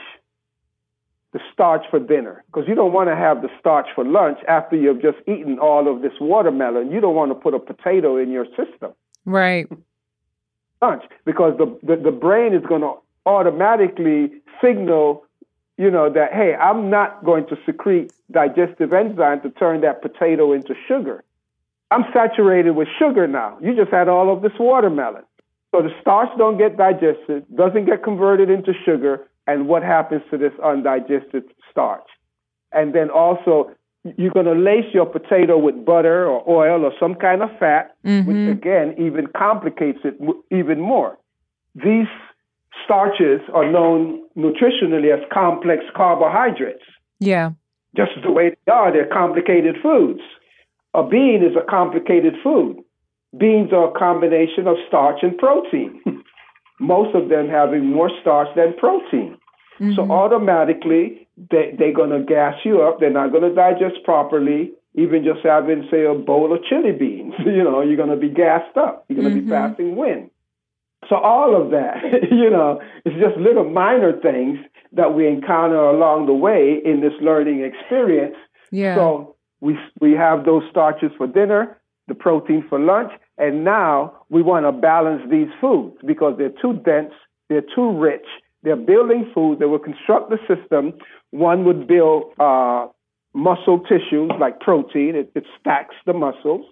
the 1.34 1.40
starch 1.54 1.86
for 1.90 2.00
dinner 2.00 2.44
because 2.48 2.68
you 2.68 2.76
don't 2.76 2.92
want 2.92 3.10
to 3.10 3.16
have 3.16 3.42
the 3.42 3.50
starch 3.60 3.88
for 3.96 4.04
lunch 4.04 4.40
after 4.48 4.76
you've 4.76 5.02
just 5.02 5.18
eaten 5.28 5.60
all 5.60 5.94
of 5.94 6.02
this 6.02 6.12
watermelon. 6.20 6.92
You 6.92 7.00
don't 7.00 7.16
want 7.16 7.32
to 7.32 7.36
put 7.36 7.54
a 7.54 7.60
potato 7.60 8.18
in 8.18 8.32
your 8.32 8.46
system. 8.46 8.92
Right. 9.26 9.68
Lunch 10.82 11.04
because 11.26 11.58
the, 11.58 11.78
the, 11.84 12.02
the 12.02 12.12
brain 12.12 12.54
is 12.54 12.64
going 12.68 12.82
to 12.82 12.96
automatically 13.26 14.32
signal, 14.62 15.24
you 15.78 15.90
know, 15.90 16.12
that, 16.12 16.34
hey, 16.34 16.56
I'm 16.56 16.90
not 16.90 17.24
going 17.24 17.48
to 17.48 17.58
secrete 17.66 18.12
digestive 18.32 18.94
enzyme 18.94 19.42
to 19.42 19.50
turn 19.50 19.82
that 19.82 20.02
potato 20.02 20.54
into 20.54 20.74
sugar. 20.88 21.24
I'm 21.90 22.06
saturated 22.14 22.72
with 22.72 22.88
sugar 22.98 23.28
now. 23.28 23.58
You 23.62 23.76
just 23.76 23.92
had 23.92 24.08
all 24.08 24.32
of 24.32 24.42
this 24.42 24.54
watermelon. 24.60 25.24
So 25.72 25.82
the 25.82 25.90
starch 26.02 26.30
don't 26.38 26.58
get 26.58 26.78
digested, 26.78 27.46
doesn't 27.56 27.86
get 27.86 28.04
converted 28.04 28.50
into 28.50 28.74
sugar, 28.86 29.28
and 29.48 29.68
what 29.68 29.84
happens 29.84 30.22
to 30.32 30.38
this 30.38 30.54
undigested 30.64 31.44
starch. 31.70 32.08
And 32.72 32.94
then 32.94 33.10
also, 33.10 33.72
you're 34.18 34.32
going 34.32 34.46
to 34.46 34.54
lace 34.54 34.94
your 34.94 35.06
potato 35.06 35.58
with 35.58 35.86
butter 35.86 36.26
or 36.26 36.44
oil 36.50 36.86
or 36.86 36.94
some 37.00 37.16
kind 37.16 37.42
of 37.42 37.50
fat, 37.60 37.96
mm-hmm. 38.06 38.28
which 38.28 38.58
again 38.58 38.96
even 38.98 39.28
complicates 39.28 40.00
it 40.04 40.18
even 40.50 40.80
more. 40.80 41.18
These 41.76 42.08
starches 42.86 43.42
are 43.54 43.70
known 43.70 44.22
nutritionally 44.38 45.14
as 45.14 45.24
complex 45.32 45.84
carbohydrates. 45.96 46.84
Yeah. 47.20 47.52
Just 47.96 48.12
the 48.24 48.32
way 48.32 48.56
they 48.66 48.72
are, 48.72 48.92
they're 48.92 49.08
complicated 49.08 49.76
foods. 49.82 50.22
A 50.94 51.04
bean 51.04 51.44
is 51.44 51.56
a 51.56 51.70
complicated 51.70 52.36
food. 52.44 52.78
Beans 53.38 53.72
are 53.72 53.96
a 53.96 54.00
combination 54.00 54.68
of 54.68 54.76
starch 54.88 55.20
and 55.22 55.38
protein. 55.38 56.02
most 56.82 57.16
of 57.16 57.30
them 57.30 57.48
having 57.48 57.86
more 57.86 58.10
starch 58.22 58.48
than 58.56 58.74
protein. 58.78 59.38
Mm-hmm. 59.80 59.94
So 59.96 60.12
automatically, 60.12 61.28
they, 61.38 61.76
they're 61.78 61.94
going 61.94 62.10
to 62.10 62.26
gas 62.26 62.56
you 62.66 62.82
up. 62.82 63.00
They're 63.00 63.12
not 63.12 63.32
going 63.32 63.44
to 63.44 63.54
digest 63.54 64.04
properly. 64.04 64.72
Even 64.96 65.24
just 65.24 65.40
having, 65.46 65.88
say, 65.90 66.04
a 66.04 66.14
bowl 66.14 66.52
of 66.54 66.64
chili 66.68 66.92
beans, 66.92 67.34
you 67.46 67.64
know, 67.64 67.82
you're 67.82 67.96
going 67.96 68.10
to 68.10 68.18
be 68.18 68.30
gassed 68.30 68.76
up. 68.76 69.06
You're 69.08 69.22
going 69.22 69.34
to 69.34 69.40
mm-hmm. 69.40 69.48
be 69.48 69.56
passing 69.56 69.96
wind. 69.96 70.31
So 71.10 71.16
all 71.16 71.60
of 71.60 71.72
that, 71.72 71.98
you 72.32 72.50
know, 72.50 72.80
it's 73.06 73.16
just 73.20 73.38
little 73.38 73.70
minor 73.70 74.20
things 74.20 74.60
that 74.94 75.14
we 75.14 75.28
encounter 75.28 75.78
along 75.78 76.26
the 76.26 76.34
way 76.34 76.80
in 76.84 77.02
this 77.02 77.14
learning 77.22 77.62
experience. 77.62 78.36
Yeah. 78.72 78.96
So 78.96 79.36
we 79.62 79.78
we 80.00 80.14
have 80.14 80.46
those 80.46 80.64
starches 80.70 81.12
for 81.18 81.28
dinner, 81.28 81.78
the 82.08 82.16
protein 82.16 82.66
for 82.68 82.80
lunch, 82.80 83.12
and 83.38 83.64
now 83.64 84.14
we 84.30 84.42
want 84.42 84.66
to 84.66 84.72
balance 84.72 85.22
these 85.30 85.50
foods 85.60 85.98
because 86.06 86.36
they're 86.38 86.54
too 86.62 86.74
dense, 86.86 87.14
they're 87.50 87.64
too 87.76 87.92
rich, 87.98 88.26
they're 88.64 88.76
building 88.76 89.30
food 89.34 89.60
that 89.60 89.70
will 89.70 89.80
construct 89.80 90.30
the 90.30 90.38
system. 90.48 90.94
One 91.32 91.64
would 91.66 91.88
build 91.88 92.34
uh, 92.40 92.88
muscle 93.34 93.80
tissues 93.80 94.32
like 94.40 94.60
protein, 94.60 95.16
it, 95.16 95.32
it 95.36 95.46
stacks 95.60 95.96
the 96.06 96.14
muscles, 96.14 96.66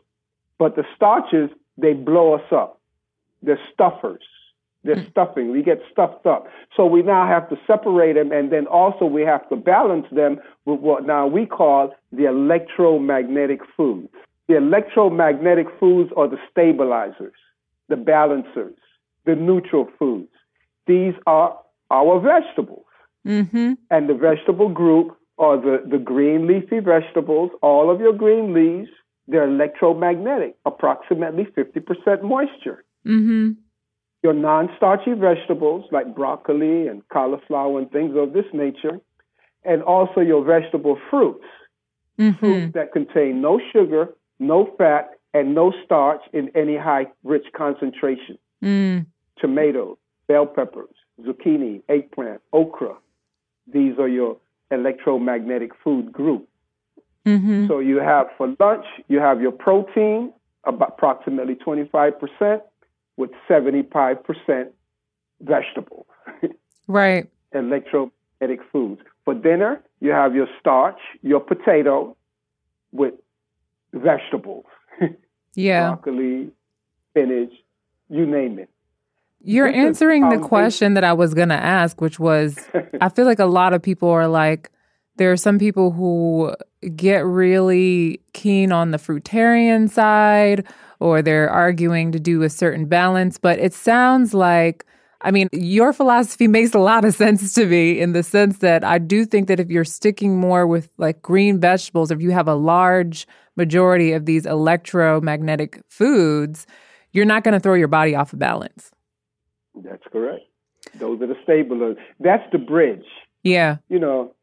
but 0.58 0.76
the 0.76 0.84
starches, 0.96 1.50
they 1.78 1.94
blow 1.94 2.34
us 2.34 2.52
up. 2.52 2.79
They're 3.42 3.60
stuffers. 3.74 4.24
They're 4.84 4.96
mm. 4.96 5.12
stuffing. 5.12 5.52
We 5.52 5.62
get 5.62 5.82
stuffed 5.92 6.26
up. 6.26 6.48
So 6.76 6.86
we 6.86 7.02
now 7.02 7.28
have 7.28 7.50
to 7.50 7.58
separate 7.68 8.14
them, 8.14 8.32
and 8.32 8.52
then 8.52 8.66
also 8.68 9.06
we 9.06 9.24
have 9.24 9.48
to 9.50 9.56
balance 9.56 10.06
them 10.12 10.40
with 10.66 10.80
what 10.80 11.06
now 11.06 11.28
we 11.28 11.46
call 11.46 11.94
the 12.12 12.26
electromagnetic 12.26 13.62
foods. 13.76 14.10
The 14.48 14.58
electromagnetic 14.58 15.68
foods 15.80 16.12
are 16.16 16.28
the 16.28 16.40
stabilizers, 16.50 17.36
the 17.90 17.98
balancers, 17.98 18.76
the 19.26 19.36
neutral 19.36 19.90
foods. 20.00 20.32
These 20.88 21.14
are 21.28 21.58
our 21.92 22.20
vegetables. 22.20 22.86
Mm-hmm. 23.28 23.74
And 23.92 24.10
the 24.10 24.14
vegetable 24.14 24.70
group 24.70 25.18
are 25.38 25.58
the, 25.58 25.84
the 25.90 25.98
green 25.98 26.48
leafy 26.48 26.80
vegetables, 26.80 27.52
all 27.62 27.92
of 27.92 28.00
your 28.00 28.14
green 28.14 28.54
leaves, 28.54 28.90
they're 29.28 29.48
electromagnetic, 29.48 30.56
approximately 30.66 31.46
50% 31.46 32.24
moisture. 32.24 32.84
Mm-hmm. 33.10 33.52
Your 34.24 34.34
non 34.34 34.70
starchy 34.78 35.14
vegetables 35.14 35.86
like 35.92 36.14
broccoli 36.16 36.88
and 36.88 37.08
cauliflower 37.10 37.80
and 37.80 37.90
things 37.92 38.16
of 38.16 38.34
this 38.34 38.46
nature, 38.54 39.00
and 39.64 39.82
also 39.84 40.22
your 40.22 40.44
vegetable 40.44 40.98
fruits, 41.10 41.46
Mm-hmm. 42.20 42.38
fruits 42.40 42.74
that 42.74 42.92
contain 42.92 43.40
no 43.42 43.62
sugar, 43.72 44.10
no 44.40 44.70
fat, 44.78 45.12
and 45.34 45.56
no 45.56 45.72
starch 45.86 46.20
in 46.34 46.52
any 46.54 46.76
high 46.76 47.06
rich 47.24 47.46
concentration. 47.56 48.38
Mm. 48.62 49.06
Tomatoes, 49.40 49.96
bell 50.28 50.46
peppers, 50.46 50.94
zucchini, 51.22 51.82
eggplant, 51.88 52.42
okra. 52.52 52.96
These 53.72 53.98
are 54.00 54.10
your 54.10 54.36
electromagnetic 54.70 55.72
food 55.82 56.12
group. 56.12 56.48
Mm-hmm. 57.26 57.68
So 57.68 57.80
you 57.80 57.98
have 57.98 58.28
for 58.38 58.54
lunch, 58.60 58.86
you 59.08 59.20
have 59.20 59.40
your 59.42 59.54
protein, 59.54 60.34
about 60.66 60.96
approximately 60.98 61.56
25%, 61.56 62.62
with 63.20 63.32
75% 63.50 64.70
vegetables, 65.42 66.06
Right. 66.88 67.30
electromagnetic 67.54 68.62
foods. 68.72 69.02
For 69.26 69.34
dinner, 69.34 69.82
you 70.00 70.12
have 70.12 70.34
your 70.34 70.48
starch, 70.60 71.00
your 71.22 71.42
potato, 71.42 72.16
with 72.94 73.14
vegetables, 73.94 74.64
Yeah. 75.54 75.90
broccoli, 75.90 76.50
spinach, 77.12 77.52
you 78.10 78.26
name 78.26 78.58
it. 78.58 78.70
You're 79.44 79.68
This 79.72 79.86
answering 79.86 80.30
the 80.30 80.40
question 80.40 80.94
that 80.94 81.04
I 81.04 81.12
was 81.14 81.34
going 81.34 81.50
to 81.50 81.56
ask, 81.56 82.00
which 82.00 82.20
was 82.20 82.58
I 83.02 83.10
feel 83.10 83.26
like 83.26 83.40
a 83.40 83.46
lot 83.46 83.74
of 83.74 83.82
people 83.82 84.10
are 84.10 84.28
like, 84.30 84.72
there 85.18 85.32
are 85.34 85.38
some 85.38 85.60
people 85.60 85.92
who 85.92 86.56
get 86.96 87.26
really 87.26 88.22
keen 88.32 88.72
on 88.72 88.92
the 88.92 88.98
fruitarian 88.98 89.90
side 89.90 90.66
or 91.00 91.22
they're 91.22 91.50
arguing 91.50 92.12
to 92.12 92.20
do 92.20 92.44
a 92.44 92.50
certain 92.50 92.86
balance. 92.86 93.38
But 93.38 93.60
it 93.60 93.74
sounds 93.74 94.34
like, 94.34 94.86
I 95.22 95.32
mean, 95.32 95.50
your 95.52 95.94
philosophy 95.94 96.48
makes 96.58 96.74
a 96.74 96.80
lot 96.80 97.06
of 97.06 97.14
sense 97.14 97.54
to 97.54 97.66
me 97.66 98.00
in 98.00 98.14
the 98.14 98.24
sense 98.24 98.60
that 98.60 98.84
I 98.84 98.98
do 98.98 99.26
think 99.26 99.48
that 99.48 99.60
if 99.60 99.70
you're 99.70 99.86
sticking 99.86 100.38
more 100.38 100.68
with 100.68 100.90
like 100.98 101.22
green 101.22 101.60
vegetables, 101.60 102.12
if 102.12 102.22
you 102.22 102.32
have 102.32 102.48
a 102.48 102.56
large 102.56 103.28
majority 103.56 104.14
of 104.14 104.26
these 104.26 104.46
electromagnetic 104.46 105.82
foods, 105.88 106.66
you're 107.12 107.26
not 107.26 107.44
going 107.44 107.54
to 107.54 107.60
throw 107.60 107.74
your 107.74 107.88
body 107.88 108.16
off 108.16 108.34
of 108.34 108.40
balance. 108.40 108.92
That's 109.76 110.04
correct. 110.12 110.44
Those 110.96 111.22
are 111.22 111.28
the 111.28 111.36
stablers. 111.46 111.96
That's 112.20 112.44
the 112.52 112.58
bridge. 112.58 113.06
Yeah. 113.44 113.78
You 113.90 114.00
know, 114.00 114.34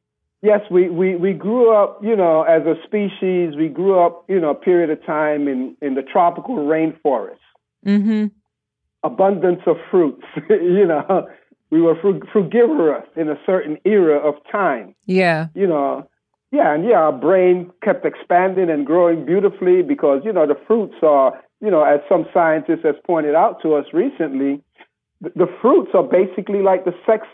yes, 0.43 0.61
we, 0.71 0.89
we, 0.89 1.17
we 1.17 1.33
grew 1.33 1.75
up, 1.75 2.01
you 2.03 2.17
know, 2.17 2.43
as 2.43 2.63
a 2.67 2.75
species, 2.85 3.57
we 3.57 3.69
grew 3.69 3.99
up, 3.99 4.25
you 4.29 4.41
know, 4.41 4.51
a 4.51 4.55
period 4.55 4.91
of 4.91 5.05
time 5.05 5.49
in, 5.49 5.77
in 5.81 5.95
the 5.95 6.03
tropical 6.03 6.57
rainforest. 6.57 7.39
Mm-hmm. 7.85 8.27
Abundance 9.03 9.61
of 9.67 9.77
fruits, 9.91 10.25
you 10.51 10.87
know. 10.87 11.29
We 11.71 11.81
were 11.81 11.97
frug- 11.97 12.31
frugivorous 12.31 13.07
in 13.17 13.29
a 13.29 13.39
certain 13.45 13.77
era 13.85 14.19
of 14.19 14.35
time, 14.51 14.95
Yeah. 15.07 15.49
you 15.55 15.67
know. 15.67 16.09
Yeah, 16.53 16.73
and 16.73 16.85
yeah, 16.85 16.99
our 17.01 17.13
brain 17.13 17.73
kept 17.83 18.07
expanding 18.07 18.71
and 18.71 18.87
growing 18.87 19.27
beautifully 19.27 19.83
because, 19.83 20.23
you 20.25 20.33
know, 20.33 20.47
the 20.47 20.57
fruits 20.67 20.95
are, 21.03 21.43
you 21.61 21.71
know, 21.71 21.83
as 21.83 22.01
some 22.09 22.25
scientists 22.33 22.85
has 22.85 22.95
pointed 23.05 23.35
out 23.35 23.61
to 23.63 23.75
us 23.75 23.87
recently, 23.93 24.63
the, 25.21 25.31
the 25.35 25.47
fruits 25.61 25.91
are 25.93 26.05
basically 26.05 26.63
like 26.63 26.85
the 26.85 26.95
sex 27.05 27.27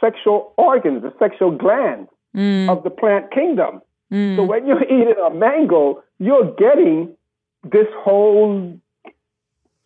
sexual 0.00 0.54
organs, 0.56 1.02
the 1.02 1.12
sexual 1.18 1.50
glands 1.50 2.08
Mm, 2.36 2.68
of 2.68 2.84
the 2.84 2.90
plant 2.90 3.30
kingdom. 3.32 3.80
mm. 4.12 4.36
So 4.36 4.42
when 4.44 4.66
you're 4.66 4.84
eating 4.84 5.14
a 5.24 5.30
mango, 5.30 6.02
you're 6.18 6.54
getting 6.54 7.16
this 7.64 7.86
whole 7.96 8.78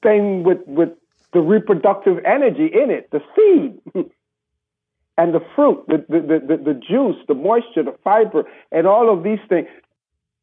thing 0.02 0.42
with, 0.42 0.58
with 0.66 0.90
the 1.32 1.40
reproductive 1.40 2.18
energy 2.24 2.66
in 2.66 2.90
it, 2.90 3.10
the 3.10 3.20
seed 3.34 3.80
and 5.16 5.34
the 5.34 5.40
fruit, 5.54 5.84
the, 5.86 6.04
the, 6.08 6.20
the, 6.20 6.56
the, 6.56 6.74
juice, 6.74 7.16
the 7.28 7.34
moisture, 7.34 7.82
the 7.82 7.96
fiber, 8.02 8.44
and 8.70 8.86
all 8.86 9.12
of 9.12 9.22
these 9.22 9.38
things. 9.48 9.68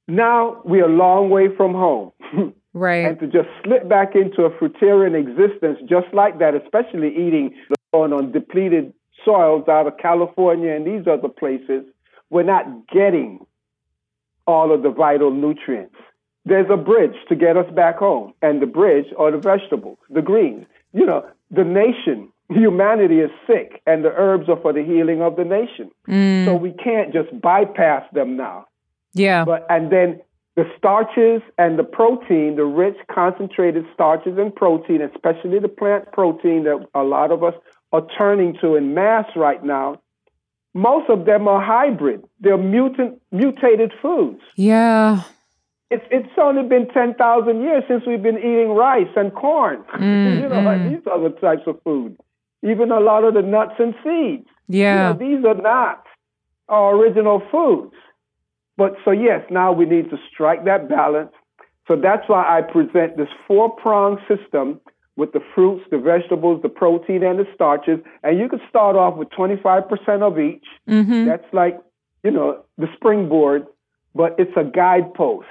Now 0.07 0.61
we're 0.65 0.85
a 0.85 0.95
long 0.95 1.29
way 1.29 1.55
from 1.55 1.73
home. 1.73 2.11
right. 2.73 3.05
and 3.05 3.19
to 3.19 3.27
just 3.27 3.49
slip 3.63 3.87
back 3.89 4.15
into 4.15 4.43
a 4.43 4.51
fruitarian 4.51 5.19
existence 5.19 5.79
just 5.87 6.07
like 6.13 6.39
that, 6.39 6.55
especially 6.55 7.09
eating 7.09 7.55
on, 7.91 8.13
on 8.13 8.31
depleted 8.31 8.93
soils 9.25 9.67
out 9.67 9.87
of 9.87 9.97
California 9.97 10.71
and 10.71 10.85
these 10.85 11.07
other 11.07 11.29
places, 11.29 11.83
we're 12.29 12.43
not 12.43 12.65
getting 12.87 13.45
all 14.47 14.73
of 14.73 14.83
the 14.83 14.89
vital 14.89 15.31
nutrients. 15.31 15.95
There's 16.45 16.69
a 16.71 16.77
bridge 16.77 17.15
to 17.27 17.35
get 17.35 17.57
us 17.57 17.71
back 17.75 17.97
home, 17.97 18.33
and 18.41 18.61
the 18.61 18.65
bridge 18.65 19.07
are 19.17 19.31
the 19.31 19.37
vegetables, 19.37 19.97
the 20.09 20.21
greens. 20.21 20.65
You 20.93 21.05
know, 21.05 21.25
the 21.51 21.63
nation, 21.63 22.31
humanity 22.49 23.19
is 23.19 23.29
sick, 23.45 23.81
and 23.85 24.03
the 24.03 24.11
herbs 24.15 24.49
are 24.49 24.59
for 24.59 24.73
the 24.73 24.83
healing 24.83 25.21
of 25.21 25.35
the 25.35 25.43
nation. 25.43 25.91
Mm, 26.07 26.45
So 26.45 26.55
we 26.55 26.71
can't 26.71 27.13
just 27.13 27.29
bypass 27.41 28.03
them 28.13 28.37
now. 28.37 28.65
yeah. 29.13 29.45
But 29.45 29.65
and 29.69 29.91
then 29.91 30.21
the 30.55 30.65
starches 30.77 31.41
and 31.57 31.77
the 31.77 31.83
protein, 31.83 32.55
the 32.55 32.65
rich 32.65 32.97
concentrated 33.11 33.85
starches 33.93 34.37
and 34.37 34.53
protein, 34.53 35.01
especially 35.01 35.59
the 35.59 35.69
plant 35.69 36.11
protein 36.11 36.63
that 36.63 36.85
a 36.95 37.03
lot 37.03 37.31
of 37.31 37.43
us 37.43 37.53
are 37.91 38.05
turning 38.17 38.57
to 38.61 38.75
in 38.75 38.93
mass 38.93 39.25
right 39.35 39.63
now, 39.63 40.01
most 40.73 41.09
of 41.09 41.25
them 41.25 41.47
are 41.47 41.61
hybrid. 41.61 42.23
They're 42.39 42.57
mutant 42.57 43.21
mutated 43.31 43.91
foods. 44.01 44.41
yeah. 44.55 45.23
It's 45.91 46.05
it's 46.11 46.29
only 46.37 46.69
been 46.69 46.87
ten 46.89 47.15
thousand 47.15 47.63
years 47.63 47.83
since 47.87 48.03
we've 48.05 48.21
been 48.21 48.37
eating 48.37 48.69
rice 48.75 49.09
and 49.15 49.33
corn. 49.33 49.83
Mm, 49.95 50.35
you 50.41 50.47
know, 50.47 50.61
like 50.61 50.81
mm. 50.81 50.89
these 50.91 51.07
other 51.11 51.31
types 51.31 51.63
of 51.65 51.81
food. 51.83 52.15
Even 52.61 52.91
a 52.91 52.99
lot 52.99 53.23
of 53.23 53.33
the 53.33 53.41
nuts 53.41 53.73
and 53.79 53.95
seeds. 54.03 54.47
Yeah. 54.67 54.93
You 54.93 55.13
know, 55.13 55.19
these 55.19 55.45
are 55.45 55.59
not 55.59 56.03
our 56.67 56.95
original 56.95 57.41
foods. 57.51 57.95
But 58.77 58.95
so, 59.03 59.11
yes, 59.11 59.41
now 59.49 59.73
we 59.73 59.85
need 59.85 60.09
to 60.11 60.17
strike 60.31 60.63
that 60.65 60.87
balance. 60.87 61.31
So 61.87 61.95
that's 61.95 62.29
why 62.29 62.45
I 62.57 62.61
present 62.61 63.17
this 63.17 63.27
four 63.47 63.75
pronged 63.75 64.19
system 64.27 64.79
with 65.19 65.33
the 65.33 65.41
fruits, 65.53 65.83
the 65.91 65.97
vegetables, 65.97 66.61
the 66.61 66.69
protein, 66.69 67.21
and 67.23 67.37
the 67.37 67.45
starches. 67.53 67.99
And 68.23 68.39
you 68.39 68.47
could 68.47 68.61
start 68.69 68.95
off 68.95 69.17
with 69.17 69.29
25% 69.29 70.21
of 70.21 70.39
each. 70.39 70.65
Mm-hmm. 70.89 71.25
That's 71.25 71.53
like, 71.53 71.77
you 72.23 72.31
know, 72.31 72.63
the 72.77 72.87
springboard, 72.95 73.67
but 74.15 74.33
it's 74.39 74.55
a 74.55 74.63
guidepost. 74.63 75.47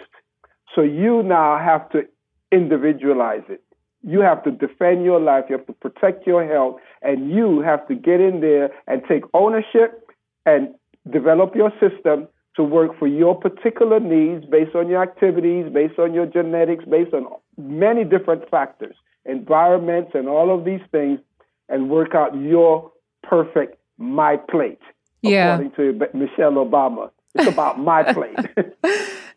So 0.74 0.80
you 0.80 1.22
now 1.22 1.58
have 1.58 1.88
to 1.90 2.08
individualize 2.50 3.42
it. 3.50 3.62
You 4.02 4.20
have 4.20 4.42
to 4.44 4.50
defend 4.50 5.04
your 5.04 5.20
life. 5.20 5.44
You 5.50 5.58
have 5.58 5.66
to 5.66 5.74
protect 5.74 6.26
your 6.26 6.46
health. 6.46 6.80
And 7.02 7.30
you 7.30 7.60
have 7.60 7.86
to 7.88 7.94
get 7.94 8.20
in 8.20 8.40
there 8.40 8.70
and 8.86 9.02
take 9.06 9.24
ownership 9.34 10.10
and 10.46 10.74
develop 11.10 11.54
your 11.54 11.72
system 11.78 12.26
to 12.56 12.62
work 12.62 12.98
for 12.98 13.06
your 13.06 13.34
particular 13.38 14.00
needs 14.00 14.46
based 14.46 14.74
on 14.74 14.88
your 14.88 15.02
activities, 15.02 15.70
based 15.72 15.98
on 15.98 16.14
your 16.14 16.26
genetics, 16.26 16.84
based 16.86 17.12
on 17.12 17.26
many 17.56 18.02
different 18.04 18.48
factors, 18.50 18.96
environments, 19.28 20.12
and 20.14 20.28
all 20.28 20.56
of 20.56 20.64
these 20.64 20.80
things, 20.90 21.20
and 21.68 21.90
work 21.90 22.14
out 22.14 22.34
your 22.36 22.90
perfect 23.22 23.76
my 23.98 24.36
plate. 24.36 24.80
Yeah. 25.22 25.54
According 25.54 25.72
to 25.76 26.16
Michelle 26.16 26.52
Obama, 26.52 27.10
it's 27.34 27.48
about 27.48 27.78
my 27.78 28.02
plate. 28.12 28.38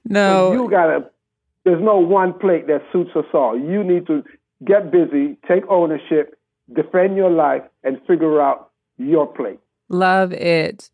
No. 0.05 0.53
You 0.53 0.69
gotta. 0.69 1.09
There's 1.63 1.81
no 1.81 1.97
one 1.97 2.33
plate 2.39 2.67
that 2.67 2.81
suits 2.91 3.11
us 3.15 3.25
all. 3.33 3.57
You 3.57 3.83
need 3.83 4.07
to 4.07 4.23
get 4.65 4.91
busy, 4.91 5.37
take 5.47 5.63
ownership, 5.69 6.37
defend 6.73 7.15
your 7.15 7.29
life, 7.29 7.61
and 7.83 7.99
figure 8.07 8.41
out 8.41 8.71
your 8.97 9.27
plate. 9.27 9.59
Love 9.89 10.33
it. 10.33 10.89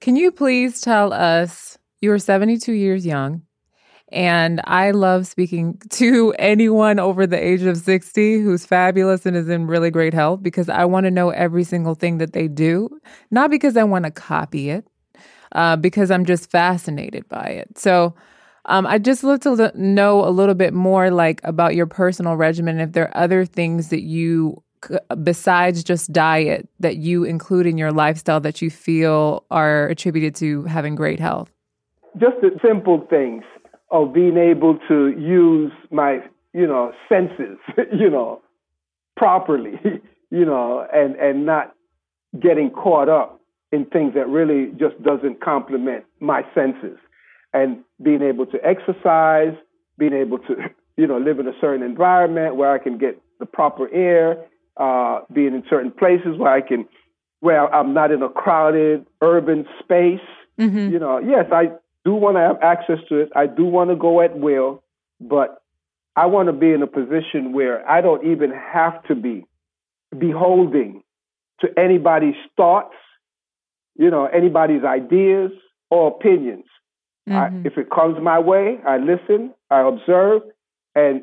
Can 0.00 0.16
you 0.16 0.30
please 0.30 0.80
tell 0.80 1.12
us 1.12 1.78
you 2.00 2.12
are 2.12 2.18
72 2.18 2.72
years 2.72 3.06
young? 3.06 3.42
And 4.12 4.60
I 4.64 4.92
love 4.92 5.26
speaking 5.26 5.80
to 5.90 6.34
anyone 6.38 6.98
over 6.98 7.26
the 7.26 7.42
age 7.42 7.62
of 7.62 7.76
60 7.76 8.40
who's 8.40 8.64
fabulous 8.64 9.26
and 9.26 9.36
is 9.36 9.48
in 9.48 9.66
really 9.66 9.90
great 9.90 10.14
health 10.14 10.42
because 10.42 10.68
I 10.68 10.84
want 10.84 11.04
to 11.04 11.10
know 11.10 11.30
every 11.30 11.64
single 11.64 11.94
thing 11.94 12.18
that 12.18 12.32
they 12.32 12.48
do, 12.48 12.88
not 13.30 13.50
because 13.50 13.76
I 13.76 13.84
want 13.84 14.04
to 14.04 14.10
copy 14.10 14.70
it, 14.70 14.86
uh, 15.52 15.76
because 15.76 16.10
I'm 16.10 16.24
just 16.24 16.50
fascinated 16.50 17.28
by 17.28 17.46
it. 17.46 17.78
So 17.78 18.14
um, 18.66 18.86
I'd 18.86 19.04
just 19.04 19.24
love 19.24 19.40
to 19.40 19.50
l- 19.50 19.72
know 19.74 20.24
a 20.24 20.30
little 20.30 20.54
bit 20.54 20.74
more 20.74 21.10
like 21.10 21.40
about 21.44 21.74
your 21.74 21.86
personal 21.86 22.36
regimen, 22.36 22.80
if 22.80 22.92
there 22.92 23.08
are 23.08 23.16
other 23.16 23.44
things 23.44 23.88
that 23.88 24.02
you 24.02 24.62
besides 25.22 25.82
just 25.82 26.12
diet 26.12 26.68
that 26.78 26.96
you 26.96 27.24
include 27.24 27.66
in 27.66 27.78
your 27.78 27.92
lifestyle 27.92 28.40
that 28.40 28.62
you 28.62 28.70
feel 28.70 29.44
are 29.50 29.88
attributed 29.88 30.34
to 30.36 30.64
having 30.64 30.94
great 30.94 31.18
health? 31.18 31.50
Just 32.18 32.36
the 32.40 32.50
simple 32.64 33.06
things 33.10 33.44
of 33.90 34.12
being 34.12 34.36
able 34.36 34.78
to 34.88 35.08
use 35.08 35.72
my, 35.90 36.20
you 36.52 36.66
know, 36.66 36.92
senses, 37.08 37.58
you 37.92 38.10
know, 38.10 38.42
properly, 39.16 39.80
you 40.30 40.44
know, 40.44 40.86
and 40.92 41.16
and 41.16 41.46
not 41.46 41.74
getting 42.40 42.70
caught 42.70 43.08
up 43.08 43.40
in 43.72 43.84
things 43.86 44.14
that 44.14 44.28
really 44.28 44.72
just 44.78 45.00
doesn't 45.02 45.40
complement 45.40 46.04
my 46.20 46.42
senses. 46.54 46.98
And 47.52 47.78
being 48.02 48.22
able 48.22 48.46
to 48.46 48.58
exercise, 48.64 49.54
being 49.98 50.12
able 50.12 50.38
to, 50.40 50.56
you 50.96 51.06
know, 51.06 51.18
live 51.18 51.38
in 51.38 51.46
a 51.46 51.58
certain 51.60 51.82
environment 51.82 52.56
where 52.56 52.72
I 52.72 52.78
can 52.78 52.98
get 52.98 53.20
the 53.38 53.46
proper 53.46 53.92
air, 53.92 54.44
uh, 54.76 55.20
being 55.32 55.54
in 55.54 55.62
certain 55.68 55.90
places 55.90 56.38
where 56.38 56.52
I 56.52 56.60
can, 56.60 56.86
where 57.40 57.72
I'm 57.74 57.94
not 57.94 58.10
in 58.10 58.22
a 58.22 58.28
crowded 58.28 59.06
urban 59.20 59.66
space. 59.82 60.20
Mm-hmm. 60.58 60.92
You 60.92 60.98
know, 60.98 61.18
yes, 61.18 61.46
I 61.52 61.70
do 62.06 62.14
want 62.14 62.36
to 62.36 62.40
have 62.40 62.62
access 62.62 63.00
to 63.08 63.18
it. 63.18 63.30
I 63.34 63.46
do 63.46 63.64
want 63.64 63.90
to 63.90 63.96
go 63.96 64.20
at 64.20 64.38
will, 64.38 64.84
but 65.20 65.60
I 66.14 66.26
want 66.26 66.46
to 66.46 66.52
be 66.52 66.70
in 66.70 66.80
a 66.80 66.86
position 66.86 67.52
where 67.52 67.86
I 67.90 68.00
don't 68.00 68.24
even 68.24 68.52
have 68.52 69.02
to 69.08 69.16
be 69.16 69.44
beholding 70.16 71.02
to 71.60 71.68
anybody's 71.76 72.36
thoughts, 72.56 72.94
you 73.96 74.08
know, 74.08 74.26
anybody's 74.26 74.84
ideas 74.84 75.50
or 75.90 76.08
opinions. 76.08 76.64
Mm-hmm. 77.28 77.66
I, 77.66 77.68
if 77.68 77.76
it 77.76 77.90
comes 77.90 78.22
my 78.22 78.38
way, 78.38 78.78
I 78.86 78.98
listen, 78.98 79.52
I 79.68 79.80
observe, 79.80 80.42
and 80.94 81.22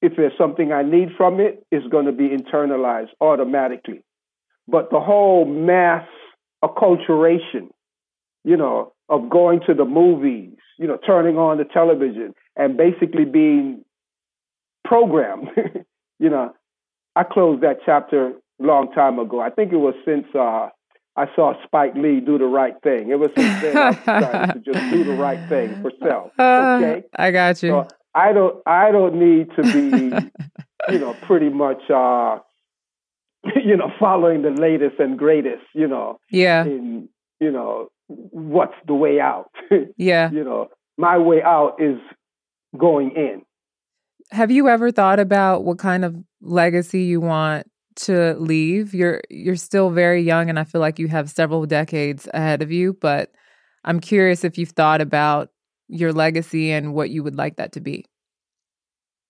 if 0.00 0.16
there's 0.16 0.32
something 0.38 0.72
I 0.72 0.82
need 0.82 1.10
from 1.18 1.40
it, 1.40 1.62
it's 1.70 1.86
going 1.88 2.06
to 2.06 2.12
be 2.12 2.30
internalized 2.30 3.10
automatically. 3.20 4.02
But 4.66 4.90
the 4.90 5.00
whole 5.00 5.44
mass 5.44 6.08
acculturation, 6.64 7.68
you 8.44 8.56
know, 8.56 8.94
of 9.08 9.30
going 9.30 9.60
to 9.66 9.74
the 9.74 9.84
movies, 9.84 10.56
you 10.78 10.86
know, 10.86 10.98
turning 11.06 11.36
on 11.36 11.58
the 11.58 11.64
television 11.64 12.34
and 12.56 12.76
basically 12.76 13.24
being 13.24 13.84
programmed, 14.84 15.48
you 16.18 16.30
know, 16.30 16.52
I 17.14 17.24
closed 17.24 17.62
that 17.62 17.78
chapter 17.84 18.28
a 18.28 18.32
long 18.62 18.92
time 18.92 19.18
ago. 19.18 19.40
I 19.40 19.50
think 19.50 19.72
it 19.72 19.76
was 19.76 19.94
since 20.04 20.26
uh, 20.34 20.68
I 21.16 21.26
saw 21.34 21.54
Spike 21.64 21.94
Lee 21.94 22.20
do 22.20 22.38
the 22.38 22.44
right 22.44 22.74
thing. 22.82 23.10
It 23.10 23.18
was 23.18 23.30
since 23.36 23.62
then 23.62 23.76
I 23.76 24.46
to 24.52 24.60
just 24.60 24.90
do 24.90 25.04
the 25.04 25.14
right 25.14 25.48
thing 25.48 25.80
for 25.82 25.90
self. 26.02 26.32
Okay, 26.38 26.98
uh, 26.98 27.22
I 27.22 27.30
got 27.30 27.62
you. 27.62 27.70
So 27.70 27.88
I 28.14 28.32
don't. 28.32 28.62
I 28.66 28.90
don't 28.90 29.18
need 29.18 29.48
to 29.56 29.62
be, 29.62 30.14
you 30.92 30.98
know, 30.98 31.14
pretty 31.22 31.48
much, 31.48 31.88
uh, 31.90 32.38
you 33.64 33.76
know, 33.76 33.90
following 33.98 34.42
the 34.42 34.50
latest 34.50 34.98
and 34.98 35.18
greatest. 35.18 35.64
You 35.74 35.88
know. 35.88 36.18
Yeah. 36.30 36.64
In 36.64 37.08
you 37.40 37.50
know 37.50 37.88
what's 38.08 38.74
the 38.86 38.94
way 38.94 39.20
out. 39.20 39.50
yeah. 39.96 40.30
You 40.30 40.44
know, 40.44 40.68
my 40.96 41.18
way 41.18 41.42
out 41.42 41.76
is 41.80 41.98
going 42.78 43.12
in. 43.16 43.42
Have 44.30 44.50
you 44.50 44.68
ever 44.68 44.90
thought 44.90 45.20
about 45.20 45.64
what 45.64 45.78
kind 45.78 46.04
of 46.04 46.16
legacy 46.40 47.02
you 47.02 47.20
want 47.20 47.68
to 47.96 48.34
leave. 48.34 48.94
You're 48.94 49.22
you're 49.28 49.56
still 49.56 49.90
very 49.90 50.22
young 50.22 50.48
and 50.48 50.58
I 50.58 50.64
feel 50.64 50.80
like 50.80 50.98
you 50.98 51.08
have 51.08 51.30
several 51.30 51.66
decades 51.66 52.28
ahead 52.32 52.62
of 52.62 52.70
you, 52.70 52.96
but 53.00 53.32
I'm 53.84 54.00
curious 54.00 54.44
if 54.44 54.58
you've 54.58 54.70
thought 54.70 55.00
about 55.00 55.50
your 55.88 56.12
legacy 56.12 56.72
and 56.72 56.94
what 56.94 57.10
you 57.10 57.22
would 57.22 57.36
like 57.36 57.56
that 57.56 57.72
to 57.72 57.80
be. 57.80 58.04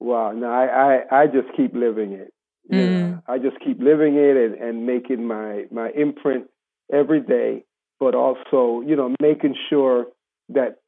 Wow, 0.00 0.32
no, 0.32 0.48
I 0.48 0.66
I, 1.10 1.22
I 1.22 1.26
just 1.26 1.48
keep 1.56 1.74
living 1.74 2.12
it. 2.12 2.32
Yeah, 2.68 2.78
mm. 2.78 3.22
I 3.28 3.38
just 3.38 3.58
keep 3.64 3.80
living 3.80 4.16
it 4.16 4.36
and, 4.36 4.54
and 4.54 4.86
making 4.86 5.26
my 5.26 5.64
my 5.70 5.90
imprint 5.90 6.46
every 6.92 7.20
day, 7.20 7.64
but 7.98 8.14
also, 8.14 8.82
you 8.86 8.96
know, 8.96 9.14
making 9.20 9.56
sure 9.68 10.06
that 10.50 10.78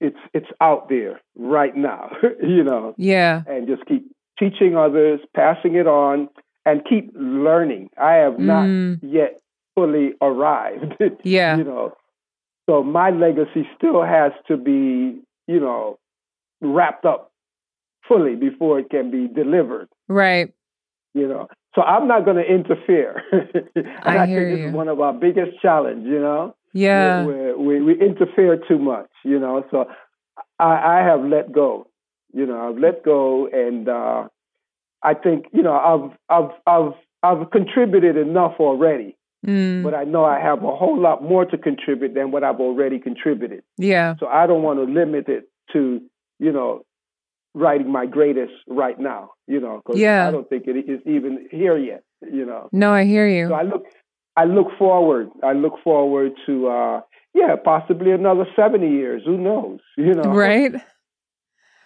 it's 0.00 0.18
it's 0.32 0.48
out 0.60 0.88
there 0.88 1.20
right 1.36 1.74
now, 1.76 2.10
you 2.42 2.62
know. 2.62 2.94
Yeah. 2.96 3.42
And 3.46 3.66
just 3.66 3.84
keep 3.86 4.10
teaching 4.38 4.76
others, 4.76 5.20
passing 5.34 5.74
it 5.74 5.86
on, 5.86 6.28
and 6.64 6.84
keep 6.88 7.10
learning. 7.14 7.90
I 8.00 8.14
have 8.14 8.38
not 8.38 8.66
mm. 8.66 8.98
yet 9.02 9.40
fully 9.74 10.12
arrived. 10.20 10.94
yeah. 11.24 11.56
You 11.56 11.64
know, 11.64 11.96
so 12.68 12.82
my 12.82 13.10
legacy 13.10 13.66
still 13.76 14.02
has 14.02 14.32
to 14.48 14.56
be, 14.56 15.20
you 15.46 15.60
know, 15.60 15.98
wrapped 16.60 17.04
up 17.04 17.32
fully 18.06 18.34
before 18.36 18.78
it 18.78 18.90
can 18.90 19.10
be 19.10 19.28
delivered. 19.28 19.88
Right. 20.08 20.52
You 21.18 21.28
know, 21.28 21.48
so 21.74 21.82
I'm 21.82 22.06
not 22.06 22.24
going 22.24 22.36
to 22.36 22.42
interfere. 22.44 23.22
I, 24.04 24.18
I 24.18 24.26
hear 24.26 24.44
think 24.44 24.56
this 24.56 24.60
you. 24.60 24.68
is 24.68 24.74
one 24.74 24.88
of 24.88 25.00
our 25.00 25.12
biggest 25.12 25.60
challenge. 25.60 26.06
You 26.06 26.20
know. 26.20 26.54
Yeah. 26.72 27.24
We, 27.24 27.54
we, 27.54 27.82
we 27.82 28.00
interfere 28.00 28.56
too 28.68 28.78
much. 28.78 29.10
You 29.24 29.38
know, 29.38 29.64
so 29.70 29.86
I, 30.58 30.98
I 31.00 31.04
have 31.04 31.24
let 31.24 31.50
go. 31.52 31.86
You 32.32 32.46
know, 32.46 32.68
I've 32.68 32.78
let 32.78 33.04
go, 33.04 33.48
and 33.52 33.88
uh, 33.88 34.28
I 35.02 35.14
think 35.14 35.46
you 35.52 35.62
know 35.62 35.72
I've 35.72 36.18
I've 36.28 36.50
I've 36.66 36.92
I've 37.22 37.50
contributed 37.50 38.16
enough 38.16 38.54
already. 38.60 39.16
Mm. 39.46 39.82
But 39.84 39.94
I 39.94 40.04
know 40.04 40.24
I 40.24 40.40
have 40.40 40.64
a 40.64 40.74
whole 40.74 41.00
lot 41.00 41.22
more 41.22 41.44
to 41.44 41.56
contribute 41.56 42.14
than 42.14 42.32
what 42.32 42.42
I've 42.42 42.60
already 42.60 42.98
contributed. 42.98 43.62
Yeah. 43.76 44.16
So 44.18 44.26
I 44.26 44.46
don't 44.46 44.62
want 44.62 44.80
to 44.80 44.92
limit 44.92 45.28
it 45.28 45.48
to, 45.72 46.00
you 46.38 46.52
know, 46.52 46.82
writing 47.58 47.90
my 47.90 48.06
greatest 48.06 48.52
right 48.66 48.98
now, 48.98 49.30
you 49.46 49.60
know, 49.60 49.82
because 49.84 50.00
yeah. 50.00 50.26
I 50.26 50.30
don't 50.30 50.48
think 50.48 50.64
it 50.66 50.76
is 50.76 51.00
even 51.06 51.48
here 51.50 51.76
yet, 51.76 52.02
you 52.22 52.44
know. 52.44 52.68
No, 52.72 52.92
I 52.92 53.04
hear 53.04 53.28
you. 53.28 53.48
So 53.48 53.54
I 53.54 53.62
look 53.62 53.84
I 54.36 54.44
look 54.44 54.68
forward. 54.78 55.30
I 55.42 55.52
look 55.52 55.74
forward 55.82 56.32
to 56.46 56.68
uh 56.68 57.00
yeah, 57.34 57.56
possibly 57.62 58.10
another 58.12 58.46
70 58.56 58.88
years, 58.88 59.22
who 59.24 59.36
knows, 59.36 59.80
you 59.96 60.14
know. 60.14 60.30
Right? 60.30 60.74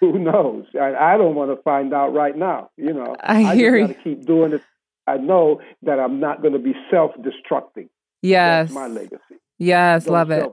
who 0.00 0.18
knows? 0.18 0.64
I, 0.80 0.94
I 0.94 1.16
don't 1.16 1.34
want 1.34 1.56
to 1.56 1.62
find 1.62 1.94
out 1.94 2.12
right 2.12 2.36
now. 2.36 2.70
You 2.76 2.92
know, 2.92 3.16
I, 3.20 3.44
I 3.44 3.54
hear 3.54 3.86
to 3.86 3.94
keep 3.94 4.26
doing 4.26 4.52
it. 4.52 4.62
I 5.06 5.16
know 5.16 5.60
that 5.82 5.98
I'm 5.98 6.20
not 6.20 6.42
going 6.42 6.54
to 6.54 6.58
be 6.58 6.74
self-destructing. 6.90 7.88
Yes, 8.20 8.68
That's 8.68 8.74
my 8.74 8.86
legacy. 8.86 9.36
Yes, 9.58 10.04
don't 10.04 10.14
love 10.14 10.30
it. 10.30 10.52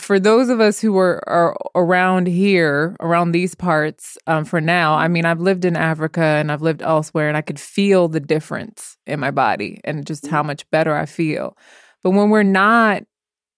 For 0.00 0.18
those 0.18 0.48
of 0.48 0.60
us 0.60 0.80
who 0.80 0.96
are, 0.98 1.22
are 1.28 1.56
around 1.74 2.26
here, 2.26 2.96
around 3.00 3.32
these 3.32 3.54
parts, 3.54 4.16
um, 4.26 4.44
for 4.44 4.60
now, 4.60 4.94
I 4.94 5.08
mean, 5.08 5.24
I've 5.24 5.40
lived 5.40 5.64
in 5.64 5.76
Africa 5.76 6.22
and 6.22 6.50
I've 6.50 6.62
lived 6.62 6.82
elsewhere, 6.82 7.28
and 7.28 7.36
I 7.36 7.42
could 7.42 7.60
feel 7.60 8.08
the 8.08 8.20
difference 8.20 8.96
in 9.06 9.20
my 9.20 9.30
body 9.30 9.80
and 9.84 10.06
just 10.06 10.24
mm-hmm. 10.24 10.34
how 10.34 10.42
much 10.42 10.68
better 10.70 10.96
I 10.96 11.06
feel. 11.06 11.56
But 12.02 12.10
when 12.10 12.30
we're 12.30 12.42
not 12.42 13.02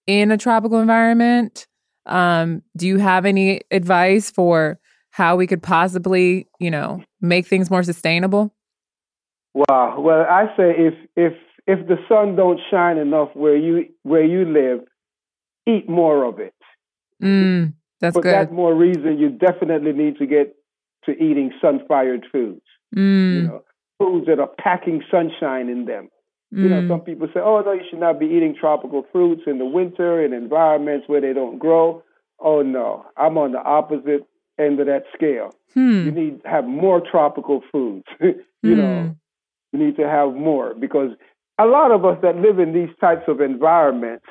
in 0.05 0.31
a 0.31 0.37
tropical 0.37 0.79
environment, 0.79 1.65
um, 2.05 2.61
do 2.75 2.87
you 2.87 2.97
have 2.97 3.25
any 3.25 3.61
advice 3.71 4.29
for 4.29 4.79
how 5.11 5.35
we 5.35 5.47
could 5.47 5.63
possibly, 5.63 6.47
you 6.59 6.71
know, 6.71 7.01
make 7.21 7.47
things 7.47 7.69
more 7.69 7.83
sustainable? 7.83 8.53
Wow. 9.53 9.99
Well, 9.99 10.25
I 10.29 10.47
say 10.57 10.73
if 10.77 10.93
if 11.15 11.33
if 11.67 11.87
the 11.87 11.97
sun 12.09 12.35
don't 12.35 12.59
shine 12.69 12.97
enough 12.97 13.29
where 13.33 13.55
you 13.55 13.85
where 14.01 14.25
you 14.25 14.45
live, 14.45 14.85
eat 15.67 15.89
more 15.89 16.25
of 16.25 16.39
it. 16.39 16.53
Mm, 17.21 17.73
that's 17.99 18.15
For 18.15 18.21
good. 18.21 18.33
that 18.33 18.51
more 18.51 18.73
reason, 18.73 19.17
you 19.17 19.29
definitely 19.29 19.93
need 19.93 20.17
to 20.17 20.25
get 20.25 20.55
to 21.05 21.11
eating 21.11 21.51
sun-fired 21.61 22.25
foods. 22.31 22.61
Mm. 22.95 23.35
You 23.35 23.41
know, 23.43 23.63
foods 23.97 24.27
that 24.27 24.39
are 24.39 24.49
packing 24.59 25.01
sunshine 25.09 25.69
in 25.69 25.85
them. 25.85 26.09
Mm. 26.53 26.63
You 26.63 26.69
know, 26.69 26.87
some 26.87 27.01
mm. 27.01 27.05
people 27.05 27.27
say, 27.33 27.39
"Oh 27.39 27.61
no, 27.61 27.71
you 27.71 27.83
should 27.89 27.99
not 27.99 28.19
be 28.19 28.25
eating 28.25 28.55
tropical 28.59 29.05
fruits 29.11 29.43
in 29.47 29.57
the 29.57 29.65
winter 29.65 30.23
in 30.23 30.33
environments 30.33 31.07
where 31.07 31.21
they 31.21 31.33
don't 31.33 31.57
grow." 31.57 32.03
Oh 32.39 32.61
no, 32.61 33.05
I'm 33.17 33.37
on 33.37 33.53
the 33.53 33.61
opposite 33.61 34.27
end 34.59 34.79
of 34.79 34.87
that 34.87 35.03
scale. 35.13 35.51
Hmm. 35.73 36.05
You 36.05 36.11
need 36.11 36.43
to 36.43 36.49
have 36.49 36.65
more 36.65 37.01
tropical 37.01 37.61
foods. 37.71 38.05
you 38.21 38.35
hmm. 38.61 38.77
know, 38.77 39.15
you 39.71 39.79
need 39.79 39.95
to 39.97 40.07
have 40.07 40.33
more 40.33 40.73
because 40.73 41.11
a 41.59 41.65
lot 41.65 41.91
of 41.91 42.05
us 42.05 42.17
that 42.21 42.35
live 42.35 42.59
in 42.59 42.73
these 42.73 42.93
types 42.99 43.23
of 43.27 43.41
environments, 43.41 44.25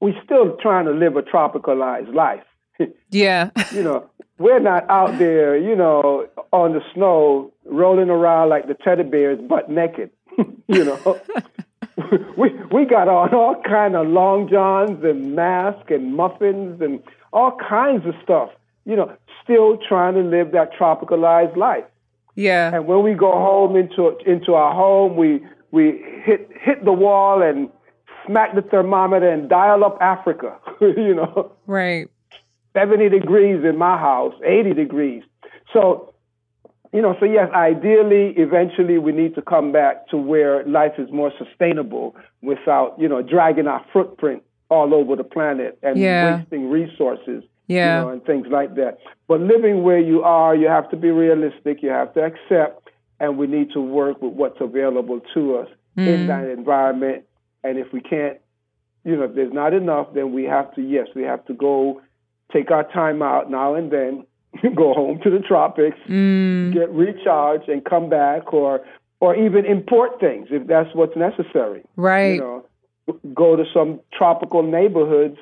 we 0.00 0.16
still 0.24 0.56
trying 0.56 0.86
to 0.86 0.92
live 0.92 1.16
a 1.16 1.22
tropicalized 1.22 2.14
life. 2.14 2.42
yeah. 3.10 3.50
you 3.72 3.82
know, 3.82 4.08
we're 4.38 4.60
not 4.60 4.88
out 4.88 5.18
there, 5.18 5.56
you 5.56 5.76
know, 5.76 6.26
on 6.52 6.72
the 6.72 6.80
snow 6.94 7.52
rolling 7.66 8.10
around 8.10 8.48
like 8.48 8.66
the 8.66 8.74
teddy 8.74 9.02
bears 9.02 9.38
butt 9.40 9.70
naked. 9.70 10.10
you 10.68 10.84
know. 10.84 11.20
we 12.36 12.50
we 12.72 12.86
got 12.86 13.08
on 13.08 13.34
all 13.34 13.60
kind 13.62 13.94
of 13.94 14.06
long 14.06 14.48
johns 14.48 15.04
and 15.04 15.36
masks 15.36 15.90
and 15.90 16.16
muffins 16.16 16.80
and 16.80 17.02
all 17.32 17.56
kinds 17.68 18.06
of 18.06 18.14
stuff 18.22 18.50
you 18.84 18.96
know, 18.96 19.14
still 19.42 19.76
trying 19.76 20.14
to 20.14 20.20
live 20.20 20.52
that 20.52 20.72
tropicalized 20.72 21.56
life. 21.56 21.84
Yeah. 22.34 22.74
And 22.74 22.86
when 22.86 23.02
we 23.02 23.14
go 23.14 23.30
home 23.32 23.76
into 23.76 24.16
into 24.26 24.54
our 24.54 24.74
home, 24.74 25.16
we 25.16 25.44
we 25.70 26.02
hit 26.24 26.48
hit 26.60 26.84
the 26.84 26.92
wall 26.92 27.42
and 27.42 27.68
smack 28.30 28.54
the 28.54 28.62
thermometer 28.62 29.28
and 29.28 29.48
dial 29.48 29.84
up 29.84 29.98
Africa. 30.00 30.56
you 30.80 31.14
know. 31.14 31.52
Right. 31.66 32.08
70 32.74 33.08
degrees 33.08 33.64
in 33.64 33.76
my 33.76 33.98
house, 33.98 34.34
80 34.44 34.74
degrees. 34.74 35.24
So, 35.72 36.14
you 36.92 37.02
know, 37.02 37.16
so 37.18 37.26
yes, 37.26 37.48
ideally, 37.52 38.32
eventually 38.36 38.98
we 38.98 39.12
need 39.12 39.34
to 39.34 39.42
come 39.42 39.72
back 39.72 40.08
to 40.08 40.16
where 40.16 40.64
life 40.66 40.92
is 40.98 41.10
more 41.10 41.32
sustainable 41.36 42.14
without, 42.42 42.94
you 42.98 43.08
know, 43.08 43.22
dragging 43.22 43.66
our 43.66 43.84
footprint 43.92 44.44
all 44.68 44.94
over 44.94 45.16
the 45.16 45.24
planet 45.24 45.78
and 45.82 45.98
yeah. 45.98 46.38
wasting 46.38 46.70
resources 46.70 47.42
yeah. 47.70 48.00
You 48.00 48.06
know, 48.06 48.12
and 48.12 48.24
things 48.24 48.48
like 48.50 48.74
that. 48.74 48.98
But 49.28 49.42
living 49.42 49.84
where 49.84 50.00
you 50.00 50.24
are, 50.24 50.56
you 50.56 50.66
have 50.66 50.90
to 50.90 50.96
be 50.96 51.10
realistic. 51.10 51.84
You 51.84 51.90
have 51.90 52.12
to 52.14 52.24
accept, 52.24 52.88
and 53.20 53.38
we 53.38 53.46
need 53.46 53.70
to 53.74 53.80
work 53.80 54.20
with 54.20 54.32
what's 54.32 54.60
available 54.60 55.20
to 55.34 55.58
us 55.58 55.68
mm. 55.96 56.04
in 56.04 56.26
that 56.26 56.48
environment. 56.48 57.26
And 57.62 57.78
if 57.78 57.92
we 57.92 58.00
can't, 58.00 58.38
you 59.04 59.16
know, 59.16 59.24
if 59.24 59.34
there's 59.34 59.52
not 59.52 59.74
enough, 59.74 60.08
then 60.14 60.32
we 60.32 60.44
have 60.44 60.74
to, 60.74 60.82
yes, 60.82 61.08
we 61.14 61.22
have 61.22 61.44
to 61.46 61.54
go 61.54 62.00
take 62.52 62.70
our 62.70 62.84
time 62.84 63.22
out 63.22 63.50
now 63.50 63.74
and 63.74 63.90
then 63.90 64.26
go 64.74 64.92
home 64.94 65.20
to 65.22 65.30
the 65.30 65.38
tropics, 65.40 65.98
Mm. 66.08 66.72
get 66.74 66.90
recharged, 66.90 67.68
and 67.68 67.84
come 67.84 68.08
back, 68.08 68.52
or 68.52 68.80
or 69.20 69.36
even 69.36 69.66
import 69.66 70.18
things 70.18 70.48
if 70.50 70.66
that's 70.66 70.94
what's 70.94 71.14
necessary. 71.14 71.82
Right. 71.96 72.36
You 72.36 72.40
know, 72.40 72.64
go 73.34 73.54
to 73.54 73.64
some 73.72 74.00
tropical 74.12 74.62
neighborhoods 74.62 75.36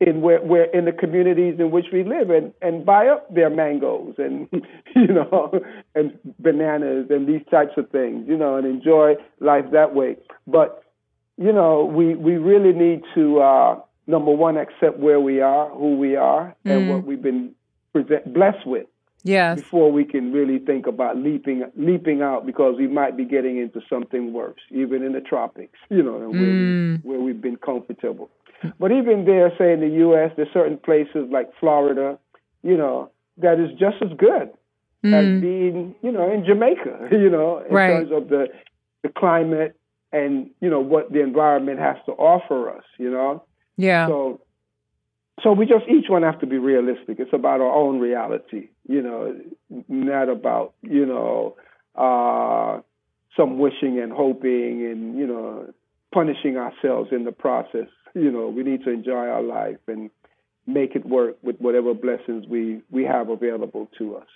in 0.00 0.20
where, 0.20 0.40
where 0.42 0.64
in 0.64 0.84
the 0.84 0.92
communities 0.92 1.58
in 1.58 1.70
which 1.70 1.86
we 1.92 2.02
live 2.04 2.28
and, 2.30 2.52
and 2.60 2.84
buy 2.84 3.06
up 3.06 3.32
their 3.32 3.48
mangoes 3.48 4.14
and 4.18 4.48
you 4.96 5.06
know 5.06 5.60
and 5.94 6.18
bananas 6.38 7.06
and 7.10 7.26
these 7.26 7.42
types 7.50 7.72
of 7.76 7.88
things, 7.90 8.28
you 8.28 8.36
know, 8.36 8.56
and 8.56 8.66
enjoy 8.66 9.14
life 9.40 9.64
that 9.72 9.94
way. 9.94 10.16
But 10.46 10.82
you 11.38 11.52
know, 11.52 11.84
we 11.84 12.14
we 12.14 12.36
really 12.36 12.72
need 12.72 13.02
to 13.14 13.40
uh, 13.40 13.80
number 14.06 14.30
one 14.32 14.56
accept 14.56 14.98
where 14.98 15.20
we 15.20 15.40
are, 15.40 15.68
who 15.70 15.96
we 15.96 16.16
are, 16.16 16.54
and 16.64 16.82
Mm. 16.82 16.86
what 16.88 17.04
we've 17.04 17.22
been 17.22 17.54
present, 17.92 18.32
blessed 18.32 18.66
with 18.66 18.86
Yes. 19.24 19.56
before 19.56 19.92
we 19.92 20.04
can 20.04 20.32
really 20.32 20.58
think 20.58 20.86
about 20.86 21.16
leaping 21.16 21.64
leaping 21.76 22.22
out 22.22 22.44
because 22.46 22.76
we 22.76 22.86
might 22.88 23.16
be 23.16 23.24
getting 23.24 23.58
into 23.58 23.80
something 23.88 24.32
worse, 24.32 24.60
even 24.70 25.02
in 25.02 25.12
the 25.12 25.20
tropics, 25.20 25.78
you 25.90 26.02
know, 26.02 26.18
where, 26.30 26.50
Mm. 26.52 26.58
we, 26.60 27.08
where 27.08 27.20
we've 27.20 27.40
been 27.40 27.56
comfortable. 27.56 28.30
But 28.78 28.92
even 28.92 29.24
there, 29.24 29.52
say 29.58 29.72
in 29.72 29.80
the 29.80 29.88
U.S., 30.06 30.32
there's 30.36 30.52
certain 30.52 30.76
places 30.78 31.28
like 31.30 31.50
Florida, 31.58 32.18
you 32.62 32.76
know, 32.76 33.10
that 33.38 33.58
is 33.58 33.70
just 33.78 34.00
as 34.02 34.10
good 34.16 34.50
as 35.04 35.24
Mm. 35.26 35.40
being, 35.40 35.94
you 36.02 36.12
know, 36.12 36.30
in 36.30 36.44
Jamaica, 36.44 37.08
you 37.12 37.28
know, 37.30 37.58
in 37.58 37.74
Right. 37.74 37.88
terms 37.88 38.10
of 38.12 38.28
the 38.28 38.48
the 39.02 39.08
climate 39.08 39.76
and 40.12 40.50
you 40.60 40.68
know 40.68 40.80
what 40.80 41.12
the 41.12 41.20
environment 41.20 41.78
has 41.78 41.96
to 42.06 42.12
offer 42.12 42.70
us, 42.70 42.84
you 42.98 43.10
know. 43.10 43.44
Yeah. 43.76 44.06
So, 44.06 44.40
so 45.42 45.52
we 45.52 45.66
just 45.66 45.86
each 45.88 46.08
one 46.08 46.22
have 46.22 46.40
to 46.40 46.46
be 46.46 46.58
realistic. 46.58 47.18
It's 47.18 47.32
about 47.32 47.60
our 47.60 47.72
own 47.72 47.98
reality, 47.98 48.68
you 48.86 49.02
know, 49.02 49.34
not 49.88 50.28
about 50.28 50.74
you 50.82 51.06
know 51.06 51.56
uh, 51.96 52.80
some 53.36 53.58
wishing 53.58 53.98
and 54.00 54.12
hoping 54.12 54.86
and 54.86 55.18
you 55.18 55.26
know 55.26 55.72
punishing 56.12 56.56
ourselves 56.56 57.10
in 57.12 57.24
the 57.24 57.32
process. 57.32 57.88
You 58.14 58.30
know, 58.30 58.48
we 58.48 58.62
need 58.62 58.84
to 58.84 58.90
enjoy 58.90 59.26
our 59.28 59.42
life 59.42 59.78
and 59.88 60.10
make 60.66 60.94
it 60.94 61.06
work 61.06 61.36
with 61.42 61.56
whatever 61.58 61.94
blessings 61.94 62.46
we 62.46 62.82
we 62.90 63.04
have 63.04 63.30
available 63.30 63.88
to 63.98 64.16
us. 64.16 64.28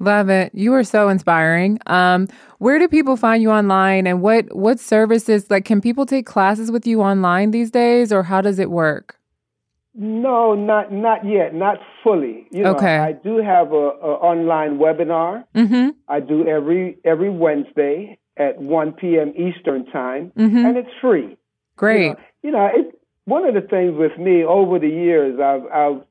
Love 0.00 0.30
it. 0.30 0.50
You 0.54 0.72
are 0.74 0.82
so 0.82 1.08
inspiring. 1.10 1.78
Um, 1.86 2.26
where 2.58 2.78
do 2.78 2.88
people 2.88 3.16
find 3.16 3.42
you 3.42 3.50
online 3.50 4.06
and 4.06 4.22
what 4.22 4.54
what 4.56 4.80
services 4.80 5.50
like 5.50 5.64
can 5.66 5.80
people 5.80 6.06
take 6.06 6.24
classes 6.26 6.70
with 6.70 6.86
you 6.86 7.02
online 7.02 7.50
these 7.50 7.70
days 7.70 8.10
or 8.12 8.22
how 8.22 8.40
does 8.40 8.58
it 8.58 8.70
work? 8.70 9.16
No, 9.94 10.54
not 10.54 10.90
not 10.92 11.26
yet, 11.26 11.54
not 11.54 11.78
fully. 12.02 12.46
You 12.50 12.62
know, 12.64 12.70
Okay. 12.76 12.96
I 12.98 13.12
do 13.12 13.38
have 13.38 13.72
a, 13.72 13.76
a 13.76 14.12
online 14.30 14.78
webinar. 14.78 15.44
Mhm. 15.54 15.94
I 16.08 16.20
do 16.20 16.46
every 16.48 16.96
every 17.04 17.28
Wednesday 17.30 18.18
at 18.38 18.58
1 18.58 18.92
p.m. 18.92 19.34
Eastern 19.36 19.84
time, 19.86 20.32
Mhm. 20.38 20.64
and 20.66 20.76
it's 20.78 20.88
free. 21.02 21.36
Great. 21.76 22.02
You 22.02 22.08
know, 22.12 22.16
you 22.42 22.50
know 22.52 22.66
it, 22.88 22.94
one 23.26 23.44
of 23.44 23.52
the 23.54 23.60
things 23.60 23.94
with 23.98 24.16
me 24.18 24.44
over 24.44 24.78
the 24.78 24.88
years, 24.88 25.38
I've, 25.38 25.66
I've, 25.72 26.02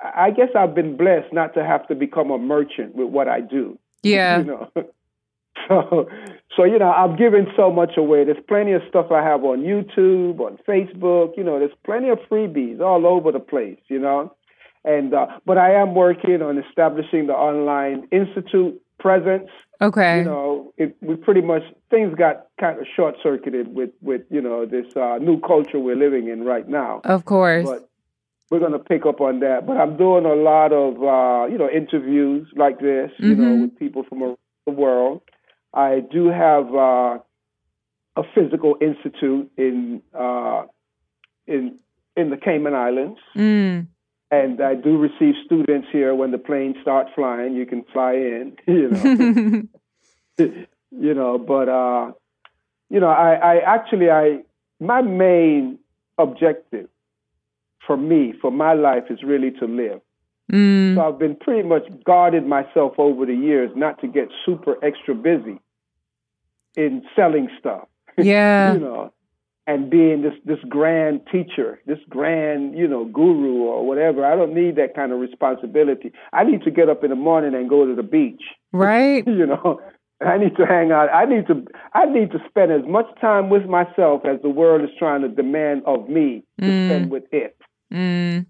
I 0.00 0.30
guess 0.30 0.48
I've 0.56 0.74
been 0.74 0.96
blessed 0.96 1.32
not 1.32 1.54
to 1.54 1.64
have 1.64 1.86
to 1.88 1.94
become 1.94 2.30
a 2.30 2.38
merchant 2.38 2.94
with 2.94 3.08
what 3.08 3.28
I 3.28 3.40
do. 3.40 3.78
Yeah. 4.02 4.38
You 4.38 4.44
know, 4.44 4.70
so, 5.68 6.08
so 6.56 6.64
you 6.64 6.78
know, 6.78 6.90
I've 6.90 7.18
given 7.18 7.46
so 7.56 7.70
much 7.70 7.96
away. 7.96 8.24
There's 8.24 8.42
plenty 8.48 8.72
of 8.72 8.82
stuff 8.88 9.10
I 9.10 9.22
have 9.22 9.44
on 9.44 9.60
YouTube, 9.62 10.40
on 10.40 10.58
Facebook. 10.68 11.36
You 11.36 11.44
know, 11.44 11.58
there's 11.58 11.76
plenty 11.84 12.10
of 12.10 12.18
freebies 12.30 12.80
all 12.80 13.06
over 13.06 13.32
the 13.32 13.40
place. 13.40 13.78
You 13.88 13.98
know, 13.98 14.34
and 14.84 15.14
uh, 15.14 15.26
but 15.46 15.58
I 15.58 15.74
am 15.74 15.94
working 15.94 16.42
on 16.42 16.58
establishing 16.58 17.26
the 17.26 17.34
online 17.34 18.08
institute 18.12 18.80
presence 18.98 19.48
Okay. 19.80 20.18
you 20.18 20.24
know, 20.24 20.72
it, 20.78 20.96
we 21.00 21.16
pretty 21.16 21.42
much 21.42 21.62
things 21.90 22.14
got 22.16 22.46
kind 22.58 22.78
of 22.78 22.86
short 22.94 23.16
circuited 23.22 23.74
with 23.74 23.90
with 24.00 24.22
you 24.30 24.40
know 24.40 24.64
this 24.64 24.86
uh, 24.96 25.18
new 25.20 25.38
culture 25.40 25.78
we're 25.78 25.96
living 25.96 26.28
in 26.28 26.44
right 26.44 26.68
now. 26.68 27.00
of 27.04 27.24
course. 27.24 27.66
But 27.66 27.88
we're 28.50 28.60
going 28.60 28.72
to 28.72 28.78
pick 28.78 29.04
up 29.06 29.20
on 29.20 29.40
that. 29.40 29.66
But 29.66 29.76
I'm 29.76 29.96
doing 29.96 30.24
a 30.24 30.34
lot 30.34 30.72
of 30.72 30.94
uh, 31.02 31.46
you 31.50 31.58
know 31.58 31.68
interviews 31.70 32.46
like 32.56 32.78
this, 32.80 33.10
you 33.18 33.34
know, 33.34 33.54
Mhm. 33.56 33.60
with 33.62 33.78
people 33.78 34.02
from 34.04 34.22
around 34.22 34.38
the 34.66 34.72
world. 34.72 35.22
I 35.74 36.00
do 36.00 36.28
have 36.28 36.74
uh, 36.74 37.18
a 38.16 38.22
physical 38.34 38.76
institute 38.80 39.50
in 39.56 40.02
uh, 40.14 40.64
in 41.46 41.78
in 42.16 42.30
the 42.30 42.36
Cayman 42.36 42.74
Islands. 42.74 43.20
Mm. 43.36 43.86
And 44.30 44.60
I 44.60 44.74
do 44.74 44.96
receive 44.98 45.34
students 45.44 45.86
here 45.92 46.12
when 46.14 46.32
the 46.32 46.38
planes 46.38 46.76
start 46.82 47.06
flying. 47.14 47.54
You 47.54 47.64
can 47.66 47.84
fly 47.92 48.14
in, 48.14 48.56
you 48.66 48.88
know. 48.90 49.62
you 50.92 51.14
know 51.14 51.36
but 51.38 51.68
uh 51.68 52.12
you 52.90 53.00
know 53.00 53.08
i 53.08 53.32
i 53.34 53.56
actually 53.58 54.10
i 54.10 54.38
my 54.80 55.00
main 55.02 55.78
objective 56.18 56.88
for 57.86 57.96
me 57.96 58.32
for 58.40 58.50
my 58.50 58.72
life 58.72 59.04
is 59.10 59.22
really 59.22 59.50
to 59.52 59.66
live 59.66 60.00
mm. 60.52 60.94
so 60.94 61.00
i've 61.06 61.18
been 61.18 61.36
pretty 61.36 61.66
much 61.66 61.84
guarded 62.04 62.46
myself 62.46 62.94
over 62.98 63.24
the 63.26 63.34
years 63.34 63.70
not 63.76 64.00
to 64.00 64.06
get 64.08 64.28
super 64.44 64.74
extra 64.84 65.14
busy 65.14 65.58
in 66.76 67.02
selling 67.14 67.48
stuff 67.58 67.88
Yeah. 68.18 68.72
you 68.74 68.80
know 68.80 69.12
and 69.68 69.90
being 69.90 70.22
this 70.22 70.34
this 70.44 70.58
grand 70.68 71.20
teacher 71.30 71.80
this 71.86 71.98
grand 72.08 72.76
you 72.78 72.86
know 72.88 73.04
guru 73.04 73.62
or 73.64 73.86
whatever 73.86 74.24
i 74.24 74.34
don't 74.36 74.54
need 74.54 74.76
that 74.76 74.94
kind 74.94 75.12
of 75.12 75.18
responsibility 75.20 76.12
i 76.32 76.44
need 76.44 76.62
to 76.62 76.70
get 76.70 76.88
up 76.88 77.02
in 77.04 77.10
the 77.10 77.16
morning 77.16 77.54
and 77.54 77.68
go 77.68 77.84
to 77.86 77.94
the 77.94 78.02
beach 78.02 78.42
Right? 78.72 79.26
you 79.26 79.46
know 79.46 79.80
i 80.24 80.38
need 80.38 80.56
to 80.56 80.64
hang 80.66 80.92
out 80.92 81.08
i 81.12 81.24
need 81.24 81.46
to 81.48 81.64
i 81.94 82.04
need 82.06 82.30
to 82.32 82.38
spend 82.48 82.72
as 82.72 82.82
much 82.86 83.06
time 83.20 83.50
with 83.50 83.66
myself 83.66 84.22
as 84.24 84.40
the 84.42 84.48
world 84.48 84.82
is 84.82 84.90
trying 84.98 85.22
to 85.22 85.28
demand 85.28 85.82
of 85.86 86.08
me 86.08 86.42
to 86.60 86.66
Mm. 86.66 86.88
spend 86.88 87.10
with 87.10 87.24
it 87.32 87.55
Mm. 87.92 88.46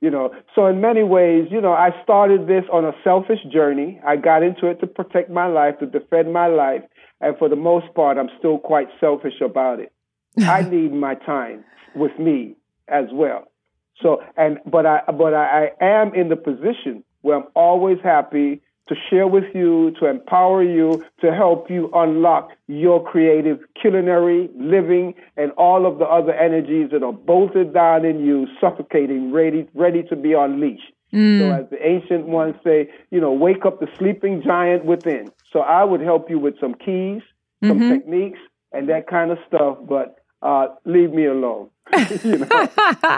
you 0.00 0.10
know 0.10 0.34
so 0.54 0.66
in 0.66 0.80
many 0.80 1.04
ways 1.04 1.46
you 1.50 1.60
know 1.60 1.72
i 1.72 1.90
started 2.02 2.48
this 2.48 2.64
on 2.72 2.84
a 2.84 2.92
selfish 3.04 3.38
journey. 3.52 4.00
I 4.04 4.16
got 4.16 4.42
into 4.42 4.66
it 4.66 4.80
to 4.80 4.86
protect 4.88 5.30
my 5.30 5.46
life 5.46 5.78
to 5.78 5.86
defend 5.86 6.32
my 6.32 6.48
life 6.48 6.82
and 7.20 7.36
for 7.38 7.48
the 7.48 7.56
most 7.56 7.86
part 7.94 8.18
i'm 8.18 8.30
still 8.38 8.58
quite 8.58 8.88
selfish 9.00 9.40
about 9.40 9.78
it. 9.80 9.92
I 10.40 10.62
need 10.62 10.92
my 10.92 11.14
time 11.14 11.64
with 11.94 12.18
me 12.18 12.56
as 12.88 13.06
well. 13.12 13.44
So 14.02 14.22
and 14.36 14.58
but 14.66 14.86
i 14.86 15.02
but 15.06 15.34
i, 15.34 15.70
I 15.80 15.84
am 15.84 16.12
in 16.14 16.28
the 16.28 16.36
position 16.36 17.04
where 17.22 17.36
i'm 17.36 17.46
always 17.54 17.98
happy 18.02 18.60
to 18.88 18.94
share 19.08 19.26
with 19.26 19.44
you, 19.54 19.92
to 19.98 20.06
empower 20.06 20.62
you, 20.62 21.04
to 21.20 21.34
help 21.34 21.70
you 21.70 21.90
unlock 21.94 22.50
your 22.68 23.02
creative 23.02 23.58
culinary 23.80 24.50
living 24.56 25.14
and 25.36 25.52
all 25.52 25.86
of 25.86 25.98
the 25.98 26.04
other 26.04 26.32
energies 26.32 26.90
that 26.90 27.02
are 27.02 27.12
bolted 27.12 27.72
down 27.72 28.04
in 28.04 28.24
you, 28.24 28.46
suffocating, 28.60 29.32
ready, 29.32 29.66
ready 29.74 30.02
to 30.02 30.16
be 30.16 30.34
unleashed. 30.34 30.92
Mm. 31.12 31.38
So, 31.38 31.50
as 31.52 31.70
the 31.70 31.86
ancient 31.86 32.26
ones 32.26 32.56
say, 32.64 32.90
you 33.10 33.20
know, 33.20 33.32
wake 33.32 33.64
up 33.64 33.80
the 33.80 33.88
sleeping 33.98 34.42
giant 34.42 34.84
within. 34.84 35.32
So, 35.52 35.60
I 35.60 35.84
would 35.84 36.00
help 36.00 36.28
you 36.28 36.38
with 36.38 36.58
some 36.60 36.74
keys, 36.74 37.22
some 37.64 37.80
Mhm. 37.80 37.88
techniques, 37.88 38.40
and 38.72 38.88
that 38.88 39.06
kind 39.06 39.30
of 39.30 39.38
stuff. 39.46 39.78
But 39.88 40.16
uh, 40.44 40.66
leave 40.84 41.12
me 41.12 41.24
alone. 41.26 41.70
you 42.24 42.38
know, 42.38 42.46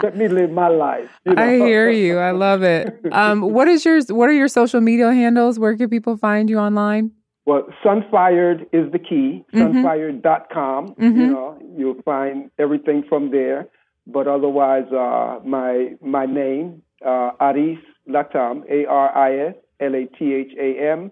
let 0.03 0.17
me 0.17 0.27
live 0.27 0.51
my 0.51 0.67
life. 0.67 1.09
You 1.25 1.33
know? 1.35 1.43
I 1.43 1.55
hear 1.55 1.89
you. 1.89 2.17
I 2.17 2.31
love 2.31 2.63
it. 2.63 2.99
Um, 3.11 3.41
what 3.41 3.67
is 3.67 3.85
your 3.85 4.01
what 4.09 4.29
are 4.29 4.33
your 4.33 4.47
social 4.49 4.81
media 4.81 5.11
handles? 5.13 5.57
Where 5.59 5.75
can 5.77 5.89
people 5.89 6.17
find 6.17 6.49
you 6.49 6.57
online? 6.59 7.11
Well, 7.45 7.63
Sunfired 7.83 8.63
is 8.73 8.91
the 8.91 8.99
key. 8.99 9.45
Sunfired.com. 9.53 10.95
Mhm. 10.95 11.17
You 11.17 11.27
know, 11.27 11.57
you'll 11.77 12.01
find 12.03 12.51
everything 12.59 13.03
from 13.07 13.31
there. 13.31 13.67
But 14.05 14.27
otherwise, 14.27 14.87
uh, 14.91 15.39
my 15.45 15.95
my 16.01 16.25
name, 16.25 16.81
uh, 17.05 17.31
Aris 17.39 17.79
LaTham, 18.09 18.63
A 18.69 18.85
R 18.85 19.17
I 19.17 19.31
S 19.49 19.55
L 19.79 19.95
A 19.95 20.05
T 20.17 20.33
H 20.33 20.53
A 20.59 20.69
M, 20.91 21.11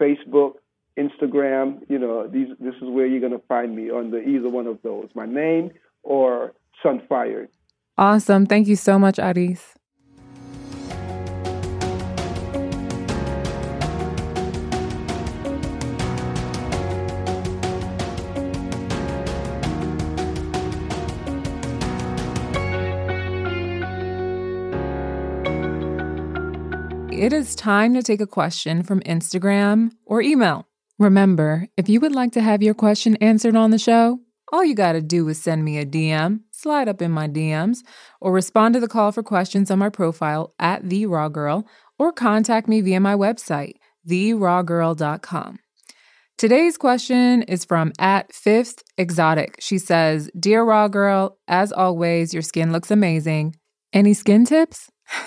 Facebook, 0.00 0.54
Instagram. 0.98 1.80
You 1.88 1.98
know, 1.98 2.26
these 2.26 2.48
this 2.58 2.74
is 2.76 2.88
where 2.88 3.06
you're 3.06 3.20
going 3.20 3.32
to 3.32 3.46
find 3.46 3.74
me 3.74 3.90
on 3.90 4.10
the 4.10 4.18
either 4.18 4.48
one 4.48 4.66
of 4.66 4.78
those. 4.82 5.08
My 5.14 5.26
name 5.26 5.70
or 6.02 6.52
Sunfired. 6.84 7.48
Awesome. 7.98 8.46
Thank 8.46 8.68
you 8.68 8.76
so 8.76 8.98
much, 8.98 9.18
Aris. 9.18 9.76
It 27.18 27.32
is 27.32 27.54
time 27.54 27.94
to 27.94 28.02
take 28.02 28.20
a 28.20 28.26
question 28.26 28.82
from 28.82 29.00
Instagram 29.00 29.92
or 30.04 30.20
email. 30.20 30.68
Remember, 30.98 31.68
if 31.76 31.88
you 31.88 32.00
would 32.00 32.14
like 32.14 32.32
to 32.32 32.40
have 32.40 32.62
your 32.62 32.72
question 32.72 33.16
answered 33.16 33.54
on 33.54 33.70
the 33.70 33.78
show, 33.78 34.20
all 34.50 34.64
you 34.64 34.74
got 34.74 34.92
to 34.92 35.02
do 35.02 35.28
is 35.28 35.42
send 35.42 35.62
me 35.62 35.76
a 35.76 35.84
DM, 35.84 36.40
slide 36.52 36.88
up 36.88 37.02
in 37.02 37.10
my 37.10 37.28
DMs, 37.28 37.78
or 38.20 38.32
respond 38.32 38.74
to 38.74 38.80
the 38.80 38.88
call 38.88 39.12
for 39.12 39.22
questions 39.22 39.70
on 39.70 39.78
my 39.78 39.90
profile 39.90 40.54
at 40.58 40.88
The 40.88 41.04
Raw 41.04 41.28
Girl, 41.28 41.66
or 41.98 42.12
contact 42.12 42.66
me 42.66 42.80
via 42.80 43.00
my 43.00 43.14
website, 43.14 43.74
therawgirl.com. 44.08 45.58
Today's 46.38 46.78
question 46.78 47.42
is 47.42 47.64
from 47.64 47.92
at 47.98 48.32
Fifth 48.32 48.82
Exotic. 48.96 49.56
She 49.58 49.78
says, 49.78 50.30
Dear 50.38 50.64
Raw 50.64 50.88
Girl, 50.88 51.38
as 51.48 51.72
always, 51.72 52.32
your 52.32 52.42
skin 52.42 52.72
looks 52.72 52.90
amazing. 52.90 53.56
Any 53.92 54.14
skin 54.14 54.44
tips? 54.44 54.90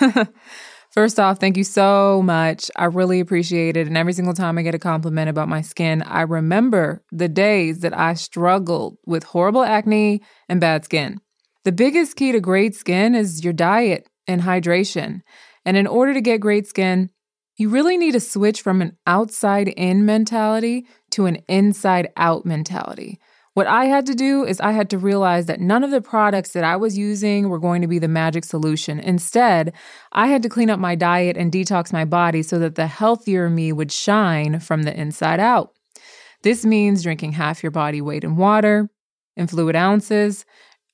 First 0.90 1.20
off, 1.20 1.38
thank 1.38 1.56
you 1.56 1.62
so 1.62 2.20
much. 2.24 2.68
I 2.74 2.86
really 2.86 3.20
appreciate 3.20 3.76
it. 3.76 3.86
And 3.86 3.96
every 3.96 4.12
single 4.12 4.34
time 4.34 4.58
I 4.58 4.62
get 4.62 4.74
a 4.74 4.78
compliment 4.78 5.28
about 5.28 5.48
my 5.48 5.62
skin, 5.62 6.02
I 6.02 6.22
remember 6.22 7.04
the 7.12 7.28
days 7.28 7.80
that 7.80 7.96
I 7.96 8.14
struggled 8.14 8.98
with 9.06 9.22
horrible 9.22 9.62
acne 9.62 10.20
and 10.48 10.60
bad 10.60 10.84
skin. 10.84 11.20
The 11.64 11.70
biggest 11.70 12.16
key 12.16 12.32
to 12.32 12.40
great 12.40 12.74
skin 12.74 13.14
is 13.14 13.44
your 13.44 13.52
diet 13.52 14.08
and 14.26 14.42
hydration. 14.42 15.20
And 15.64 15.76
in 15.76 15.86
order 15.86 16.12
to 16.12 16.20
get 16.20 16.40
great 16.40 16.66
skin, 16.66 17.10
you 17.56 17.68
really 17.68 17.96
need 17.96 18.12
to 18.12 18.20
switch 18.20 18.62
from 18.62 18.82
an 18.82 18.96
outside 19.06 19.68
in 19.68 20.04
mentality 20.04 20.86
to 21.10 21.26
an 21.26 21.36
inside 21.46 22.08
out 22.16 22.44
mentality. 22.44 23.20
What 23.54 23.66
I 23.66 23.86
had 23.86 24.06
to 24.06 24.14
do 24.14 24.44
is 24.44 24.60
I 24.60 24.70
had 24.70 24.88
to 24.90 24.98
realize 24.98 25.46
that 25.46 25.60
none 25.60 25.82
of 25.82 25.90
the 25.90 26.00
products 26.00 26.52
that 26.52 26.62
I 26.62 26.76
was 26.76 26.96
using 26.96 27.48
were 27.48 27.58
going 27.58 27.82
to 27.82 27.88
be 27.88 27.98
the 27.98 28.06
magic 28.06 28.44
solution. 28.44 29.00
Instead, 29.00 29.72
I 30.12 30.28
had 30.28 30.42
to 30.44 30.48
clean 30.48 30.70
up 30.70 30.78
my 30.78 30.94
diet 30.94 31.36
and 31.36 31.50
detox 31.50 31.92
my 31.92 32.04
body 32.04 32.42
so 32.42 32.60
that 32.60 32.76
the 32.76 32.86
healthier 32.86 33.50
me 33.50 33.72
would 33.72 33.90
shine 33.90 34.60
from 34.60 34.84
the 34.84 34.98
inside 34.98 35.40
out. 35.40 35.72
This 36.42 36.64
means 36.64 37.02
drinking 37.02 37.32
half 37.32 37.62
your 37.62 37.72
body 37.72 38.00
weight 38.00 38.22
in 38.22 38.36
water, 38.36 38.88
in 39.36 39.48
fluid 39.48 39.74
ounces, 39.74 40.46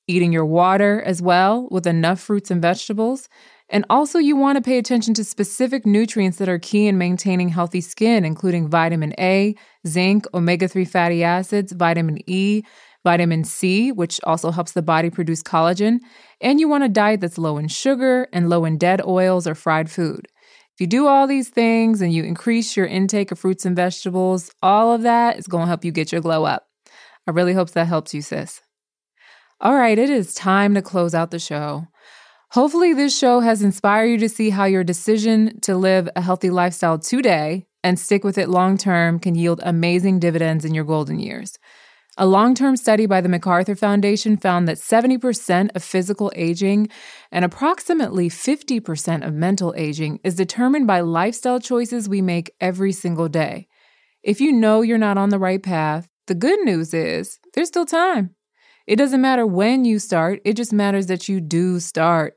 eating 0.07 0.33
your 0.33 0.45
water 0.45 1.01
as 1.05 1.21
well 1.21 1.67
with 1.69 1.85
enough 1.85 2.19
fruits 2.19 2.49
and 2.49 2.61
vegetables, 2.61 3.29
and 3.69 3.85
also, 3.89 4.17
you 4.17 4.37
want 4.37 4.55
to 4.55 4.61
pay 4.61 4.77
attention 4.77 5.13
to 5.15 5.25
specific 5.25 5.85
nutrients 5.85 6.37
that 6.37 6.47
are 6.47 6.59
key 6.59 6.87
in 6.87 6.97
maintaining 6.97 7.49
healthy 7.49 7.81
skin, 7.81 8.23
including 8.23 8.69
vitamin 8.69 9.13
A, 9.19 9.55
zinc, 9.85 10.25
omega 10.33 10.69
3 10.69 10.85
fatty 10.85 11.21
acids, 11.21 11.73
vitamin 11.73 12.19
E, 12.29 12.63
vitamin 13.03 13.43
C, 13.43 13.91
which 13.91 14.21
also 14.23 14.51
helps 14.51 14.71
the 14.71 14.81
body 14.81 15.09
produce 15.09 15.43
collagen. 15.43 15.99
And 16.39 16.61
you 16.61 16.69
want 16.69 16.85
a 16.85 16.89
diet 16.89 17.19
that's 17.19 17.37
low 17.37 17.57
in 17.57 17.67
sugar 17.67 18.27
and 18.31 18.49
low 18.49 18.63
in 18.63 18.77
dead 18.77 19.01
oils 19.05 19.45
or 19.45 19.55
fried 19.55 19.91
food. 19.91 20.27
If 20.73 20.81
you 20.81 20.87
do 20.87 21.07
all 21.07 21.27
these 21.27 21.49
things 21.49 22.01
and 22.01 22.13
you 22.13 22.23
increase 22.23 22.77
your 22.77 22.85
intake 22.85 23.31
of 23.31 23.39
fruits 23.39 23.65
and 23.65 23.75
vegetables, 23.75 24.51
all 24.61 24.93
of 24.93 25.01
that 25.01 25.37
is 25.37 25.47
going 25.47 25.63
to 25.63 25.67
help 25.67 25.83
you 25.83 25.91
get 25.91 26.11
your 26.11 26.21
glow 26.21 26.45
up. 26.45 26.67
I 27.27 27.31
really 27.31 27.53
hope 27.53 27.71
that 27.71 27.87
helps 27.87 28.13
you, 28.13 28.21
sis. 28.21 28.61
All 29.59 29.73
right, 29.73 29.97
it 29.97 30.09
is 30.09 30.35
time 30.35 30.75
to 30.75 30.81
close 30.81 31.15
out 31.15 31.31
the 31.31 31.39
show. 31.39 31.87
Hopefully, 32.51 32.93
this 32.93 33.17
show 33.17 33.41
has 33.41 33.61
inspired 33.61 34.05
you 34.05 34.17
to 34.19 34.29
see 34.29 34.49
how 34.49 34.63
your 34.63 34.83
decision 34.83 35.59
to 35.61 35.75
live 35.75 36.07
a 36.15 36.21
healthy 36.21 36.49
lifestyle 36.49 36.97
today 36.97 37.65
and 37.83 37.99
stick 37.99 38.23
with 38.23 38.37
it 38.37 38.47
long 38.47 38.77
term 38.77 39.19
can 39.19 39.35
yield 39.35 39.59
amazing 39.63 40.19
dividends 40.19 40.63
in 40.63 40.73
your 40.73 40.85
golden 40.85 41.19
years. 41.19 41.59
A 42.17 42.25
long 42.25 42.55
term 42.55 42.77
study 42.77 43.05
by 43.05 43.19
the 43.19 43.27
MacArthur 43.27 43.75
Foundation 43.75 44.37
found 44.37 44.65
that 44.67 44.77
70% 44.77 45.75
of 45.75 45.83
physical 45.83 46.31
aging 46.35 46.87
and 47.33 47.43
approximately 47.43 48.29
50% 48.29 49.27
of 49.27 49.33
mental 49.33 49.73
aging 49.77 50.21
is 50.23 50.33
determined 50.33 50.87
by 50.87 51.01
lifestyle 51.01 51.59
choices 51.59 52.07
we 52.07 52.21
make 52.21 52.55
every 52.61 52.93
single 52.93 53.27
day. 53.27 53.67
If 54.23 54.39
you 54.39 54.53
know 54.53 54.81
you're 54.81 54.97
not 54.97 55.17
on 55.17 55.29
the 55.29 55.37
right 55.37 55.61
path, 55.61 56.07
the 56.27 56.33
good 56.33 56.61
news 56.61 56.93
is 56.93 57.39
there's 57.53 57.67
still 57.67 57.85
time. 57.85 58.35
It 58.87 58.95
doesn't 58.95 59.21
matter 59.21 59.45
when 59.45 59.83
you 59.83 59.99
start, 59.99 60.39
it 60.45 60.53
just 60.53 60.71
matters 60.71 61.07
that 61.07 61.27
you 61.27 61.41
do 61.41 61.81
start. 61.81 62.36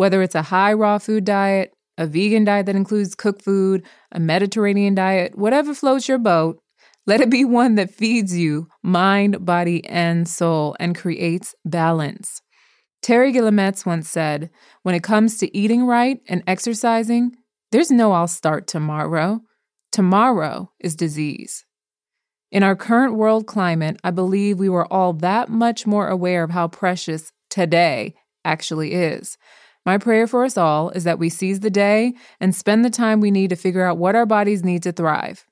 Whether 0.00 0.22
it's 0.22 0.34
a 0.34 0.40
high 0.40 0.72
raw 0.72 0.96
food 0.96 1.26
diet, 1.26 1.74
a 1.98 2.06
vegan 2.06 2.44
diet 2.44 2.64
that 2.64 2.74
includes 2.74 3.14
cooked 3.14 3.42
food, 3.42 3.84
a 4.10 4.18
Mediterranean 4.18 4.94
diet, 4.94 5.36
whatever 5.36 5.74
floats 5.74 6.08
your 6.08 6.16
boat, 6.16 6.58
let 7.06 7.20
it 7.20 7.28
be 7.28 7.44
one 7.60 7.74
that 7.74 7.90
feeds 7.90 8.34
you 8.34 8.68
mind, 8.82 9.44
body, 9.44 9.84
and 9.84 10.26
soul 10.26 10.74
and 10.80 10.96
creates 10.96 11.54
balance. 11.66 12.40
Terri 13.04 13.30
Guillemets 13.30 13.84
once 13.84 14.08
said, 14.08 14.48
When 14.84 14.94
it 14.94 15.02
comes 15.02 15.36
to 15.36 15.54
eating 15.54 15.84
right 15.84 16.18
and 16.26 16.42
exercising, 16.46 17.32
there's 17.70 17.90
no 17.90 18.12
I'll 18.12 18.26
start 18.26 18.66
tomorrow. 18.66 19.40
Tomorrow 19.92 20.72
is 20.80 20.96
disease. 20.96 21.66
In 22.50 22.62
our 22.62 22.74
current 22.74 23.16
world 23.16 23.46
climate, 23.46 24.00
I 24.02 24.12
believe 24.12 24.58
we 24.58 24.70
were 24.70 24.90
all 24.90 25.12
that 25.12 25.50
much 25.50 25.86
more 25.86 26.08
aware 26.08 26.42
of 26.42 26.52
how 26.52 26.68
precious 26.68 27.32
today 27.50 28.14
actually 28.46 28.94
is. 28.94 29.36
My 29.86 29.98
prayer 29.98 30.26
for 30.26 30.44
us 30.44 30.56
all 30.56 30.90
is 30.90 31.04
that 31.04 31.18
we 31.18 31.28
seize 31.28 31.60
the 31.60 31.70
day 31.70 32.14
and 32.38 32.54
spend 32.54 32.84
the 32.84 32.90
time 32.90 33.20
we 33.20 33.30
need 33.30 33.50
to 33.50 33.56
figure 33.56 33.84
out 33.84 33.98
what 33.98 34.14
our 34.14 34.26
bodies 34.26 34.62
need 34.62 34.82
to 34.82 34.92
thrive. 34.92 35.46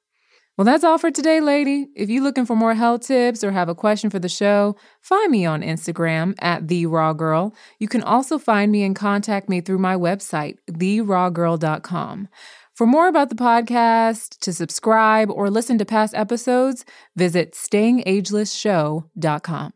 Well, 0.59 0.65
that's 0.65 0.83
all 0.83 0.99
for 0.99 1.13
today, 1.13 1.41
lady. 1.41 1.87
If 1.95 2.11
you're 2.11 2.25
looking 2.25 2.45
for 2.45 2.57
more 2.57 2.75
health 2.75 3.03
tips 3.03 3.45
or 3.45 3.53
have 3.53 3.69
a 3.69 3.77
question 3.77 4.11
for 4.11 4.19
the 4.19 4.29
show, 4.29 4.75
find 5.01 5.31
me 5.31 5.47
on 5.47 5.63
Instagram 5.63 6.35
at 6.41 6.67
The 6.67 6.87
Raw 6.87 7.13
Girl. 7.13 7.55
You 7.79 7.87
can 7.87 8.03
also 8.03 8.39
find 8.39 8.73
me 8.73 8.83
and 8.83 8.97
contact 8.97 9.49
me 9.49 9.61
through 9.61 9.79
my 9.79 9.95
website, 9.95 10.57
TheRawGirl.com. 10.69 12.27
For 12.75 12.87
more 12.87 13.07
about 13.07 13.29
the 13.29 13.37
podcast, 13.37 14.41
to 14.41 14.53
subscribe 14.53 15.31
or 15.31 15.49
listen 15.49 15.79
to 15.79 15.85
past 15.85 16.13
episodes, 16.15 16.85
visit 17.15 17.53
StayingAgelessShow.com. 17.53 19.73